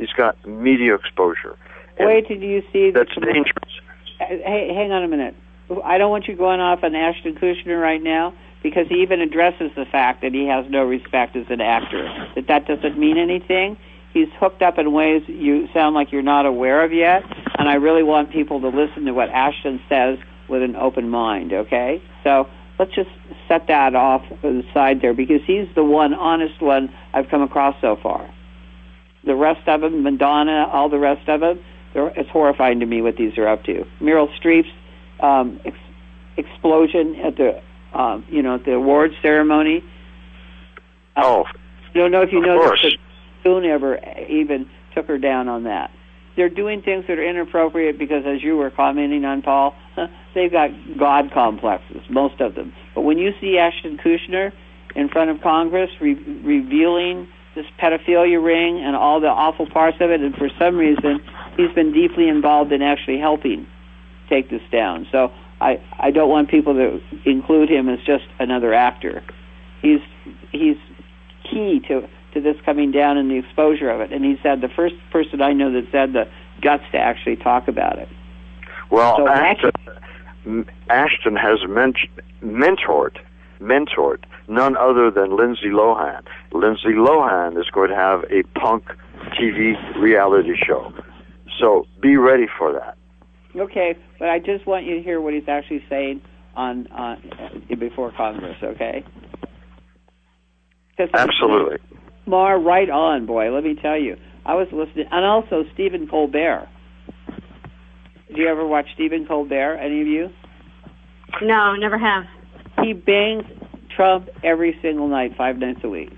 He's 0.00 0.12
got 0.16 0.44
media 0.46 0.94
exposure. 0.94 1.56
Wait 1.98 2.26
till 2.26 2.38
you 2.38 2.62
see 2.72 2.90
that's 2.90 3.14
dangerous. 3.14 3.80
Hey, 4.18 4.72
hang 4.74 4.90
on 4.92 5.04
a 5.04 5.08
minute. 5.08 5.36
I 5.84 5.98
don't 5.98 6.10
want 6.10 6.26
you 6.26 6.34
going 6.34 6.60
off 6.60 6.82
on 6.82 6.94
Ashton 6.94 7.34
Kutcher 7.34 7.80
right 7.80 8.02
now 8.02 8.34
because 8.62 8.88
he 8.88 9.02
even 9.02 9.20
addresses 9.20 9.70
the 9.76 9.84
fact 9.84 10.22
that 10.22 10.32
he 10.32 10.46
has 10.46 10.64
no 10.70 10.84
respect 10.84 11.36
as 11.36 11.46
an 11.50 11.60
actor. 11.60 12.08
That 12.34 12.46
that 12.48 12.66
doesn't 12.66 12.98
mean 12.98 13.18
anything. 13.18 13.76
He's 14.12 14.28
hooked 14.40 14.62
up 14.62 14.78
in 14.78 14.92
ways 14.92 15.22
you 15.28 15.68
sound 15.74 15.94
like 15.94 16.10
you're 16.10 16.22
not 16.22 16.46
aware 16.46 16.82
of 16.82 16.92
yet, 16.92 17.22
and 17.58 17.68
I 17.68 17.74
really 17.74 18.02
want 18.02 18.32
people 18.32 18.60
to 18.62 18.68
listen 18.68 19.04
to 19.04 19.12
what 19.12 19.28
Ashton 19.28 19.80
says 19.88 20.18
with 20.48 20.62
an 20.62 20.76
open 20.76 21.10
mind. 21.10 21.52
Okay, 21.52 22.02
so 22.24 22.48
let's 22.78 22.94
just 22.94 23.10
set 23.46 23.68
that 23.68 23.94
off 23.94 24.26
to 24.28 24.36
the 24.42 24.64
side 24.72 25.02
there 25.02 25.14
because 25.14 25.42
he's 25.46 25.68
the 25.74 25.84
one 25.84 26.14
honest 26.14 26.60
one 26.60 26.92
I've 27.12 27.28
come 27.28 27.42
across 27.42 27.76
so 27.80 27.96
far. 28.02 28.28
The 29.30 29.36
rest 29.36 29.68
of 29.68 29.80
them, 29.80 30.02
Madonna, 30.02 30.68
all 30.72 30.88
the 30.88 30.98
rest 30.98 31.28
of 31.28 31.38
them, 31.38 31.60
it's 31.94 32.28
horrifying 32.30 32.80
to 32.80 32.86
me 32.86 33.00
what 33.00 33.16
these 33.16 33.38
are 33.38 33.46
up 33.46 33.62
to. 33.62 33.86
Meryl 34.00 34.28
Streep's 34.36 34.72
um, 35.20 35.60
ex- 35.64 35.76
explosion 36.36 37.14
at 37.24 37.36
the 37.36 37.62
um, 37.96 38.26
you 38.28 38.42
know 38.42 38.56
at 38.56 38.64
the 38.64 38.72
awards 38.72 39.14
ceremony. 39.22 39.84
Oh, 41.16 41.44
I 41.44 41.92
don't 41.96 42.10
know 42.10 42.22
if 42.22 42.32
you 42.32 42.40
know 42.40 42.58
that 42.60 42.96
Spoon 43.38 43.64
ever 43.66 44.00
even 44.28 44.68
took 44.96 45.06
her 45.06 45.16
down 45.16 45.46
on 45.46 45.62
that 45.62 45.92
they're 46.34 46.48
doing 46.48 46.82
things 46.82 47.04
that 47.06 47.18
are 47.18 47.24
inappropriate 47.24 47.98
because, 47.98 48.24
as 48.26 48.42
you 48.42 48.56
were 48.56 48.70
commenting 48.70 49.24
on, 49.24 49.42
Paul, 49.42 49.74
they've 50.34 50.50
got 50.50 50.70
God 50.98 51.30
complexes, 51.32 52.02
most 52.08 52.40
of 52.40 52.54
them. 52.54 52.72
But 52.94 53.02
when 53.02 53.18
you 53.18 53.32
see 53.40 53.58
Ashton 53.58 53.98
Kutcher 53.98 54.52
in 54.96 55.08
front 55.08 55.30
of 55.30 55.40
Congress 55.40 55.90
re- 56.00 56.14
revealing 56.14 57.28
this 57.54 57.66
pedophilia 57.78 58.42
ring 58.42 58.78
and 58.78 58.94
all 58.94 59.20
the 59.20 59.28
awful 59.28 59.66
parts 59.66 59.98
of 60.00 60.10
it, 60.10 60.20
and 60.20 60.34
for 60.34 60.48
some 60.58 60.76
reason, 60.76 61.20
he's 61.56 61.72
been 61.72 61.92
deeply 61.92 62.28
involved 62.28 62.72
in 62.72 62.82
actually 62.82 63.18
helping 63.18 63.66
take 64.28 64.50
this 64.50 64.62
down. 64.70 65.06
So 65.10 65.32
I 65.60 65.80
I 65.98 66.10
don't 66.10 66.28
want 66.28 66.48
people 66.50 66.74
to 66.74 67.00
include 67.24 67.68
him 67.68 67.88
as 67.88 67.98
just 68.00 68.24
another 68.38 68.72
actor. 68.72 69.22
He's 69.82 70.00
he's 70.52 70.76
key 71.42 71.80
to 71.88 72.08
to 72.32 72.40
this 72.40 72.56
coming 72.64 72.90
down 72.92 73.16
and 73.16 73.30
the 73.30 73.36
exposure 73.36 73.90
of 73.90 74.00
it. 74.00 74.12
And 74.12 74.24
he's 74.24 74.38
had 74.42 74.60
the 74.60 74.68
first 74.68 74.94
person 75.10 75.42
I 75.42 75.52
know 75.52 75.72
that's 75.72 75.92
had 75.92 76.12
the 76.12 76.28
guts 76.60 76.84
to 76.92 76.98
actually 76.98 77.36
talk 77.36 77.68
about 77.68 77.98
it. 77.98 78.08
Well, 78.90 79.16
So 79.16 79.28
Ashton, 79.28 80.66
Ashton 80.88 81.36
has 81.36 81.64
ment- 81.66 81.98
mentored 82.42 83.16
mentored 83.60 84.24
none 84.48 84.76
other 84.76 85.10
than 85.10 85.36
Lindsay 85.36 85.68
Lohan. 85.68 86.22
Lindsay 86.52 86.94
Lohan 86.94 87.58
is 87.58 87.68
going 87.70 87.90
to 87.90 87.96
have 87.96 88.24
a 88.30 88.42
punk 88.58 88.84
TV 89.38 89.74
reality 90.00 90.54
show. 90.66 90.92
So 91.58 91.86
be 92.00 92.16
ready 92.16 92.46
for 92.58 92.72
that. 92.72 92.96
Okay, 93.54 93.96
but 94.18 94.28
I 94.28 94.38
just 94.38 94.66
want 94.66 94.86
you 94.86 94.96
to 94.96 95.02
hear 95.02 95.20
what 95.20 95.34
he's 95.34 95.48
actually 95.48 95.84
saying 95.88 96.22
on 96.54 96.86
on 96.88 97.30
uh, 97.38 97.74
before 97.76 98.12
Congress. 98.12 98.56
okay? 98.62 99.04
Absolutely. 101.14 101.78
Mar, 102.26 102.58
right 102.60 102.90
on, 102.90 103.26
boy. 103.26 103.52
Let 103.52 103.64
me 103.64 103.74
tell 103.74 103.98
you, 103.98 104.16
I 104.44 104.54
was 104.54 104.68
listening, 104.72 105.06
and 105.10 105.24
also 105.24 105.64
Stephen 105.72 106.06
Colbert. 106.06 106.68
Do 108.34 108.40
you 108.40 108.48
ever 108.48 108.66
watch 108.66 108.86
Stephen 108.94 109.26
Colbert? 109.26 109.76
Any 109.76 110.02
of 110.02 110.06
you? 110.06 110.30
No, 111.42 111.74
never 111.74 111.98
have. 111.98 112.24
He 112.82 112.92
bangs 112.92 113.44
Trump 113.94 114.28
every 114.42 114.78
single 114.82 115.08
night, 115.08 115.32
five 115.36 115.58
nights 115.58 115.80
a 115.84 115.88
week. 115.88 116.10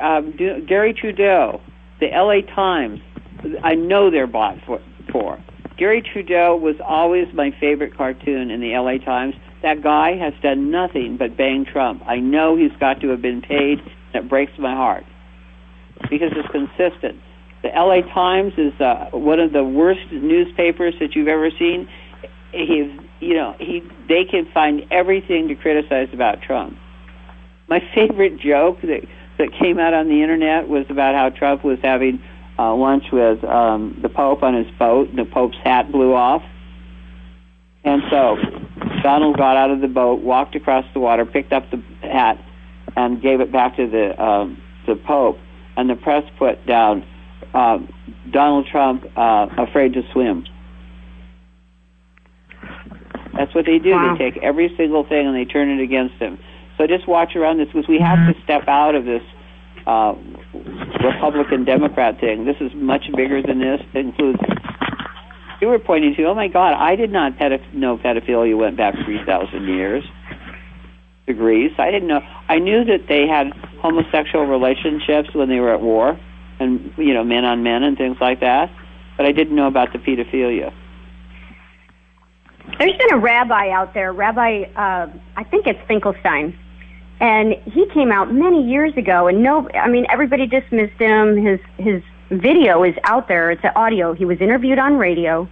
Um, 0.00 0.34
Garry 0.68 0.92
Trudeau, 0.92 1.60
the 2.00 2.12
L.A. 2.12 2.42
Times. 2.42 3.00
I 3.64 3.74
know 3.74 4.10
they're 4.10 4.26
bought 4.26 4.58
for. 4.66 4.80
for. 5.10 5.42
Garry 5.78 6.02
Trudeau 6.02 6.56
was 6.56 6.76
always 6.86 7.26
my 7.32 7.50
favorite 7.58 7.96
cartoon 7.96 8.50
in 8.50 8.60
the 8.60 8.74
L.A. 8.74 8.98
Times. 8.98 9.34
That 9.62 9.82
guy 9.82 10.16
has 10.16 10.34
done 10.42 10.70
nothing 10.70 11.16
but 11.18 11.36
bang 11.36 11.64
Trump. 11.64 12.02
I 12.06 12.16
know 12.16 12.56
he's 12.56 12.76
got 12.78 13.00
to 13.00 13.08
have 13.08 13.22
been 13.22 13.40
paid, 13.40 13.78
it 14.12 14.28
breaks 14.28 14.52
my 14.58 14.74
heart 14.74 15.04
because 16.10 16.32
it's 16.36 16.48
consistent. 16.50 17.20
The 17.62 17.74
L.A. 17.74 18.02
Times 18.02 18.52
is 18.56 18.78
uh, 18.80 19.10
one 19.12 19.38
of 19.38 19.52
the 19.52 19.64
worst 19.64 20.00
newspapers 20.12 20.94
that 21.00 21.14
you've 21.14 21.28
ever 21.28 21.50
seen. 21.58 21.88
He, 22.52 22.98
you 23.20 23.34
know, 23.34 23.54
he 23.58 23.82
they 24.08 24.24
can 24.24 24.46
find 24.52 24.86
everything 24.90 25.48
to 25.48 25.54
criticize 25.54 26.08
about 26.12 26.42
Trump. 26.42 26.76
My 27.68 27.80
favorite 27.94 28.38
joke 28.38 28.80
that 28.82 29.06
that 29.38 29.52
came 29.52 29.78
out 29.78 29.94
on 29.94 30.08
the 30.08 30.22
internet 30.22 30.68
was 30.68 30.86
about 30.88 31.14
how 31.14 31.30
Trump 31.30 31.64
was 31.64 31.78
having 31.82 32.22
uh, 32.58 32.74
lunch 32.74 33.04
with 33.12 33.42
um, 33.44 33.98
the 34.02 34.08
Pope 34.08 34.42
on 34.42 34.54
his 34.54 34.70
boat, 34.78 35.08
and 35.08 35.18
the 35.18 35.24
Pope's 35.24 35.56
hat 35.64 35.90
blew 35.90 36.12
off. 36.12 36.42
And 37.84 38.02
so 38.10 38.36
Donald 39.02 39.38
got 39.38 39.56
out 39.56 39.70
of 39.70 39.80
the 39.80 39.88
boat, 39.88 40.20
walked 40.20 40.54
across 40.54 40.84
the 40.92 41.00
water, 41.00 41.24
picked 41.24 41.52
up 41.52 41.70
the 41.70 41.82
hat, 42.02 42.38
and 42.96 43.22
gave 43.22 43.40
it 43.40 43.50
back 43.50 43.76
to 43.76 43.88
the 43.88 44.22
um, 44.22 44.60
the 44.86 44.96
Pope. 44.96 45.38
And 45.76 45.88
the 45.88 45.96
press 45.96 46.24
put 46.38 46.66
down 46.66 47.06
uh, 47.54 47.78
Donald 48.30 48.66
Trump 48.66 49.04
uh, 49.16 49.46
afraid 49.56 49.94
to 49.94 50.02
swim. 50.12 50.44
That's 53.40 53.54
what 53.54 53.64
they 53.64 53.78
do. 53.78 53.92
Wow. 53.92 54.18
They 54.18 54.30
take 54.30 54.42
every 54.42 54.70
single 54.76 55.02
thing 55.02 55.26
and 55.26 55.34
they 55.34 55.46
turn 55.46 55.70
it 55.70 55.82
against 55.82 56.16
him. 56.16 56.38
So 56.76 56.86
just 56.86 57.08
watch 57.08 57.34
around 57.36 57.56
this 57.56 57.68
because 57.68 57.88
we 57.88 57.98
have 57.98 58.18
to 58.28 58.38
step 58.42 58.68
out 58.68 58.94
of 58.94 59.06
this 59.06 59.22
uh, 59.86 60.14
Republican 61.02 61.64
Democrat 61.64 62.20
thing. 62.20 62.44
This 62.44 62.56
is 62.60 62.70
much 62.74 63.10
bigger 63.16 63.40
than 63.40 63.58
this. 63.58 63.80
It 63.94 64.04
includes. 64.04 64.38
You 65.62 65.68
were 65.68 65.78
pointing 65.78 66.14
to, 66.16 66.24
oh 66.24 66.34
my 66.34 66.48
God, 66.48 66.74
I 66.74 66.96
did 66.96 67.10
not 67.10 67.38
pedoph- 67.38 67.72
know 67.72 67.96
pedophilia 67.96 68.58
went 68.58 68.76
back 68.76 68.94
3,000 69.06 69.68
years 69.68 70.04
to 71.26 71.32
Greece. 71.32 71.72
I 71.78 71.90
didn't 71.90 72.08
know. 72.08 72.20
I 72.46 72.58
knew 72.58 72.84
that 72.84 73.06
they 73.08 73.26
had 73.26 73.52
homosexual 73.80 74.44
relationships 74.44 75.34
when 75.34 75.48
they 75.48 75.60
were 75.60 75.72
at 75.72 75.80
war 75.80 76.20
and, 76.58 76.92
you 76.98 77.14
know, 77.14 77.24
men 77.24 77.46
on 77.46 77.62
men 77.62 77.84
and 77.84 77.96
things 77.96 78.18
like 78.20 78.40
that. 78.40 78.70
But 79.16 79.24
I 79.24 79.32
didn't 79.32 79.56
know 79.56 79.66
about 79.66 79.94
the 79.94 79.98
pedophilia. 79.98 80.74
There's 82.78 82.96
been 82.96 83.12
a 83.12 83.18
rabbi 83.18 83.70
out 83.70 83.94
there, 83.94 84.12
Rabbi, 84.12 84.64
uh, 84.76 85.08
I 85.36 85.44
think 85.44 85.66
it's 85.66 85.80
Finkelstein, 85.86 86.58
and 87.20 87.54
he 87.64 87.86
came 87.92 88.10
out 88.10 88.32
many 88.32 88.66
years 88.68 88.96
ago, 88.96 89.28
and 89.28 89.42
no, 89.42 89.68
I 89.74 89.88
mean 89.88 90.06
everybody 90.08 90.46
dismissed 90.46 90.98
him. 90.98 91.36
His 91.36 91.60
his 91.76 92.02
video 92.30 92.82
is 92.82 92.94
out 93.04 93.28
there. 93.28 93.50
It's 93.50 93.64
an 93.64 93.72
audio. 93.76 94.14
He 94.14 94.24
was 94.24 94.40
interviewed 94.40 94.78
on 94.78 94.96
radio, 94.96 95.48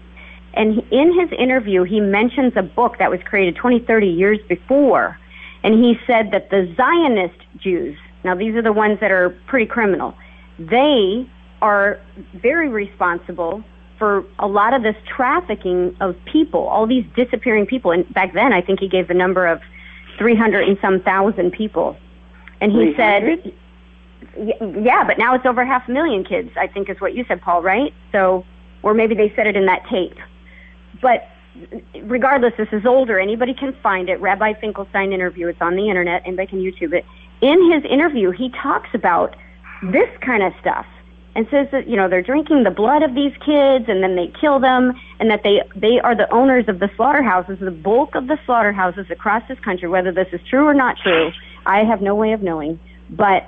and 0.55 0.75
he, 0.75 0.87
in 0.91 1.19
his 1.19 1.31
interview, 1.39 1.83
he 1.83 2.01
mentions 2.01 2.55
a 2.57 2.63
book 2.63 2.99
that 2.99 3.11
was 3.11 3.21
created 3.25 3.57
20, 3.57 3.81
30 3.81 4.07
years 4.07 4.39
before, 4.49 5.19
and 5.63 5.75
he 5.75 5.99
said 6.07 6.31
that 6.31 6.51
the 6.51 6.73
Zionist 6.77 7.39
Jews, 7.59 7.99
now 8.25 8.35
these 8.35 8.55
are 8.55 8.63
the 8.63 8.73
ones 8.73 9.01
that 9.01 9.11
are 9.11 9.31
pretty 9.47 9.67
criminal, 9.67 10.15
they 10.59 11.29
are 11.61 12.01
very 12.35 12.69
responsible 12.69 13.63
for 13.99 14.25
a 14.39 14.47
lot 14.47 14.75
of 14.75 14.83
this 14.83 14.97
trafficking 15.07 15.97
of 16.01 16.17
people, 16.25 16.67
all 16.69 16.87
these 16.87 17.05
disappearing 17.17 17.67
people. 17.67 17.91
And 17.91 18.13
back 18.15 18.33
then, 18.33 18.53
I 18.53 18.61
think 18.61 18.81
he 18.81 18.89
gave 18.89 19.09
the 19.09 19.15
number 19.15 19.47
of 19.47 19.61
300 20.19 20.69
and 20.69 20.79
some 20.81 21.01
thousand 21.01 21.53
people. 21.53 21.97
And 22.61 22.73
he 22.73 22.95
300? 22.95 23.43
said, 23.43 23.53
yeah, 24.83 25.05
but 25.05 25.19
now 25.19 25.35
it's 25.35 25.47
over 25.47 25.65
half 25.65 25.89
a 25.89 25.93
million 25.93 26.25
kids, 26.25 26.51
I 26.57 26.67
think 26.67 26.89
is 26.89 27.01
what 27.01 27.15
you 27.15 27.25
said, 27.27 27.41
Paul, 27.41 27.63
right? 27.63 27.93
So, 28.13 28.45
or 28.83 28.95
maybe 28.95 29.15
they 29.15 29.33
said 29.35 29.47
it 29.47 29.57
in 29.57 29.67
that 29.67 29.87
tape. 29.89 30.17
But 31.01 31.29
regardless, 32.03 32.55
this 32.57 32.69
is 32.73 32.87
older. 32.87 33.19
Anybody 33.19 33.55
can 33.55 33.75
find 33.83 34.09
it. 34.09 34.21
Rabbi 34.21 34.55
Finkelstein 34.55 35.13
interview. 35.13 35.49
It's 35.49 35.61
on 35.61 35.77
the 35.77 35.89
internet. 35.89 36.23
Anybody 36.25 36.49
can 36.49 36.61
YouTube 36.61 36.93
it. 36.93 37.05
In 37.41 37.71
his 37.73 37.85
interview, 37.85 38.31
he 38.31 38.51
talks 38.51 38.91
about 38.95 39.37
this 39.83 40.09
kind 40.21 40.43
of 40.43 40.53
stuff 40.61 40.87
and 41.39 41.47
says 41.53 41.69
that 41.71 41.87
you 41.87 41.95
know 41.95 42.09
they're 42.09 42.21
drinking 42.21 42.65
the 42.65 42.71
blood 42.71 43.05
of 43.05 43.15
these 43.15 43.33
kids 43.47 43.85
and 43.87 44.03
then 44.03 44.17
they 44.17 44.27
kill 44.41 44.59
them 44.59 44.93
and 45.21 45.31
that 45.31 45.45
they 45.45 45.63
they 45.77 46.01
are 46.01 46.17
the 46.17 46.29
owners 46.35 46.65
of 46.67 46.81
the 46.81 46.91
slaughterhouses 46.97 47.57
the 47.61 47.71
bulk 47.71 48.17
of 48.17 48.27
the 48.27 48.37
slaughterhouses 48.45 49.07
across 49.09 49.47
this 49.47 49.59
country 49.61 49.89
whether 49.89 50.11
this 50.11 50.27
is 50.33 50.41
true 50.51 50.67
or 50.67 50.75
not 50.75 50.97
true 51.01 51.31
i 51.65 51.85
have 51.85 52.03
no 52.03 52.13
way 52.13 52.33
of 52.33 52.43
knowing 52.43 52.77
but 53.09 53.47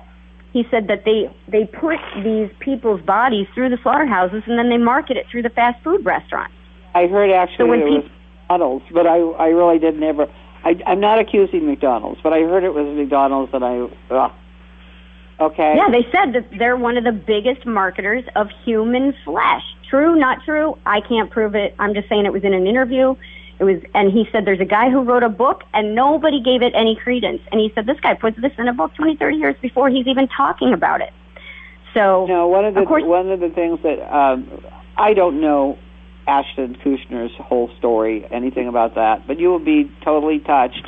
he 0.52 0.64
said 0.70 0.86
that 0.86 1.04
they 1.04 1.28
they 1.48 1.64
put 1.66 1.98
these 2.22 2.48
people's 2.60 3.00
bodies 3.00 3.48
through 3.54 3.68
the 3.68 3.78
slaughterhouses 3.82 4.44
and 4.46 4.56
then 4.56 4.70
they 4.70 4.78
market 4.78 5.16
it 5.16 5.26
through 5.28 5.42
the 5.42 5.50
fast 5.50 5.82
food 5.82 6.04
restaurants 6.04 6.54
I 6.94 7.06
heard 7.06 7.30
actually 7.30 7.56
So 7.56 7.66
when 7.66 7.80
it 7.80 7.84
was 7.84 8.02
peop- 8.04 8.12
McDonald's, 8.48 8.84
but 8.92 9.06
I 9.06 9.18
I 9.18 9.48
really 9.48 9.78
didn't 9.78 10.02
ever. 10.02 10.26
I, 10.64 10.74
I'm 10.86 11.00
not 11.00 11.18
accusing 11.18 11.66
McDonald's, 11.66 12.20
but 12.22 12.32
I 12.32 12.40
heard 12.40 12.64
it 12.64 12.74
was 12.74 12.84
McDonald's, 12.96 13.52
and 13.54 13.64
I. 13.64 13.88
Ugh. 14.10 14.32
Okay. 15.40 15.74
yeah 15.76 15.88
they 15.90 16.06
said 16.12 16.34
that 16.34 16.46
they're 16.58 16.76
one 16.76 16.96
of 16.96 17.04
the 17.04 17.12
biggest 17.12 17.64
marketers 17.66 18.24
of 18.36 18.48
human 18.64 19.14
flesh. 19.24 19.62
True 19.88 20.14
not 20.16 20.44
true? 20.44 20.76
I 20.86 21.00
can't 21.00 21.30
prove 21.30 21.54
it. 21.54 21.74
I'm 21.78 21.94
just 21.94 22.08
saying 22.08 22.26
it 22.26 22.32
was 22.32 22.44
in 22.44 22.52
an 22.54 22.66
interview. 22.66 23.14
It 23.58 23.64
was 23.64 23.80
and 23.94 24.10
he 24.12 24.28
said 24.30 24.44
there's 24.44 24.60
a 24.60 24.64
guy 24.66 24.90
who 24.90 25.02
wrote 25.02 25.22
a 25.22 25.28
book 25.28 25.64
and 25.74 25.94
nobody 25.94 26.40
gave 26.40 26.62
it 26.62 26.72
any 26.74 26.94
credence. 26.96 27.40
And 27.50 27.60
he 27.60 27.72
said 27.74 27.86
this 27.86 28.00
guy 28.00 28.14
puts 28.14 28.40
this 28.40 28.52
in 28.58 28.68
a 28.68 28.72
book 28.72 28.94
20 28.94 29.16
30 29.16 29.36
years 29.36 29.56
before 29.60 29.88
he's 29.88 30.06
even 30.06 30.28
talking 30.28 30.72
about 30.72 31.00
it. 31.00 31.12
So 31.94 32.26
No, 32.26 32.46
one 32.48 32.64
of 32.64 32.74
the 32.74 32.80
Of 32.82 32.88
course- 32.88 33.04
one 33.04 33.30
of 33.30 33.40
the 33.40 33.50
things 33.50 33.80
that 33.82 33.98
um, 34.14 34.62
I 34.96 35.14
don't 35.14 35.40
know 35.40 35.78
Ashton 36.26 36.76
Kushner's 36.84 37.34
whole 37.36 37.70
story, 37.78 38.26
anything 38.30 38.68
about 38.68 38.94
that, 38.94 39.26
but 39.26 39.40
you 39.40 39.48
will 39.48 39.58
be 39.58 39.90
totally 40.04 40.38
touched 40.38 40.86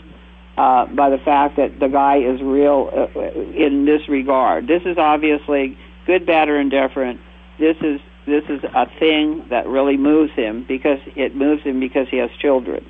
uh, 0.57 0.86
by 0.86 1.11
the 1.11 1.18
fact 1.18 1.57
that 1.57 1.80
the 1.80 1.88
guy 1.88 2.18
is 2.18 2.40
real 2.42 2.90
uh, 2.92 3.20
in 3.57 3.84
this 3.84 4.09
regard. 4.09 4.66
This 4.66 4.82
is 4.84 4.98
obviously 4.98 5.78
good, 6.07 6.26
bad, 6.26 6.48
or 6.48 6.61
indifferent. 6.61 7.20
This 7.59 7.76
is 7.80 8.00
this 8.26 8.44
is 8.48 8.62
a 8.62 8.86
thing 9.00 9.46
that 9.50 9.66
really 9.66 9.96
moves 9.96 10.32
him 10.34 10.64
because 10.66 10.98
it 11.16 11.34
moves 11.34 11.62
him 11.62 11.80
because 11.80 12.07
he 12.09 12.18
has 12.18 12.30
children. 12.40 12.88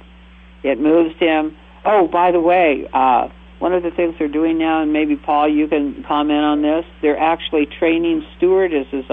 It 0.63 0.79
moves 0.79 1.17
him. 1.19 1.57
Oh, 1.85 2.07
by 2.07 2.33
the 2.33 2.41
way, 2.41 2.87
uh, 2.93 3.29
one 3.59 3.73
of 3.73 3.83
the 3.83 3.91
things 3.91 4.15
they're 4.19 4.29
doing 4.29 4.59
now, 4.59 4.83
and 4.83 4.93
maybe 4.93 5.17
Paul, 5.17 5.49
you 5.49 5.69
can 5.69 6.05
comment 6.07 6.45
on 6.45 6.63
this. 6.63 6.85
They're 7.01 7.19
actually 7.19 7.67
training 7.67 8.25
stewardesses 8.37 9.05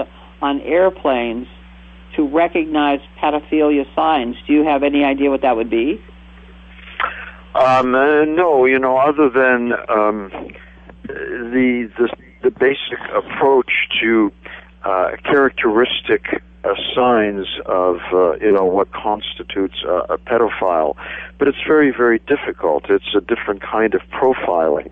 on 0.42 0.60
airplanes 0.60 1.46
to 2.16 2.26
recognize 2.26 3.00
pedophilia 3.22 3.86
signs. 3.94 4.36
Do 4.46 4.52
you 4.52 4.64
have 4.64 4.82
any 4.82 5.04
idea 5.04 5.30
what 5.30 5.42
that 5.42 5.56
would 5.56 5.70
be? 5.70 6.02
Um, 7.54 7.94
uh, 7.94 8.24
no, 8.24 8.64
you 8.64 8.78
know, 8.78 8.96
other 8.96 9.28
than 9.28 9.72
um, 9.88 10.30
the 11.06 11.90
the 11.98 12.08
the 12.42 12.50
basic 12.50 12.98
approach 13.14 13.70
to 14.00 14.32
uh, 14.84 15.10
characteristic 15.24 16.42
uh, 16.62 16.74
signs 16.94 17.46
of 17.66 17.96
uh, 18.12 18.36
you 18.36 18.52
know 18.52 18.64
what 18.64 18.92
constitutes 18.92 19.82
a, 19.84 20.14
a 20.14 20.18
pedophile, 20.18 20.94
but 21.38 21.48
it's 21.48 21.58
very 21.66 21.90
very 21.90 22.20
difficult. 22.20 22.88
It's 22.88 23.14
a 23.16 23.20
different 23.20 23.62
kind 23.62 23.94
of 23.94 24.02
profiling. 24.12 24.90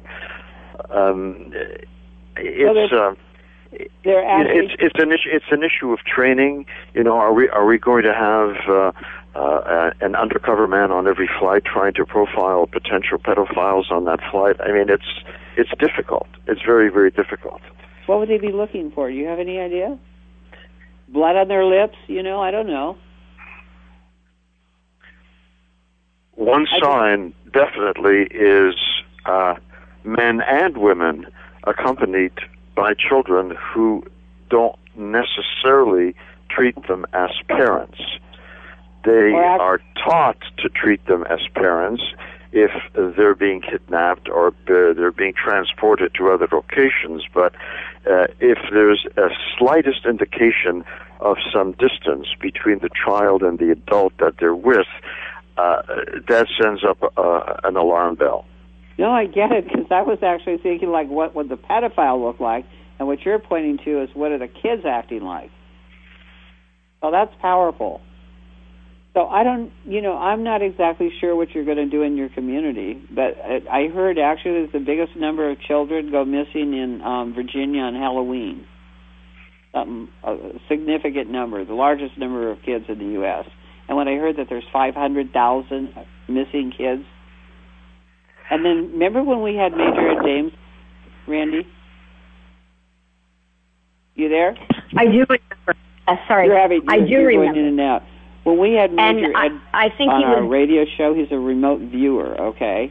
Um, 0.91 1.53
it's. 2.37 2.93
Uh, 2.93 3.15
they're 4.05 4.25
actually, 4.25 4.67
it's 4.67 4.75
it's 4.79 4.99
an 4.99 5.13
issue. 5.13 5.29
It's 5.31 5.51
an 5.51 5.63
issue 5.63 5.93
of 5.93 6.01
training. 6.01 6.67
You 6.95 7.05
know, 7.05 7.17
are 7.17 7.33
we 7.33 7.49
are 7.51 7.67
we 7.67 7.79
going 7.79 8.05
to 8.05 8.15
have 8.15 8.57
uh, 8.69 8.93
uh, 9.39 9.91
an 10.01 10.15
undercover 10.15 10.67
man 10.67 10.91
on 10.91 11.07
every 11.07 11.29
flight 11.39 11.65
trying 11.65 11.95
to 11.95 12.07
profile 12.07 12.67
potential 12.67 13.19
pedophiles 13.19 13.91
on 13.91 14.05
that 14.05 14.21
flight? 14.31 14.57
I 14.61 14.73
mean, 14.73 14.89
it's 14.89 15.23
it's 15.57 15.71
difficult. 15.79 16.29
It's 16.47 16.63
very 16.63 16.91
very 16.91 17.11
difficult. 17.11 17.61
what 18.07 18.19
would 18.21 18.29
they 18.29 18.39
be 18.39 18.53
looking 18.53 18.91
for? 18.91 19.11
Do 19.11 19.17
you 19.17 19.27
have 19.27 19.39
any 19.39 19.59
idea? 19.59 19.99
Blood 21.09 21.37
on 21.37 21.49
their 21.49 21.65
lips? 21.65 21.97
You 22.07 22.23
know, 22.23 22.41
I 22.41 22.51
don't 22.51 22.67
know. 22.67 22.97
One 26.33 26.67
sign 26.81 27.35
definitely 27.53 28.23
is 28.31 28.75
uh, 29.27 29.55
men 30.05 30.41
and 30.41 30.79
women 30.79 31.27
accompanied 31.65 32.33
by 32.79 32.95
children 32.95 33.57
who 33.57 34.05
don't 34.51 34.79
necessarily 34.97 36.15
treat 36.49 36.77
them 36.87 37.05
as 37.13 37.31
parents. 37.49 37.99
They 39.05 39.33
are 39.33 39.81
taught 40.05 40.39
to 40.59 40.69
treat 40.69 41.05
them 41.07 41.25
as 41.29 41.41
parents 41.55 42.03
if 42.53 42.71
they're 42.95 43.35
being 43.35 43.63
kidnapped 43.63 44.29
or 44.29 44.55
they're 44.67 45.11
being 45.11 45.35
transported 45.35 46.15
to 46.15 46.31
other 46.31 46.47
locations. 46.53 47.25
But 47.35 47.53
uh, 48.09 48.29
if 48.39 48.59
there's 48.71 49.07
a 49.17 49.29
slightest 49.59 50.07
indication 50.07 50.85
of 51.21 51.37
some 51.53 51.73
distance 51.73 52.29
between 52.41 52.79
the 52.79 52.91
child 53.05 53.43
and 53.43 53.59
the 53.59 53.73
adult 53.73 54.17
that 54.19 54.35
they're 54.39 54.55
with, 54.55 54.87
uh, 55.57 55.83
that 56.29 56.47
sends 56.61 56.85
up 56.85 56.99
uh, 57.17 57.55
an 57.65 57.77
alarm 57.77 58.15
bell. 58.15 58.45
No, 58.99 59.13
I 59.13 59.27
get 59.27 59.53
it 59.53 59.65
because 59.65 59.87
I 59.91 60.03
was 60.03 60.19
actually 60.23 60.59
thinking 60.59 60.91
like, 60.91 61.09
what 61.09 61.35
would 61.35 61.49
the 61.49 61.57
pedophile 61.57 62.23
look 62.23 62.41
like? 62.41 62.67
And 62.99 63.07
what 63.07 63.21
you're 63.25 63.39
pointing 63.39 63.79
to 63.85 64.03
is 64.03 64.11
what 64.13 64.33
are 64.33 64.39
the 64.39 64.49
kids 64.49 64.83
acting 64.85 65.23
like? 65.23 65.51
So 67.01 67.13
that's 67.13 67.33
powerful. 67.41 68.01
So 69.15 69.27
I 69.27 69.45
don't, 69.45 69.73
you 69.85 70.03
know, 70.03 70.17
I'm 70.17 70.43
not 70.43 70.63
exactly 70.63 71.11
sure 71.21 71.35
what 71.35 71.51
you're 71.53 71.65
going 71.65 71.79
to 71.79 71.89
do 71.89 72.03
in 72.03 72.17
your 72.17 72.29
community, 72.29 73.01
but 73.11 73.35
I 73.71 73.87
heard 73.87 74.19
actually 74.19 74.53
there's 74.53 74.73
the 74.73 74.81
biggest 74.81 75.17
number 75.17 75.49
of 75.51 75.61
children 75.61 76.11
go 76.11 76.25
missing 76.25 76.75
in 76.75 77.01
um, 77.03 77.35
Virginia 77.35 77.83
on 77.83 77.95
Halloween. 77.95 78.67
Something 79.73 80.09
a 80.25 80.37
significant 80.69 81.31
number, 81.31 81.65
the 81.65 81.75
largest 81.75 82.19
number 82.19 82.51
of 82.51 82.59
kids 82.63 82.85
in 82.89 82.99
the 82.99 83.13
U.S. 83.21 83.45
And 83.89 83.97
when 83.97 84.09
I 84.09 84.17
heard 84.17 84.37
that 84.37 84.47
there's 84.49 84.65
500,000 84.73 85.95
missing 86.29 86.73
kids, 86.77 87.05
and 88.51 88.65
then 88.65 88.93
remember 88.93 89.23
when 89.23 89.43
we 89.43 89.55
had 89.55 89.73
Major 89.73 90.11
Ed 90.11 90.23
Dames, 90.25 90.53
Randy? 91.27 91.67
You 94.15 94.29
there? 94.29 94.57
I 94.97 95.05
do 95.05 95.25
remember. 95.29 95.75
Uh, 96.07 96.17
sorry, 96.27 96.47
You're 96.47 96.59
having, 96.59 96.83
I 96.89 96.97
you're, 96.97 97.07
do 97.07 97.11
you're 97.13 97.27
remember. 97.27 97.53
going 97.55 97.57
in 97.67 97.67
and 97.67 97.81
out. 97.81 98.03
When 98.45 98.59
we 98.59 98.73
had 98.73 98.93
Major 98.93 99.27
and 99.27 99.37
I, 99.37 99.47
Ed 99.47 99.61
I 99.75 99.89
think 99.97 100.11
on 100.11 100.21
he 100.21 100.25
our 100.25 100.43
was. 100.43 100.51
radio 100.51 100.85
show, 100.97 101.15
he's 101.15 101.31
a 101.31 101.39
remote 101.39 101.81
viewer, 101.83 102.35
okay? 102.41 102.91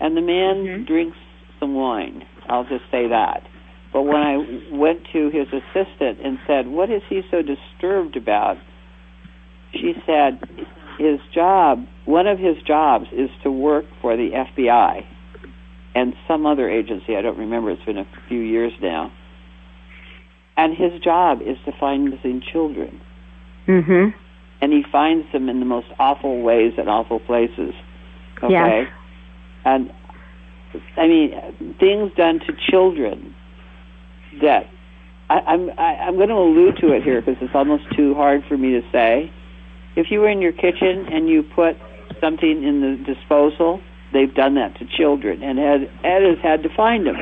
And 0.00 0.16
the 0.16 0.20
man 0.20 0.64
Mhm. 0.66 0.86
drinks 0.86 1.16
some 1.60 1.74
wine. 1.74 2.24
I'll 2.48 2.64
just 2.64 2.84
say 2.90 3.06
that. 3.08 3.46
But 3.92 4.02
when 4.02 4.16
I 4.16 4.36
went 4.70 5.06
to 5.12 5.30
his 5.30 5.46
assistant 5.52 6.18
and 6.22 6.38
said, 6.46 6.66
"What 6.68 6.90
is 6.90 7.02
he 7.08 7.22
so 7.30 7.40
disturbed 7.40 8.16
about?" 8.16 8.58
She 9.72 9.94
said, 10.04 10.38
"His 10.98 11.20
job, 11.34 11.86
one 12.04 12.26
of 12.26 12.38
his 12.38 12.56
jobs, 12.62 13.06
is 13.12 13.30
to 13.42 13.50
work 13.50 13.84
for 14.00 14.16
the 14.16 14.30
FBI 14.32 15.04
and 15.94 16.14
some 16.28 16.46
other 16.46 16.68
agency. 16.68 17.16
I 17.16 17.22
don't 17.22 17.38
remember. 17.38 17.70
It's 17.70 17.84
been 17.84 17.98
a 17.98 18.06
few 18.28 18.40
years 18.40 18.72
now." 18.80 19.12
And 20.58 20.74
his 20.74 20.98
job 21.02 21.42
is 21.42 21.58
to 21.66 21.72
find 21.72 22.08
missing 22.10 22.40
children 22.40 23.00
Mm-hmm. 23.66 24.16
and 24.62 24.72
he 24.72 24.84
finds 24.90 25.30
them 25.32 25.48
in 25.48 25.58
the 25.58 25.66
most 25.66 25.88
awful 25.98 26.40
ways 26.40 26.72
and 26.78 26.88
awful 26.88 27.18
places. 27.18 27.74
Okay, 28.42 28.52
Yes. 28.52 28.88
and 29.64 29.92
I 30.96 31.06
mean 31.08 31.74
things 31.80 32.12
done 32.16 32.38
to 32.46 32.52
children 32.70 33.34
that 34.40 34.68
I, 35.28 35.40
I'm 35.40 35.70
I, 35.78 35.96
I'm 36.06 36.14
going 36.16 36.28
to 36.28 36.34
allude 36.36 36.76
to 36.78 36.92
it 36.92 37.02
here 37.02 37.20
because 37.20 37.42
it's 37.42 37.54
almost 37.54 37.84
too 37.96 38.14
hard 38.14 38.44
for 38.46 38.56
me 38.56 38.70
to 38.80 38.82
say. 38.92 39.32
If 39.96 40.10
you 40.10 40.20
were 40.20 40.28
in 40.28 40.42
your 40.42 40.52
kitchen 40.52 41.06
and 41.10 41.28
you 41.28 41.42
put 41.42 41.76
something 42.20 42.62
in 42.62 42.80
the 42.80 43.14
disposal, 43.14 43.80
they've 44.12 44.32
done 44.32 44.54
that 44.54 44.78
to 44.78 44.86
children, 44.86 45.42
and 45.42 45.58
Ed, 45.58 45.90
has 46.04 46.38
had 46.42 46.62
to 46.62 46.68
find 46.74 47.06
them. 47.06 47.16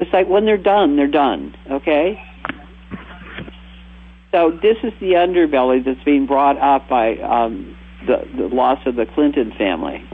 It's 0.00 0.12
like 0.12 0.28
when 0.28 0.44
they're 0.44 0.56
done, 0.56 0.96
they're 0.96 1.06
done. 1.06 1.54
Okay. 1.70 2.22
So 4.30 4.50
this 4.62 4.76
is 4.82 4.92
the 5.00 5.12
underbelly 5.12 5.84
that's 5.84 6.02
being 6.04 6.26
brought 6.26 6.58
up 6.58 6.88
by 6.88 7.16
um, 7.18 7.76
the 8.06 8.28
the 8.36 8.54
loss 8.54 8.78
of 8.86 8.94
the 8.94 9.06
Clinton 9.06 9.52
family, 9.56 10.04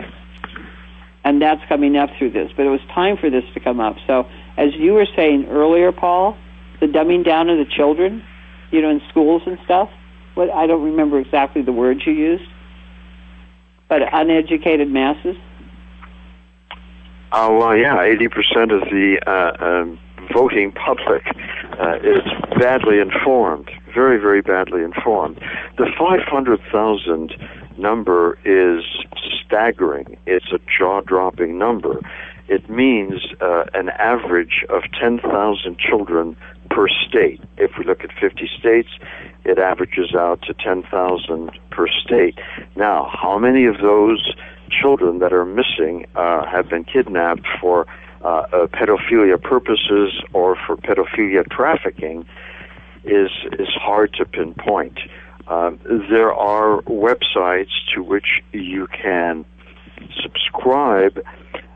and 1.24 1.42
that's 1.42 1.60
coming 1.68 1.96
up 1.96 2.10
through 2.18 2.30
this. 2.30 2.50
But 2.56 2.66
it 2.66 2.70
was 2.70 2.80
time 2.94 3.16
for 3.16 3.28
this 3.28 3.44
to 3.54 3.60
come 3.60 3.80
up. 3.80 3.96
So 4.06 4.26
as 4.56 4.74
you 4.74 4.94
were 4.94 5.06
saying 5.16 5.46
earlier, 5.48 5.92
Paul, 5.92 6.36
the 6.80 6.86
dumbing 6.86 7.24
down 7.24 7.50
of 7.50 7.58
the 7.58 7.70
children, 7.70 8.22
you 8.70 8.80
know, 8.80 8.90
in 8.90 9.02
schools 9.10 9.42
and 9.46 9.58
stuff. 9.64 9.90
What 10.34 10.50
I 10.50 10.66
don't 10.66 10.82
remember 10.82 11.18
exactly 11.18 11.62
the 11.62 11.72
words 11.72 12.06
you 12.06 12.12
used, 12.12 12.48
but 13.88 14.02
uneducated 14.12 14.88
masses. 14.90 15.36
Oh 17.32 17.58
well, 17.58 17.76
yeah, 17.76 18.02
eighty 18.02 18.28
percent 18.28 18.72
of 18.72 18.80
the 18.82 19.18
uh, 19.26 19.64
um, 19.64 19.98
voting 20.32 20.72
public 20.72 21.22
uh, 21.80 21.96
is 21.96 22.22
badly 22.58 22.98
informed, 22.98 23.70
very, 23.92 24.18
very 24.18 24.40
badly 24.40 24.82
informed. 24.82 25.40
The 25.78 25.86
five 25.98 26.22
hundred 26.26 26.60
thousand 26.72 27.34
number 27.76 28.38
is 28.44 28.84
staggering. 29.44 30.16
It's 30.26 30.52
a 30.52 30.58
jaw-dropping 30.78 31.58
number. 31.58 32.00
It 32.48 32.68
means 32.70 33.20
uh, 33.40 33.64
an 33.74 33.88
average 33.90 34.64
of 34.68 34.82
ten 35.00 35.18
thousand 35.18 35.78
children 35.78 36.36
per 36.70 36.88
state. 36.88 37.40
If 37.56 37.72
we 37.78 37.84
look 37.84 38.02
at 38.04 38.10
fifty 38.20 38.48
states, 38.58 38.88
it 39.44 39.58
averages 39.58 40.14
out 40.14 40.42
to 40.42 40.54
ten 40.54 40.82
thousand 40.82 41.50
per 41.70 41.86
state. 41.88 42.38
Now, 42.76 43.10
how 43.12 43.38
many 43.38 43.66
of 43.66 43.78
those 43.78 44.34
children 44.70 45.18
that 45.18 45.32
are 45.32 45.44
missing 45.44 46.06
uh, 46.14 46.46
have 46.46 46.68
been 46.68 46.84
kidnapped 46.84 47.46
for 47.60 47.86
uh, 48.22 48.26
uh, 48.26 48.66
pedophilia 48.68 49.40
purposes 49.40 50.12
or 50.32 50.56
for 50.66 50.76
pedophilia 50.76 51.48
trafficking 51.50 52.26
is 53.04 53.30
is 53.58 53.68
hard 53.74 54.12
to 54.14 54.24
pinpoint. 54.24 54.98
Um, 55.46 55.78
there 56.10 56.32
are 56.32 56.80
websites 56.82 57.72
to 57.94 58.02
which 58.02 58.42
you 58.52 58.86
can 58.86 59.44
subscribe 60.22 61.22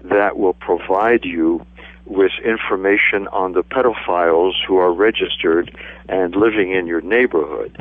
that 0.05 0.39
will 0.39 0.55
provide 0.55 1.24
you 1.24 1.64
with 2.09 2.32
information 2.44 3.28
on 3.28 3.52
the 3.52 3.62
pedophiles 3.62 4.54
who 4.66 4.78
are 4.78 4.92
registered 4.92 5.76
and 6.09 6.34
living 6.34 6.72
in 6.72 6.86
your 6.86 7.00
neighborhood. 7.00 7.76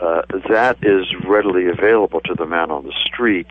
Uh, 0.00 0.22
that 0.50 0.76
is 0.82 1.06
readily 1.26 1.66
available 1.66 2.20
to 2.20 2.34
the 2.34 2.46
man 2.46 2.70
on 2.70 2.84
the 2.84 2.92
street, 3.04 3.46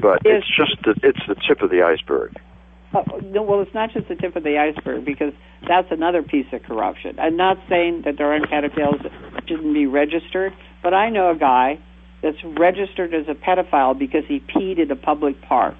but 0.00 0.20
Yes. 0.24 0.42
it's 0.42 0.56
just 0.56 0.82
the, 0.84 0.94
it's 1.02 1.26
the 1.26 1.34
tip 1.46 1.60
of 1.62 1.70
the 1.70 1.82
iceberg. 1.82 2.36
No, 2.92 3.42
well, 3.42 3.60
it's 3.60 3.74
not 3.74 3.92
just 3.92 4.08
the 4.08 4.14
tip 4.14 4.34
of 4.36 4.44
the 4.44 4.58
iceberg 4.58 5.04
because 5.04 5.32
that's 5.66 5.90
another 5.90 6.22
piece 6.22 6.46
of 6.52 6.62
corruption. 6.62 7.18
I'm 7.18 7.36
not 7.36 7.58
saying 7.68 8.02
that 8.04 8.16
there 8.16 8.32
aren't 8.32 8.48
pedophiles 8.48 9.02
that 9.02 9.12
shouldn't 9.46 9.74
be 9.74 9.86
registered, 9.86 10.54
but 10.82 10.94
I 10.94 11.10
know 11.10 11.30
a 11.30 11.34
guy 11.36 11.78
that's 12.22 12.42
registered 12.44 13.12
as 13.12 13.28
a 13.28 13.34
pedophile 13.34 13.98
because 13.98 14.24
he 14.26 14.40
peed 14.40 14.78
in 14.78 14.90
a 14.90 14.96
public 14.96 15.40
park. 15.42 15.74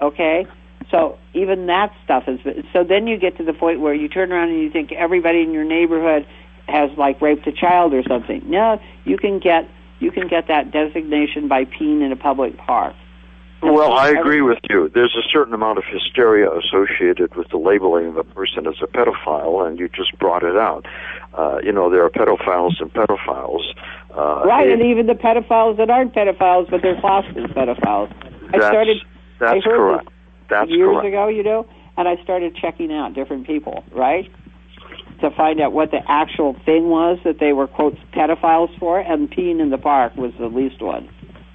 Okay? 0.00 0.46
So 0.90 1.18
even 1.34 1.66
that 1.66 1.92
stuff 2.04 2.24
is. 2.28 2.40
So 2.72 2.84
then 2.84 3.06
you 3.06 3.18
get 3.18 3.36
to 3.38 3.44
the 3.44 3.52
point 3.52 3.80
where 3.80 3.94
you 3.94 4.08
turn 4.08 4.32
around 4.32 4.50
and 4.50 4.60
you 4.60 4.70
think 4.70 4.92
everybody 4.92 5.42
in 5.42 5.52
your 5.52 5.64
neighborhood 5.64 6.26
has 6.68 6.90
like 6.96 7.20
raped 7.20 7.46
a 7.46 7.52
child 7.52 7.92
or 7.94 8.02
something. 8.04 8.42
No, 8.48 8.80
you 9.04 9.16
can 9.16 9.38
get 9.38 9.68
you 9.98 10.10
can 10.12 10.28
get 10.28 10.48
that 10.48 10.70
designation 10.70 11.48
by 11.48 11.64
peeing 11.64 12.04
in 12.04 12.12
a 12.12 12.16
public 12.16 12.56
park. 12.58 12.94
Well, 13.62 13.94
I 13.94 14.10
agree 14.10 14.42
with 14.42 14.58
you. 14.68 14.90
There's 14.94 15.16
a 15.16 15.26
certain 15.32 15.54
amount 15.54 15.78
of 15.78 15.84
hysteria 15.84 16.50
associated 16.50 17.34
with 17.34 17.48
the 17.48 17.56
labeling 17.56 18.08
of 18.08 18.16
a 18.18 18.22
person 18.22 18.66
as 18.66 18.74
a 18.82 18.86
pedophile, 18.86 19.66
and 19.66 19.78
you 19.78 19.88
just 19.88 20.16
brought 20.18 20.42
it 20.44 20.56
out. 20.56 20.84
Uh, 21.32 21.58
you 21.64 21.72
know, 21.72 21.90
there 21.90 22.04
are 22.04 22.10
pedophiles 22.10 22.80
and 22.80 22.92
pedophiles. 22.92 23.64
Uh, 24.14 24.42
Right, 24.44 24.68
it- 24.68 24.74
and 24.74 24.82
even 24.82 25.06
the 25.06 25.14
pedophiles 25.14 25.78
that 25.78 25.88
aren't 25.90 26.14
pedophiles, 26.14 26.70
but 26.70 26.82
they're 26.82 27.00
classed 27.00 27.34
as 27.36 27.44
pedophiles. 27.50 28.12
I 28.12 28.58
that's, 28.58 28.66
started 28.66 28.98
That's 29.40 29.52
I 29.52 29.68
heard 29.68 29.76
correct. 29.76 30.08
That's 30.48 30.70
years 30.70 30.94
correct. 30.94 31.06
ago, 31.06 31.28
you 31.28 31.42
know, 31.42 31.66
and 31.96 32.06
I 32.08 32.22
started 32.22 32.54
checking 32.56 32.92
out 32.92 33.14
different 33.14 33.46
people, 33.46 33.84
right, 33.92 34.30
to 35.20 35.30
find 35.30 35.60
out 35.60 35.72
what 35.72 35.90
the 35.90 36.00
actual 36.08 36.54
thing 36.64 36.88
was 36.88 37.18
that 37.24 37.38
they 37.38 37.52
were 37.52 37.66
quote 37.66 37.96
pedophiles 38.12 38.76
for, 38.78 38.98
and 39.00 39.30
peeing 39.30 39.60
in 39.60 39.70
the 39.70 39.78
park 39.78 40.14
was 40.16 40.32
the 40.38 40.46
least 40.46 40.80
one. 40.82 41.08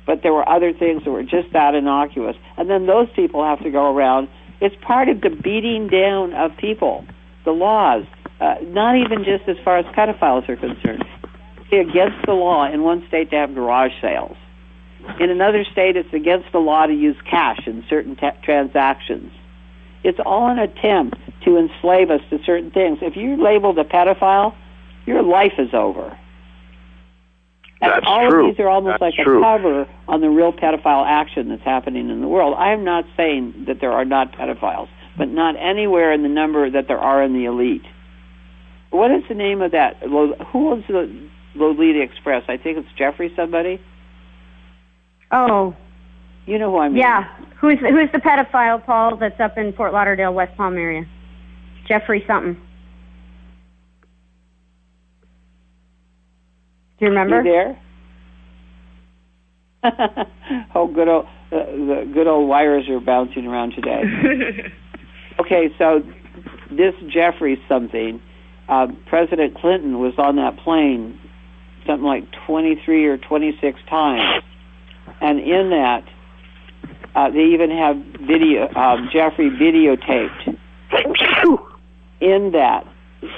But 0.05 0.23
there 0.23 0.33
were 0.33 0.47
other 0.49 0.73
things 0.73 1.03
that 1.03 1.11
were 1.11 1.23
just 1.23 1.53
that 1.53 1.75
innocuous, 1.75 2.35
and 2.57 2.69
then 2.69 2.87
those 2.87 3.07
people 3.15 3.45
have 3.45 3.61
to 3.63 3.69
go 3.69 3.95
around 3.95 4.29
It's 4.59 4.75
part 4.81 5.09
of 5.09 5.21
the 5.21 5.29
beating 5.29 5.87
down 5.87 6.33
of 6.33 6.55
people, 6.57 7.05
the 7.45 7.51
laws. 7.51 8.05
Uh, 8.39 8.55
not 8.63 8.95
even 8.97 9.23
just 9.23 9.47
as 9.47 9.55
far 9.63 9.77
as 9.77 9.85
pedophiles 9.95 10.49
are 10.49 10.55
concerned. 10.57 11.05
It's 11.71 11.89
against 11.89 12.25
the 12.25 12.33
law 12.33 12.65
in 12.71 12.81
one 12.81 13.05
state 13.07 13.29
to 13.29 13.35
have 13.35 13.53
garage 13.53 13.91
sales. 14.01 14.35
In 15.19 15.29
another 15.29 15.63
state, 15.71 15.95
it's 15.95 16.13
against 16.13 16.51
the 16.51 16.59
law 16.59 16.85
to 16.85 16.93
use 16.93 17.15
cash 17.29 17.67
in 17.67 17.83
certain 17.89 18.15
t- 18.15 18.29
transactions. 18.43 19.31
It's 20.03 20.19
all 20.25 20.49
an 20.49 20.59
attempt 20.59 21.17
to 21.45 21.57
enslave 21.57 22.09
us 22.09 22.21
to 22.29 22.39
certain 22.43 22.71
things. 22.71 22.99
If 23.01 23.15
you're 23.15 23.37
labeled 23.37 23.77
a 23.79 23.83
pedophile, 23.83 24.55
your 25.05 25.21
life 25.23 25.53
is 25.57 25.73
over. 25.73 26.17
And 27.81 27.91
That's 27.91 28.05
all 28.07 28.29
true. 28.29 28.49
of 28.49 28.55
these 28.55 28.63
are 28.63 28.69
almost 28.69 28.99
That's 28.99 29.15
like 29.17 29.25
true. 29.25 29.39
a 29.39 29.41
cover 29.41 29.87
on 30.07 30.21
the 30.21 30.29
real 30.29 30.53
pedophile 30.53 31.05
action 31.07 31.49
that's 31.49 31.63
happening 31.63 32.09
in 32.09 32.21
the 32.21 32.27
world. 32.27 32.55
I 32.57 32.73
am 32.73 32.83
not 32.83 33.05
saying 33.17 33.65
that 33.67 33.79
there 33.81 33.91
are 33.91 34.05
not 34.05 34.33
pedophiles, 34.33 34.87
but 35.17 35.29
not 35.29 35.55
anywhere 35.57 36.11
in 36.13 36.21
the 36.21 36.29
number 36.29 36.69
that 36.69 36.87
there 36.87 36.99
are 36.99 37.23
in 37.23 37.33
the 37.33 37.45
elite. 37.45 37.85
What 38.91 39.09
is 39.11 39.23
the 39.27 39.35
name 39.35 39.61
of 39.61 39.71
that? 39.71 39.97
Who 40.03 40.35
owns 40.53 40.85
the 40.87 41.09
Lolita 41.55 42.01
Express? 42.01 42.43
I 42.47 42.57
think 42.57 42.77
it's 42.77 42.87
Jeffrey 42.97 43.33
somebody. 43.35 43.81
Oh, 45.31 45.75
You 46.45 46.57
know 46.59 46.71
who 46.71 46.77
I 46.77 46.89
mean? 46.89 46.97
yeah. 46.97 47.27
Who's 47.59 47.79
who's 47.79 48.11
the 48.11 48.19
pedophile, 48.19 48.83
Paul? 48.83 49.17
That's 49.17 49.39
up 49.39 49.57
in 49.57 49.71
Fort 49.73 49.93
Lauderdale, 49.93 50.33
West 50.33 50.57
Palm 50.57 50.77
area. 50.77 51.05
Jeffrey 51.87 52.23
something. 52.25 52.55
Do 56.99 57.05
you 57.05 57.09
remember? 57.09 57.43
You 57.43 57.43
there? 57.43 57.79
oh, 60.75 60.87
good 60.87 61.07
old 61.07 61.25
uh, 61.51 61.65
the 61.65 62.09
good 62.13 62.27
old 62.27 62.47
wires 62.47 62.87
are 62.89 62.99
bouncing 62.99 63.45
around 63.45 63.73
today. 63.73 64.03
okay, 65.39 65.73
so 65.77 66.03
this 66.71 66.93
Jeffrey 67.07 67.61
something, 67.67 68.21
uh, 68.69 68.87
President 69.07 69.55
Clinton 69.55 69.99
was 69.99 70.13
on 70.17 70.35
that 70.37 70.57
plane 70.57 71.19
something 71.85 72.05
like 72.05 72.25
23 72.47 73.05
or 73.07 73.17
26 73.17 73.79
times, 73.89 74.43
and 75.19 75.39
in 75.39 75.69
that 75.71 76.03
uh, 77.15 77.29
they 77.29 77.45
even 77.45 77.69
have 77.71 77.97
video 78.21 78.69
um, 78.75 79.09
Jeffrey 79.11 79.49
videotaped. 79.49 80.57
In 82.19 82.51
that 82.51 82.85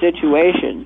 situation, 0.02 0.86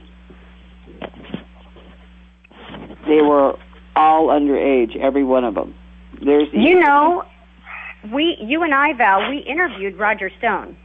they 3.08 3.22
were 3.22 3.58
all 3.96 4.28
underage, 4.28 4.96
every 4.98 5.24
one 5.24 5.44
of 5.44 5.56
them. 5.56 5.74
There's 6.24 6.48
You 6.54 6.80
know, 6.80 7.24
we, 8.14 8.38
you 8.40 8.62
and 8.64 8.74
I, 8.74 8.94
Val, 8.94 9.30
we 9.30 9.40
interviewed 9.40 9.98
Roger 9.98 10.30
Stone. 10.38 10.78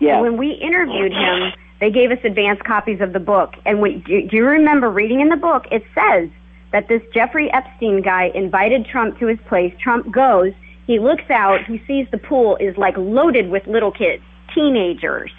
yeah. 0.00 0.20
When 0.20 0.36
we 0.36 0.52
interviewed 0.52 1.12
him, 1.12 1.52
they 1.80 1.90
gave 1.90 2.10
us 2.10 2.18
advance 2.24 2.60
copies 2.66 3.00
of 3.00 3.12
the 3.12 3.20
book. 3.20 3.54
And 3.64 3.80
we, 3.80 3.96
do, 3.96 4.26
do 4.28 4.36
you 4.36 4.44
remember 4.44 4.90
reading 4.90 5.20
in 5.20 5.28
the 5.28 5.36
book? 5.36 5.66
It 5.70 5.84
says 5.94 6.28
that 6.72 6.88
this 6.88 7.02
Jeffrey 7.14 7.50
Epstein 7.52 8.02
guy 8.02 8.30
invited 8.34 8.86
Trump 8.86 9.18
to 9.18 9.26
his 9.26 9.38
place. 9.48 9.74
Trump 9.80 10.10
goes. 10.10 10.52
He 10.86 10.98
looks 10.98 11.28
out. 11.30 11.64
He 11.64 11.82
sees 11.86 12.06
the 12.10 12.18
pool 12.18 12.56
is 12.56 12.76
like 12.76 12.96
loaded 12.96 13.50
with 13.50 13.66
little 13.66 13.90
kids, 13.90 14.22
teenagers, 14.54 15.30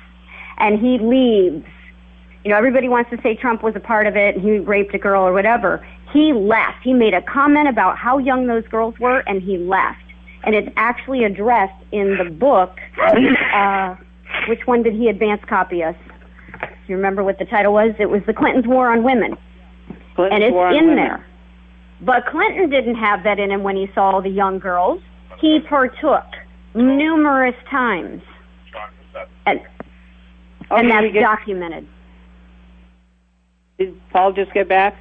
and 0.58 0.80
he 0.80 0.98
leaves. 1.00 1.66
You 2.44 2.52
know, 2.52 2.58
everybody 2.58 2.88
wants 2.88 3.10
to 3.12 3.22
say 3.22 3.36
Trump 3.36 3.64
was 3.64 3.76
a 3.76 3.80
part 3.80 4.08
of 4.08 4.16
it 4.16 4.36
and 4.36 4.44
he 4.44 4.60
raped 4.60 4.94
a 4.94 4.98
girl 4.98 5.24
or 5.24 5.34
whatever. 5.34 5.86
He 6.14 6.34
left. 6.34 6.84
He 6.84 6.94
made 6.94 7.14
a 7.14 7.22
comment 7.22 7.68
about 7.68 7.98
how 7.98 8.18
young 8.18 8.48
those 8.48 8.66
girls 8.68 8.98
were, 9.00 9.20
and 9.28 9.42
he 9.42 9.58
left. 9.58 10.00
And 10.44 10.56
it's 10.56 10.70
actually 10.78 11.26
addressed 11.26 11.84
in 11.92 12.18
the 12.18 12.30
book. 12.30 12.78
Uh, 13.54 13.96
which 14.48 14.66
one 14.66 14.84
did 14.84 14.94
he 14.94 15.10
advance 15.10 15.42
copy 15.46 15.84
us? 15.84 15.96
Do 16.62 16.68
you 16.88 16.96
remember 16.96 17.24
what 17.24 17.40
the 17.40 17.46
title 17.46 17.74
was? 17.74 17.94
It 18.00 18.10
was 18.10 18.22
The 18.26 18.34
Clintons' 18.34 18.68
War 18.68 18.92
on 18.92 19.04
Women. 19.04 19.38
Clinton's 20.18 20.44
and 20.44 20.44
it's 20.44 20.78
in 20.78 20.88
women. 20.90 20.96
there. 20.96 21.26
But 22.02 22.26
Clinton 22.26 22.70
didn't 22.70 22.96
have 22.96 23.24
that 23.24 23.40
in 23.40 23.50
him 23.52 23.64
when 23.64 23.76
he 23.78 23.90
saw 23.96 24.20
the 24.20 24.30
young 24.30 24.60
girls. 24.60 25.02
He 25.40 25.60
partook 25.62 26.26
numerous 26.76 27.56
times. 27.70 28.22
And, 29.46 29.62
and 30.70 30.82
did 30.84 30.92
that's 30.92 31.14
get- 31.14 31.22
documented. 31.22 31.88
Did 33.78 33.96
Paul 34.12 34.34
just 34.34 34.54
get 34.54 34.68
back? 34.68 34.98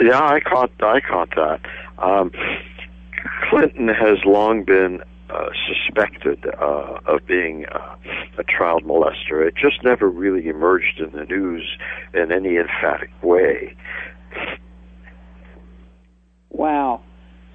Yeah, 0.00 0.20
I 0.20 0.40
caught 0.40 0.70
I 0.82 1.00
caught 1.00 1.30
that. 1.36 1.60
Um, 1.98 2.30
Clinton 3.48 3.88
has 3.88 4.18
long 4.24 4.64
been 4.64 5.02
uh, 5.30 5.48
suspected 5.66 6.44
uh, 6.60 6.98
of 7.06 7.24
being 7.26 7.64
uh, 7.66 7.96
a 8.38 8.44
child 8.44 8.84
molester. 8.84 9.46
It 9.46 9.54
just 9.54 9.82
never 9.84 10.08
really 10.10 10.48
emerged 10.48 10.98
in 11.00 11.12
the 11.12 11.24
news 11.24 11.78
in 12.12 12.30
any 12.32 12.56
emphatic 12.56 13.10
way. 13.22 13.74
Wow. 16.50 17.02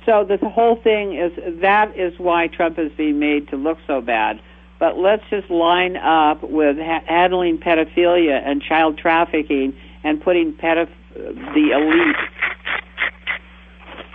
So 0.06 0.26
the 0.28 0.38
whole 0.50 0.78
thing 0.82 1.16
is 1.16 1.32
that 1.62 1.98
is 1.98 2.14
why 2.18 2.48
Trump 2.48 2.80
is 2.80 2.92
being 2.98 3.20
made 3.20 3.48
to 3.50 3.56
look 3.56 3.78
so 3.88 4.02
bad. 4.02 4.40
But 4.80 4.98
let's 4.98 5.24
just 5.30 5.50
line 5.52 5.96
up 5.96 6.42
with 6.44 6.78
ha- 6.78 7.04
handling 7.06 7.60
pedophilia 7.60 8.42
and 8.44 8.62
child 8.62 8.98
trafficking 8.98 9.78
and 10.04 10.22
putting 10.22 10.54
pedoph- 10.54 10.90
the 11.14 11.72
elite 11.72 12.16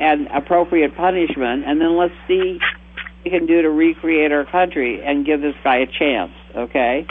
and 0.01 0.27
appropriate 0.29 0.97
punishment, 0.97 1.65
and 1.67 1.81
then 1.81 1.97
let's 1.97 2.15
see 2.27 2.59
what 2.59 3.25
we 3.25 3.31
can 3.31 3.47
do 3.47 3.63
to 3.63 3.71
recreate 3.71 4.33
our 4.33 4.45
country 4.45 5.03
and 5.03 5.25
give 5.25 5.41
this 5.41 5.55
guy 5.63 5.77
a 5.77 5.87
chance. 5.87 6.33
Okay. 6.55 7.07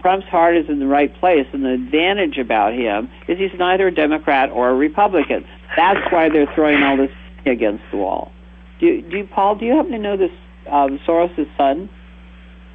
Trump's 0.00 0.26
heart 0.28 0.56
is 0.56 0.68
in 0.68 0.78
the 0.78 0.86
right 0.86 1.14
place, 1.20 1.46
and 1.52 1.64
the 1.64 1.70
advantage 1.70 2.38
about 2.38 2.72
him 2.72 3.10
is 3.28 3.38
he's 3.38 3.58
neither 3.58 3.88
a 3.88 3.94
Democrat 3.94 4.50
or 4.50 4.70
a 4.70 4.74
Republican. 4.74 5.44
That's 5.76 6.00
why 6.10 6.28
they're 6.28 6.50
throwing 6.54 6.82
all 6.82 6.96
this 6.96 7.10
against 7.46 7.84
the 7.90 7.98
wall. 7.98 8.32
Do 8.80 8.86
you, 8.86 9.02
do 9.02 9.18
you, 9.18 9.28
Paul? 9.32 9.56
Do 9.56 9.66
you 9.66 9.76
happen 9.76 9.92
to 9.92 9.98
know 9.98 10.16
this 10.16 10.30
um, 10.70 10.98
Soros' 11.06 11.46
son? 11.56 11.90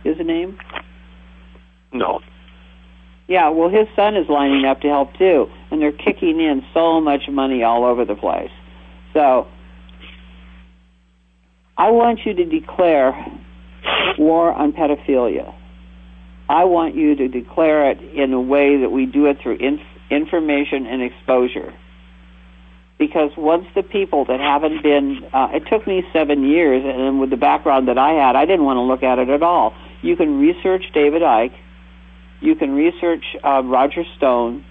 Is 0.03 0.17
his 0.17 0.27
name? 0.27 0.57
No. 1.91 2.19
Yeah. 3.27 3.49
Well, 3.49 3.69
his 3.69 3.87
son 3.95 4.15
is 4.15 4.29
lining 4.29 4.65
up 4.65 4.81
to 4.81 4.87
help 4.87 5.17
too, 5.17 5.47
and 5.71 5.81
they're 5.81 5.91
kicking 5.91 6.39
in 6.39 6.63
so 6.73 7.01
much 7.01 7.23
money 7.29 7.63
all 7.63 7.83
over 7.83 8.05
the 8.05 8.15
place. 8.15 8.51
So, 9.13 9.47
I 11.77 11.89
want 11.89 12.19
you 12.25 12.33
to 12.35 12.45
declare 12.45 13.13
war 14.19 14.53
on 14.53 14.73
pedophilia. 14.73 15.53
I 16.47 16.65
want 16.65 16.95
you 16.95 17.15
to 17.15 17.27
declare 17.27 17.91
it 17.91 18.01
in 18.01 18.33
a 18.33 18.41
way 18.41 18.81
that 18.81 18.91
we 18.91 19.05
do 19.05 19.25
it 19.25 19.39
through 19.41 19.57
inf- 19.57 19.81
information 20.09 20.85
and 20.85 21.01
exposure. 21.01 21.73
Because 22.97 23.31
once 23.35 23.65
the 23.75 23.83
people 23.83 24.25
that 24.25 24.39
haven't 24.39 24.81
been, 24.81 25.25
uh, 25.33 25.49
it 25.53 25.63
took 25.69 25.85
me 25.85 26.03
seven 26.13 26.43
years, 26.43 26.83
and 26.85 27.19
with 27.19 27.29
the 27.29 27.37
background 27.37 27.87
that 27.87 27.97
I 27.97 28.13
had, 28.13 28.35
I 28.35 28.45
didn't 28.45 28.63
want 28.63 28.77
to 28.77 28.81
look 28.81 29.03
at 29.03 29.19
it 29.19 29.29
at 29.29 29.43
all. 29.43 29.73
You 30.01 30.15
can 30.15 30.39
research 30.39 30.83
David 30.93 31.21
Icke, 31.21 31.55
you 32.41 32.55
can 32.55 32.73
research 32.73 33.23
uh, 33.43 33.63
Roger 33.63 34.03
Stone. 34.17 34.65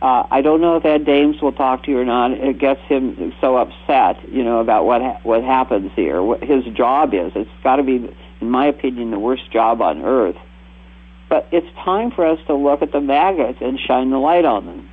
Uh, 0.00 0.24
I 0.30 0.40
don't 0.40 0.62
know 0.62 0.76
if 0.76 0.84
Ed 0.84 1.04
Dames 1.04 1.42
will 1.42 1.52
talk 1.52 1.84
to 1.84 1.90
you 1.90 1.98
or 1.98 2.04
not. 2.04 2.32
It 2.32 2.58
gets 2.58 2.80
him 2.88 3.34
so 3.40 3.56
upset, 3.56 4.32
you 4.32 4.42
know, 4.42 4.60
about 4.60 4.86
what 4.86 5.02
ha- 5.02 5.20
what 5.22 5.44
happens 5.44 5.92
here. 5.94 6.22
What 6.22 6.42
his 6.42 6.64
job 6.74 7.12
is. 7.12 7.32
It's 7.34 7.50
got 7.62 7.76
to 7.76 7.82
be, 7.82 8.16
in 8.40 8.50
my 8.50 8.66
opinion, 8.66 9.10
the 9.10 9.18
worst 9.18 9.52
job 9.52 9.82
on 9.82 10.02
earth. 10.02 10.36
But 11.30 11.48
it's 11.52 11.66
time 11.84 12.10
for 12.10 12.26
us 12.26 12.38
to 12.48 12.54
look 12.54 12.82
at 12.82 12.92
the 12.92 13.00
maggots 13.00 13.58
and 13.62 13.78
shine 13.78 14.10
the 14.10 14.18
light 14.18 14.44
on 14.44 14.66
them. 14.66 14.90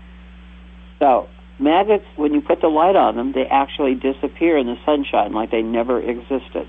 So 0.99 1.27
maggots, 1.59 2.05
when 2.15 2.33
you 2.33 2.41
put 2.41 2.61
the 2.61 2.67
light 2.67 2.95
on 2.95 3.15
them, 3.15 3.33
they 3.33 3.45
actually 3.45 3.95
disappear 3.95 4.57
in 4.57 4.67
the 4.67 4.77
sunshine 4.85 5.33
like 5.33 5.51
they 5.51 5.63
never 5.63 5.99
existed. 5.99 6.67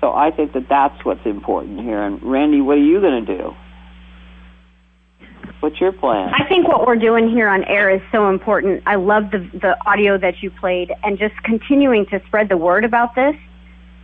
So 0.00 0.12
I 0.12 0.32
think 0.32 0.52
that 0.54 0.68
that's 0.68 1.04
what's 1.04 1.24
important 1.24 1.80
here. 1.80 2.02
And 2.02 2.20
Randy, 2.22 2.60
what 2.60 2.76
are 2.76 2.82
you 2.82 3.00
going 3.00 3.24
to 3.24 3.38
do? 3.38 3.54
What's 5.60 5.80
your 5.80 5.92
plan? 5.92 6.32
I 6.34 6.44
think 6.48 6.66
what 6.66 6.84
we're 6.84 6.96
doing 6.96 7.30
here 7.30 7.48
on 7.48 7.62
air 7.64 7.88
is 7.88 8.02
so 8.10 8.28
important. 8.28 8.82
I 8.84 8.96
love 8.96 9.30
the 9.30 9.38
the 9.38 9.76
audio 9.86 10.18
that 10.18 10.42
you 10.42 10.50
played, 10.50 10.92
and 11.04 11.16
just 11.18 11.36
continuing 11.44 12.04
to 12.06 12.20
spread 12.26 12.48
the 12.48 12.56
word 12.56 12.84
about 12.84 13.14
this. 13.14 13.36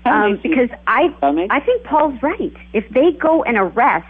Um, 0.05 0.39
because 0.41 0.70
I 0.87 1.12
I 1.51 1.59
think 1.59 1.83
Paul's 1.83 2.22
right. 2.22 2.55
If 2.72 2.89
they 2.91 3.11
go 3.11 3.43
and 3.43 3.57
arrest 3.57 4.07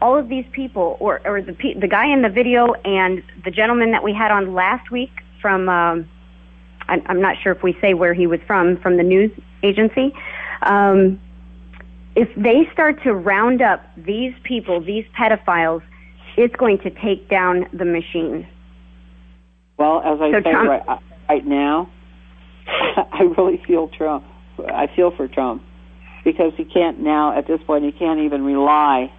all 0.00 0.16
of 0.18 0.28
these 0.28 0.44
people, 0.52 0.96
or 1.00 1.20
or 1.24 1.40
the 1.42 1.52
pe- 1.52 1.74
the 1.74 1.88
guy 1.88 2.06
in 2.12 2.22
the 2.22 2.28
video 2.28 2.72
and 2.84 3.22
the 3.44 3.50
gentleman 3.50 3.90
that 3.92 4.02
we 4.02 4.12
had 4.12 4.30
on 4.30 4.52
last 4.54 4.90
week 4.90 5.10
from, 5.40 5.68
um, 5.68 6.08
I'm, 6.88 7.02
I'm 7.06 7.20
not 7.20 7.36
sure 7.42 7.52
if 7.52 7.62
we 7.62 7.76
say 7.80 7.94
where 7.94 8.14
he 8.14 8.26
was 8.26 8.40
from, 8.46 8.76
from 8.78 8.96
the 8.96 9.02
news 9.02 9.30
agency. 9.62 10.14
Um, 10.62 11.20
if 12.16 12.28
they 12.36 12.68
start 12.72 13.02
to 13.02 13.12
round 13.14 13.60
up 13.62 13.82
these 13.96 14.34
people, 14.44 14.80
these 14.80 15.04
pedophiles, 15.18 15.82
it's 16.36 16.54
going 16.56 16.78
to 16.78 16.90
take 16.90 17.28
down 17.28 17.66
the 17.72 17.84
machine. 17.84 18.46
Well, 19.78 20.00
as 20.02 20.20
I 20.20 20.30
So 20.30 20.42
say 20.42 20.50
Trump- 20.52 20.68
right, 20.68 20.98
right 21.28 21.46
now, 21.46 21.90
I 22.66 23.22
really 23.36 23.60
feel 23.66 23.88
Trump. 23.88 24.24
I 24.66 24.86
feel 24.94 25.10
for 25.10 25.26
Trump. 25.28 25.62
because 26.24 26.52
he 26.56 26.64
can't 26.64 27.00
now 27.00 27.36
at 27.36 27.46
this 27.46 27.60
point 27.66 27.84
he 27.84 27.92
can't 27.92 28.20
even 28.20 28.44
rely 28.44 29.12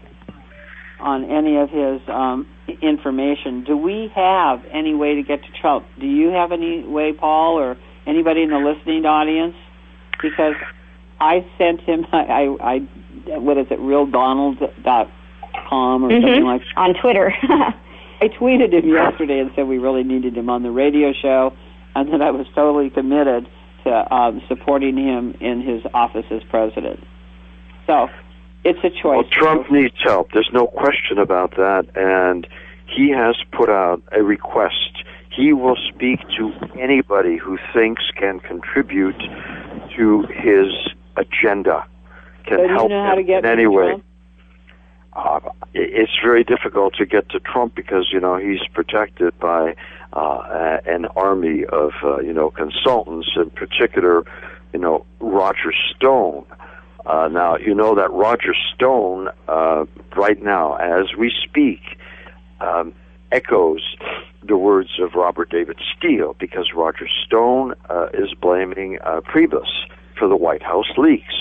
on 1.05 1.23
any 1.23 1.55
of 1.57 1.69
his 1.69 2.01
um, 2.09 2.45
information. 2.81 3.63
Do 3.63 3.77
we 3.77 4.11
have 4.15 4.65
any 4.71 4.95
way 4.95 5.13
to 5.15 5.21
get 5.21 5.43
to 5.43 5.51
Trump? 5.61 5.85
Do 5.99 6.07
you 6.07 6.29
have 6.29 6.51
any 6.51 6.83
way, 6.83 7.13
Paul, 7.13 7.59
or 7.59 7.77
anybody 8.07 8.41
in 8.41 8.49
the 8.49 8.57
listening 8.57 9.05
audience? 9.05 9.53
Because 10.19 10.55
I 11.21 11.45
sent 11.59 11.81
him, 11.81 12.07
I, 12.11 12.55
I, 12.59 12.61
I 12.63 12.79
what 13.37 13.59
is 13.59 13.67
it, 13.69 13.79
realdonald.com 13.79 16.03
or 16.03 16.09
mm-hmm. 16.09 16.25
something 16.25 16.43
like 16.43 16.61
that. 16.61 16.75
On 16.75 16.95
Twitter. 16.95 17.31
I 18.21 18.29
tweeted 18.29 18.71
him 18.73 18.89
yesterday 18.89 19.39
and 19.39 19.51
said 19.55 19.67
we 19.67 19.77
really 19.77 20.03
needed 20.03 20.35
him 20.35 20.49
on 20.49 20.63
the 20.63 20.71
radio 20.71 21.13
show, 21.13 21.53
and 21.93 22.11
that 22.11 22.21
I 22.21 22.31
was 22.31 22.47
totally 22.55 22.89
committed 22.89 23.47
to 23.83 24.13
um, 24.13 24.41
supporting 24.47 24.97
him 24.97 25.35
in 25.39 25.61
his 25.61 25.83
office 25.93 26.25
as 26.31 26.41
president. 26.49 27.03
So 27.85 28.09
it's 28.65 28.79
a 28.79 28.89
choice. 28.89 29.03
Well, 29.03 29.23
Trump 29.31 29.71
needs 29.71 29.95
help. 30.03 30.31
There's 30.33 30.49
no 30.51 30.65
question 30.65 31.19
about 31.19 31.51
that, 31.51 31.85
and 31.95 32.47
he 32.87 33.11
has 33.11 33.35
put 33.51 33.69
out 33.69 34.01
a 34.11 34.23
request. 34.23 35.03
He 35.29 35.53
will 35.53 35.77
speak 35.89 36.19
to 36.37 36.51
anybody 36.79 37.37
who 37.37 37.59
thinks 37.73 38.03
can 38.17 38.39
contribute 38.39 39.21
to 39.95 40.23
his 40.23 40.73
agenda, 41.15 41.85
can 42.45 42.57
so 42.57 42.67
help 42.67 42.89
you 42.89 42.95
know 42.95 43.15
him 43.15 43.29
in 43.29 43.45
any 43.45 43.67
way. 43.67 44.01
Uh, 45.13 45.39
it's 45.73 46.11
very 46.21 46.43
difficult 46.43 46.95
to 46.95 47.05
get 47.05 47.29
to 47.29 47.39
Trump 47.39 47.75
because 47.75 48.09
you 48.11 48.19
know 48.19 48.35
he's 48.37 48.67
protected 48.73 49.37
by 49.39 49.75
uh, 50.13 50.79
an 50.85 51.05
army 51.15 51.65
of 51.65 51.91
uh, 52.03 52.19
you 52.19 52.33
know 52.33 52.49
consultants, 52.49 53.29
in 53.35 53.51
particular, 53.51 54.23
you 54.73 54.79
know 54.79 55.05
Roger 55.19 55.71
Stone. 55.95 56.45
Uh, 57.05 57.27
now 57.31 57.55
you 57.57 57.73
know 57.73 57.95
that 57.95 58.11
Roger 58.11 58.53
Stone, 58.73 59.29
uh, 59.47 59.85
right 60.15 60.41
now 60.41 60.75
as 60.75 61.15
we 61.17 61.31
speak, 61.43 61.79
um, 62.59 62.93
echoes 63.31 63.95
the 64.43 64.57
words 64.57 64.89
of 64.99 65.13
Robert 65.13 65.49
David 65.49 65.77
Steele 65.95 66.35
because 66.39 66.71
Roger 66.75 67.07
Stone 67.25 67.75
uh, 67.89 68.07
is 68.13 68.33
blaming 68.39 68.99
uh, 69.03 69.21
Priebus 69.21 69.69
for 70.17 70.27
the 70.27 70.35
White 70.35 70.63
House 70.63 70.89
leaks, 70.97 71.35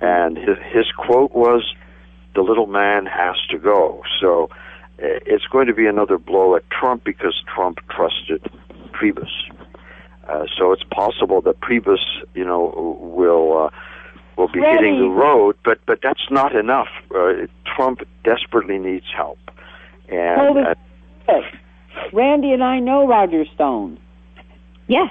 and 0.00 0.36
his, 0.36 0.56
his 0.72 0.86
quote 0.96 1.32
was 1.32 1.74
the 2.34 2.42
little 2.42 2.66
man 2.66 3.06
has 3.06 3.36
to 3.50 3.58
go. 3.58 4.02
So 4.20 4.50
eh, 4.98 5.20
it's 5.26 5.46
going 5.46 5.66
to 5.68 5.74
be 5.74 5.86
another 5.86 6.18
blow 6.18 6.54
at 6.56 6.68
Trump 6.70 7.04
because 7.04 7.42
Trump 7.52 7.78
trusted 7.88 8.42
Priebus. 8.92 9.30
Uh, 10.28 10.44
so 10.58 10.72
it's 10.72 10.84
possible 10.84 11.40
that 11.42 11.60
Priebus, 11.60 12.04
you 12.34 12.44
know, 12.44 12.98
will 13.00 13.66
uh, 13.66 13.70
will 14.38 14.48
be 14.48 14.60
Ready. 14.60 14.76
hitting 14.86 15.00
the 15.00 15.08
road, 15.08 15.56
but 15.64 15.78
but 15.86 15.98
that's 16.02 16.30
not 16.30 16.54
enough. 16.56 16.88
Uh, 17.14 17.46
Trump 17.66 18.00
desperately 18.24 18.78
needs 18.78 19.04
help, 19.14 19.38
and 20.08 20.40
Hold 20.40 20.56
uh. 20.58 20.74
Randy 22.12 22.52
and 22.52 22.62
I 22.64 22.78
know 22.78 23.06
Roger 23.06 23.44
Stone. 23.54 23.98
yes. 24.86 25.10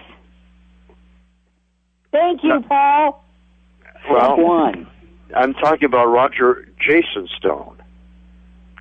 Thank 2.11 2.41
you, 2.43 2.49
No. 2.49 2.61
Paul. 2.61 3.23
well, 4.09 4.33
Step 4.33 4.45
one. 4.45 4.87
I'm 5.35 5.53
talking 5.53 5.85
about 5.85 6.05
Roger 6.05 6.67
Jason 6.79 7.27
Stone. 7.37 7.77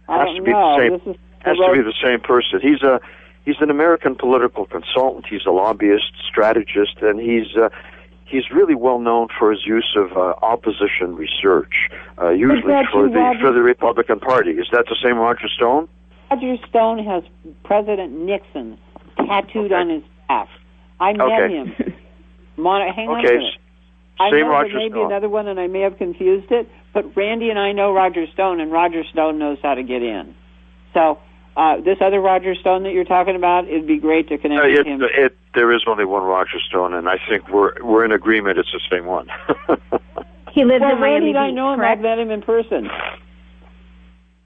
I 0.08 0.18
Has 0.18 0.26
don't 0.26 0.36
to 0.36 0.42
be 0.42 0.52
the 0.52 0.76
same- 0.78 0.92
This 0.92 1.02
is 1.16 1.20
has 1.40 1.56
to 1.58 1.72
be 1.72 1.82
the 1.82 1.92
same 2.02 2.20
person. 2.20 2.60
He's 2.60 2.82
a 2.82 3.00
he's 3.44 3.56
an 3.60 3.70
American 3.70 4.14
political 4.14 4.64
consultant. 4.66 5.26
He's 5.28 5.44
a 5.46 5.50
lobbyist, 5.50 6.12
strategist, 6.28 6.98
and 7.02 7.20
he's 7.20 7.54
uh, 7.56 7.68
he's 8.26 8.50
really 8.50 8.74
well 8.74 8.98
known 8.98 9.28
for 9.38 9.50
his 9.50 9.64
use 9.66 9.96
of 9.96 10.12
uh, 10.16 10.34
opposition 10.42 11.14
research, 11.16 11.72
uh, 12.20 12.30
usually 12.30 12.72
for 12.92 13.08
the 13.08 13.14
Roger? 13.18 13.40
for 13.40 13.52
the 13.52 13.62
Republican 13.62 14.20
Party. 14.20 14.50
Is 14.52 14.68
that 14.72 14.86
the 14.88 14.96
same 15.02 15.16
Roger 15.16 15.48
Stone? 15.48 15.88
Roger 16.30 16.56
Stone 16.68 17.04
has 17.04 17.22
President 17.64 18.12
Nixon 18.12 18.78
tattooed 19.16 19.72
Okay. 19.72 19.74
on 19.74 19.88
his 19.88 20.02
back. 20.28 20.48
I 21.00 21.12
met 21.12 21.20
Okay. 21.42 21.54
him. 21.54 21.94
Mon- 22.56 22.88
hang 22.92 23.08
on 23.08 23.16
a 23.16 23.18
Okay, 23.20 23.36
minute. 23.36 23.54
I 24.18 24.30
same 24.30 24.40
know 24.40 24.48
Roger 24.48 24.72
there 24.78 24.88
may 24.88 24.88
be 24.94 25.00
another 25.02 25.28
one, 25.28 25.46
and 25.46 25.60
I 25.60 25.66
may 25.66 25.80
have 25.80 25.98
confused 25.98 26.50
it. 26.50 26.68
But 26.94 27.14
Randy 27.16 27.50
and 27.50 27.58
I 27.58 27.72
know 27.72 27.92
Roger 27.92 28.26
Stone, 28.32 28.60
and 28.60 28.72
Roger 28.72 29.04
Stone 29.04 29.38
knows 29.38 29.58
how 29.62 29.74
to 29.74 29.82
get 29.82 30.02
in. 30.02 30.34
So 30.94 31.18
uh, 31.56 31.80
this 31.82 31.98
other 32.00 32.18
Roger 32.20 32.54
Stone 32.54 32.84
that 32.84 32.92
you're 32.92 33.04
talking 33.04 33.36
about, 33.36 33.68
it'd 33.68 33.86
be 33.86 33.98
great 33.98 34.28
to 34.30 34.38
connect 34.38 34.64
Uh, 34.64 34.68
with 34.68 34.78
it, 34.80 34.86
him. 34.86 35.02
it, 35.02 35.36
there 35.56 35.72
is 35.72 35.82
only 35.88 36.04
one 36.04 36.22
Roger 36.22 36.60
Stone, 36.60 36.94
and 36.94 37.08
I 37.08 37.16
think 37.28 37.48
we're 37.48 37.72
we're 37.82 38.04
in 38.04 38.12
agreement. 38.12 38.58
It's 38.58 38.70
the 38.70 38.80
same 38.88 39.06
one. 39.06 39.28
He 40.52 40.64
lives 40.64 40.80
well, 40.80 40.94
in 40.94 41.00
Miami 41.00 41.12
Randy 41.12 41.28
and 41.30 41.38
I 41.38 41.46
Beach, 41.48 41.54
know 41.54 41.72
him. 41.74 41.80
correct? 41.80 41.98
I've 41.98 42.02
met 42.02 42.18
him 42.18 42.30
in 42.30 42.40
person. 42.40 42.88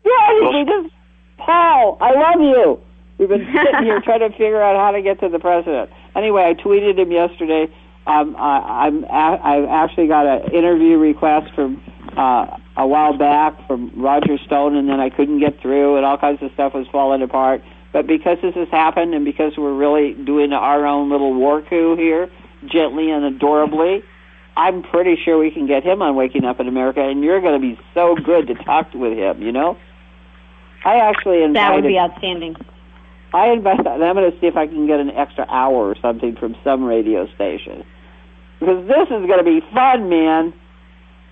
Yeah, 0.04 0.50
we 0.50 0.64
just 0.64 0.94
Paul, 1.38 1.98
I 2.00 2.12
love 2.14 2.40
you. 2.40 2.80
We've 3.18 3.28
been 3.28 3.46
sitting 3.54 3.84
here 3.84 4.00
trying 4.00 4.18
to 4.20 4.30
figure 4.30 4.61
out 4.61 4.74
how 4.76 4.90
to 4.90 5.02
get 5.02 5.20
to 5.20 5.28
the 5.28 5.38
president. 5.38 5.88
Anyway, 6.16 6.42
I 6.42 6.54
tweeted 6.54 6.98
him 6.98 7.12
yesterday. 7.12 7.72
Um, 8.08 8.34
I, 8.36 8.86
I'm 8.86 9.04
a- 9.04 9.08
I 9.08 9.84
actually 9.84 10.08
got 10.08 10.26
an 10.26 10.52
interview 10.52 10.98
request 10.98 11.54
from 11.54 11.80
uh, 12.16 12.56
a 12.76 12.86
while 12.88 13.16
back 13.16 13.64
from 13.68 13.92
Roger 13.94 14.36
Stone, 14.38 14.74
and 14.76 14.88
then 14.88 14.98
I 14.98 15.11
couldn't 15.11 15.38
get 15.38 15.61
through, 15.61 15.96
and 15.96 16.04
all 16.04 16.18
kinds 16.18 16.42
of 16.42 16.50
stuff 16.54 16.74
was 16.74 16.88
falling 16.90 17.22
apart. 17.22 17.62
But 17.93 18.07
because 18.07 18.38
this 18.43 18.55
has 18.55 18.68
happened, 18.68 19.14
and 19.14 19.24
because 19.24 19.57
we're 19.57 19.74
really 19.74 20.14
doing 20.14 20.53
our 20.53 20.86
own 20.86 21.11
little 21.11 21.34
war 21.34 21.62
coup 21.62 21.97
here, 21.97 22.30
gently 22.66 23.11
and 23.11 23.24
adorably, 23.24 24.03
I'm 24.57 24.82
pretty 24.82 25.16
sure 25.24 25.38
we 25.38 25.51
can 25.51 25.66
get 25.66 25.82
him 25.82 26.03
on 26.03 26.14
Waking 26.14 26.45
Up 26.45 26.61
in 26.61 26.68
America, 26.68 27.01
and 27.01 27.22
you're 27.22 27.41
going 27.41 27.61
to 27.61 27.66
be 27.66 27.80
so 27.95 28.14
good 28.14 28.47
to 28.49 28.55
talk 28.55 28.93
with 28.95 29.16
him. 29.16 29.43
You 29.43 29.53
know, 29.53 29.76
I 30.84 30.97
actually 30.97 31.43
invited. 31.43 31.57
That 31.57 31.74
would 31.74 31.88
be 31.88 31.99
outstanding. 31.99 32.57
I 33.32 33.49
invited. 33.51 33.86
and 33.86 34.05
I'm 34.05 34.14
going 34.14 34.30
to 34.30 34.41
see 34.41 34.47
if 34.47 34.57
I 34.57 34.66
can 34.66 34.86
get 34.86 35.01
an 35.01 35.11
extra 35.11 35.47
hour 35.49 35.88
or 35.88 35.97
something 36.01 36.36
from 36.36 36.57
some 36.64 36.84
radio 36.84 37.32
station 37.34 37.84
because 38.61 38.86
this 38.86 39.07
is 39.09 39.26
going 39.26 39.38
to 39.38 39.45
be 39.45 39.61
fun, 39.72 40.09
man. 40.09 40.53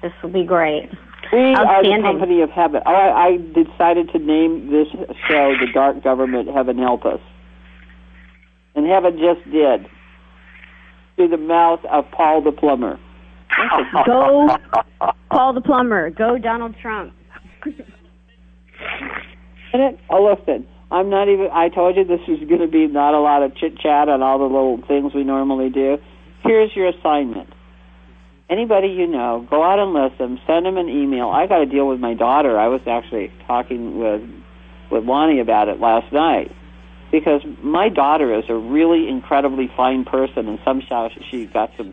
This 0.03 0.13
will 0.23 0.31
be 0.31 0.45
great. 0.45 0.91
We 1.33 1.55
are 1.55 1.83
the 1.83 2.01
company 2.03 2.41
of 2.41 2.51
heaven. 2.51 2.81
Oh, 2.87 2.91
I, 2.91 3.27
I 3.27 3.37
decided 3.37 4.11
to 4.13 4.19
name 4.19 4.71
this 4.71 4.89
show 5.29 5.55
"The 5.61 5.67
Dark 5.73 6.03
Government." 6.03 6.49
Heaven 6.49 6.79
help 6.79 7.05
us, 7.05 7.21
and 8.75 8.87
heaven 8.87 9.19
just 9.19 9.45
did 9.51 9.87
through 11.17 11.29
the 11.29 11.37
mouth 11.37 11.85
of 11.91 12.11
Paul 12.13 12.43
the 12.43 12.53
plumber. 12.53 12.99
Go 14.07 14.57
Paul 15.31 15.53
the 15.53 15.61
plumber. 15.61 16.11
Go 16.11 16.39
Donald 16.39 16.77
Trump. 16.81 17.13
And 19.73 19.99
oh, 20.09 20.35
listen, 20.35 20.67
I'm 20.91 21.11
not 21.11 21.29
even. 21.29 21.49
I 21.53 21.69
told 21.69 21.97
you 21.97 22.05
this 22.05 22.21
was 22.27 22.39
going 22.49 22.61
to 22.61 22.69
be 22.69 22.87
not 22.87 23.15
a 23.15 23.21
lot 23.21 23.43
of 23.43 23.55
chit 23.57 23.79
chat 23.79 24.09
on 24.09 24.23
all 24.23 24.39
the 24.39 24.45
little 24.45 24.81
things 24.87 25.13
we 25.15 25.25
normally 25.25 25.69
do. 25.69 25.99
Here's 26.43 26.75
your 26.75 26.89
assignment. 26.89 27.53
Anybody 28.51 28.89
you 28.89 29.07
know, 29.07 29.47
go 29.51 29.63
out 29.63 29.79
and 29.79 29.93
listen. 29.93 30.41
Send 30.47 30.65
them 30.65 30.79
an 30.79 30.89
email. 30.89 31.29
I 31.29 31.47
got 31.47 31.59
to 31.59 31.67
deal 31.67 31.87
with 31.87 32.01
my 32.01 32.15
daughter. 32.15 32.59
I 32.59 32.69
was 32.69 32.81
actually 32.87 33.31
talking 33.47 33.99
with 33.99 34.23
with 34.91 35.05
Lonnie 35.05 35.41
about 35.41 35.69
it 35.69 35.81
last 35.81 36.11
night 36.13 36.51
because 37.13 37.43
my 37.63 37.91
daughter 37.91 38.39
is 38.39 38.45
a 38.49 38.55
really 38.55 39.07
incredibly 39.07 39.71
fine 39.77 40.05
person, 40.05 40.49
and 40.49 40.59
somehow 40.65 41.11
she 41.31 41.45
got 41.45 41.71
some. 41.77 41.93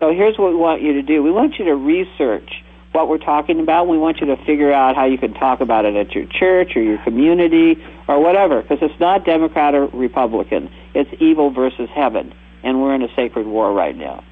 So 0.00 0.12
here's 0.12 0.36
what 0.38 0.50
we 0.50 0.56
want 0.56 0.82
you 0.82 0.94
to 0.94 1.02
do. 1.02 1.22
We 1.22 1.30
want 1.30 1.54
you 1.58 1.66
to 1.66 1.74
research 1.76 2.50
what 2.90 3.08
we're 3.08 3.18
talking 3.18 3.60
about. 3.60 3.86
We 3.86 3.98
want 3.98 4.18
you 4.20 4.26
to 4.26 4.36
figure 4.44 4.72
out 4.72 4.96
how 4.96 5.04
you 5.04 5.18
can 5.18 5.34
talk 5.34 5.60
about 5.60 5.84
it 5.84 5.94
at 5.94 6.12
your 6.16 6.26
church 6.26 6.76
or 6.76 6.82
your 6.82 6.98
community 6.98 7.82
or 8.08 8.18
whatever, 8.20 8.60
because 8.60 8.78
it's 8.82 8.98
not 8.98 9.24
Democrat 9.24 9.74
or 9.74 9.86
Republican. 9.86 10.70
It's 10.94 11.10
evil 11.20 11.50
versus 11.50 11.88
heaven, 11.94 12.34
and 12.64 12.82
we're 12.82 12.94
in 12.94 13.02
a 13.02 13.14
sacred 13.14 13.46
war 13.46 13.72
right 13.72 13.96
now. 13.96 14.24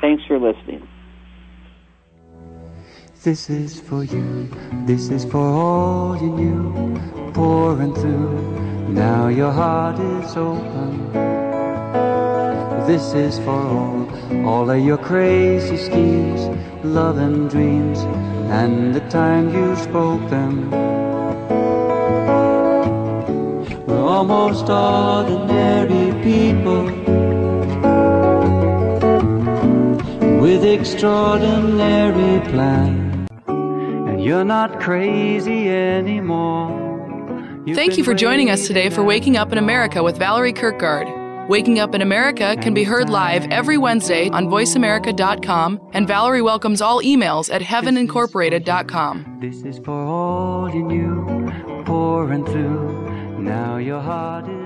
Thanks 0.00 0.24
for 0.26 0.38
listening. 0.38 0.86
This 3.22 3.50
is 3.50 3.80
for 3.80 4.04
you, 4.04 4.48
this 4.86 5.08
is 5.10 5.24
for 5.24 5.38
all 5.38 6.16
you 6.16 6.30
knew, 6.30 7.32
pouring 7.32 7.94
through. 7.94 8.88
Now 8.88 9.28
your 9.28 9.50
heart 9.50 9.98
is 9.98 10.36
open. 10.36 11.12
This 12.86 13.14
is 13.14 13.38
for 13.40 13.50
all, 13.50 14.46
all 14.46 14.70
of 14.70 14.78
your 14.78 14.98
crazy 14.98 15.76
schemes, 15.76 16.42
love 16.84 17.18
and 17.18 17.50
dreams, 17.50 17.98
and 18.48 18.94
the 18.94 19.00
time 19.08 19.52
you 19.52 19.74
spoke 19.74 20.30
them. 20.30 20.70
We're 23.86 24.06
almost 24.06 24.68
ordinary 24.68 26.12
people 26.22 27.25
with 30.46 30.64
extraordinary 30.64 32.40
plans. 32.50 33.28
And 33.48 34.22
you're 34.22 34.44
not 34.44 34.78
crazy 34.80 35.68
anymore. 35.68 36.70
You've 37.66 37.76
Thank 37.76 37.98
you 37.98 38.04
for 38.04 38.14
joining 38.14 38.48
us 38.48 38.68
today 38.68 38.88
for 38.88 39.02
Waking 39.02 39.36
Up 39.36 39.50
in 39.50 39.58
America 39.58 40.04
with 40.04 40.16
Valerie 40.18 40.52
Kirkgaard. 40.52 41.48
Waking 41.48 41.80
Up 41.80 41.96
in 41.96 42.00
America 42.00 42.56
can 42.62 42.74
be 42.74 42.84
heard 42.84 43.10
live 43.10 43.44
every 43.50 43.76
Wednesday 43.76 44.28
on 44.28 44.46
voiceamerica.com, 44.46 45.80
and 45.92 46.06
Valerie 46.06 46.42
welcomes 46.42 46.80
all 46.80 47.02
emails 47.02 47.52
at 47.52 47.60
heavenincorporated.com. 47.60 49.38
This 49.40 49.62
is 49.62 49.80
for 49.80 50.00
all 50.00 50.72
you 50.72 50.84
knew, 50.84 51.82
pouring 51.84 52.46
through. 52.46 53.40
Now 53.40 53.78
your 53.78 54.00
heart 54.00 54.48
is. 54.48 54.65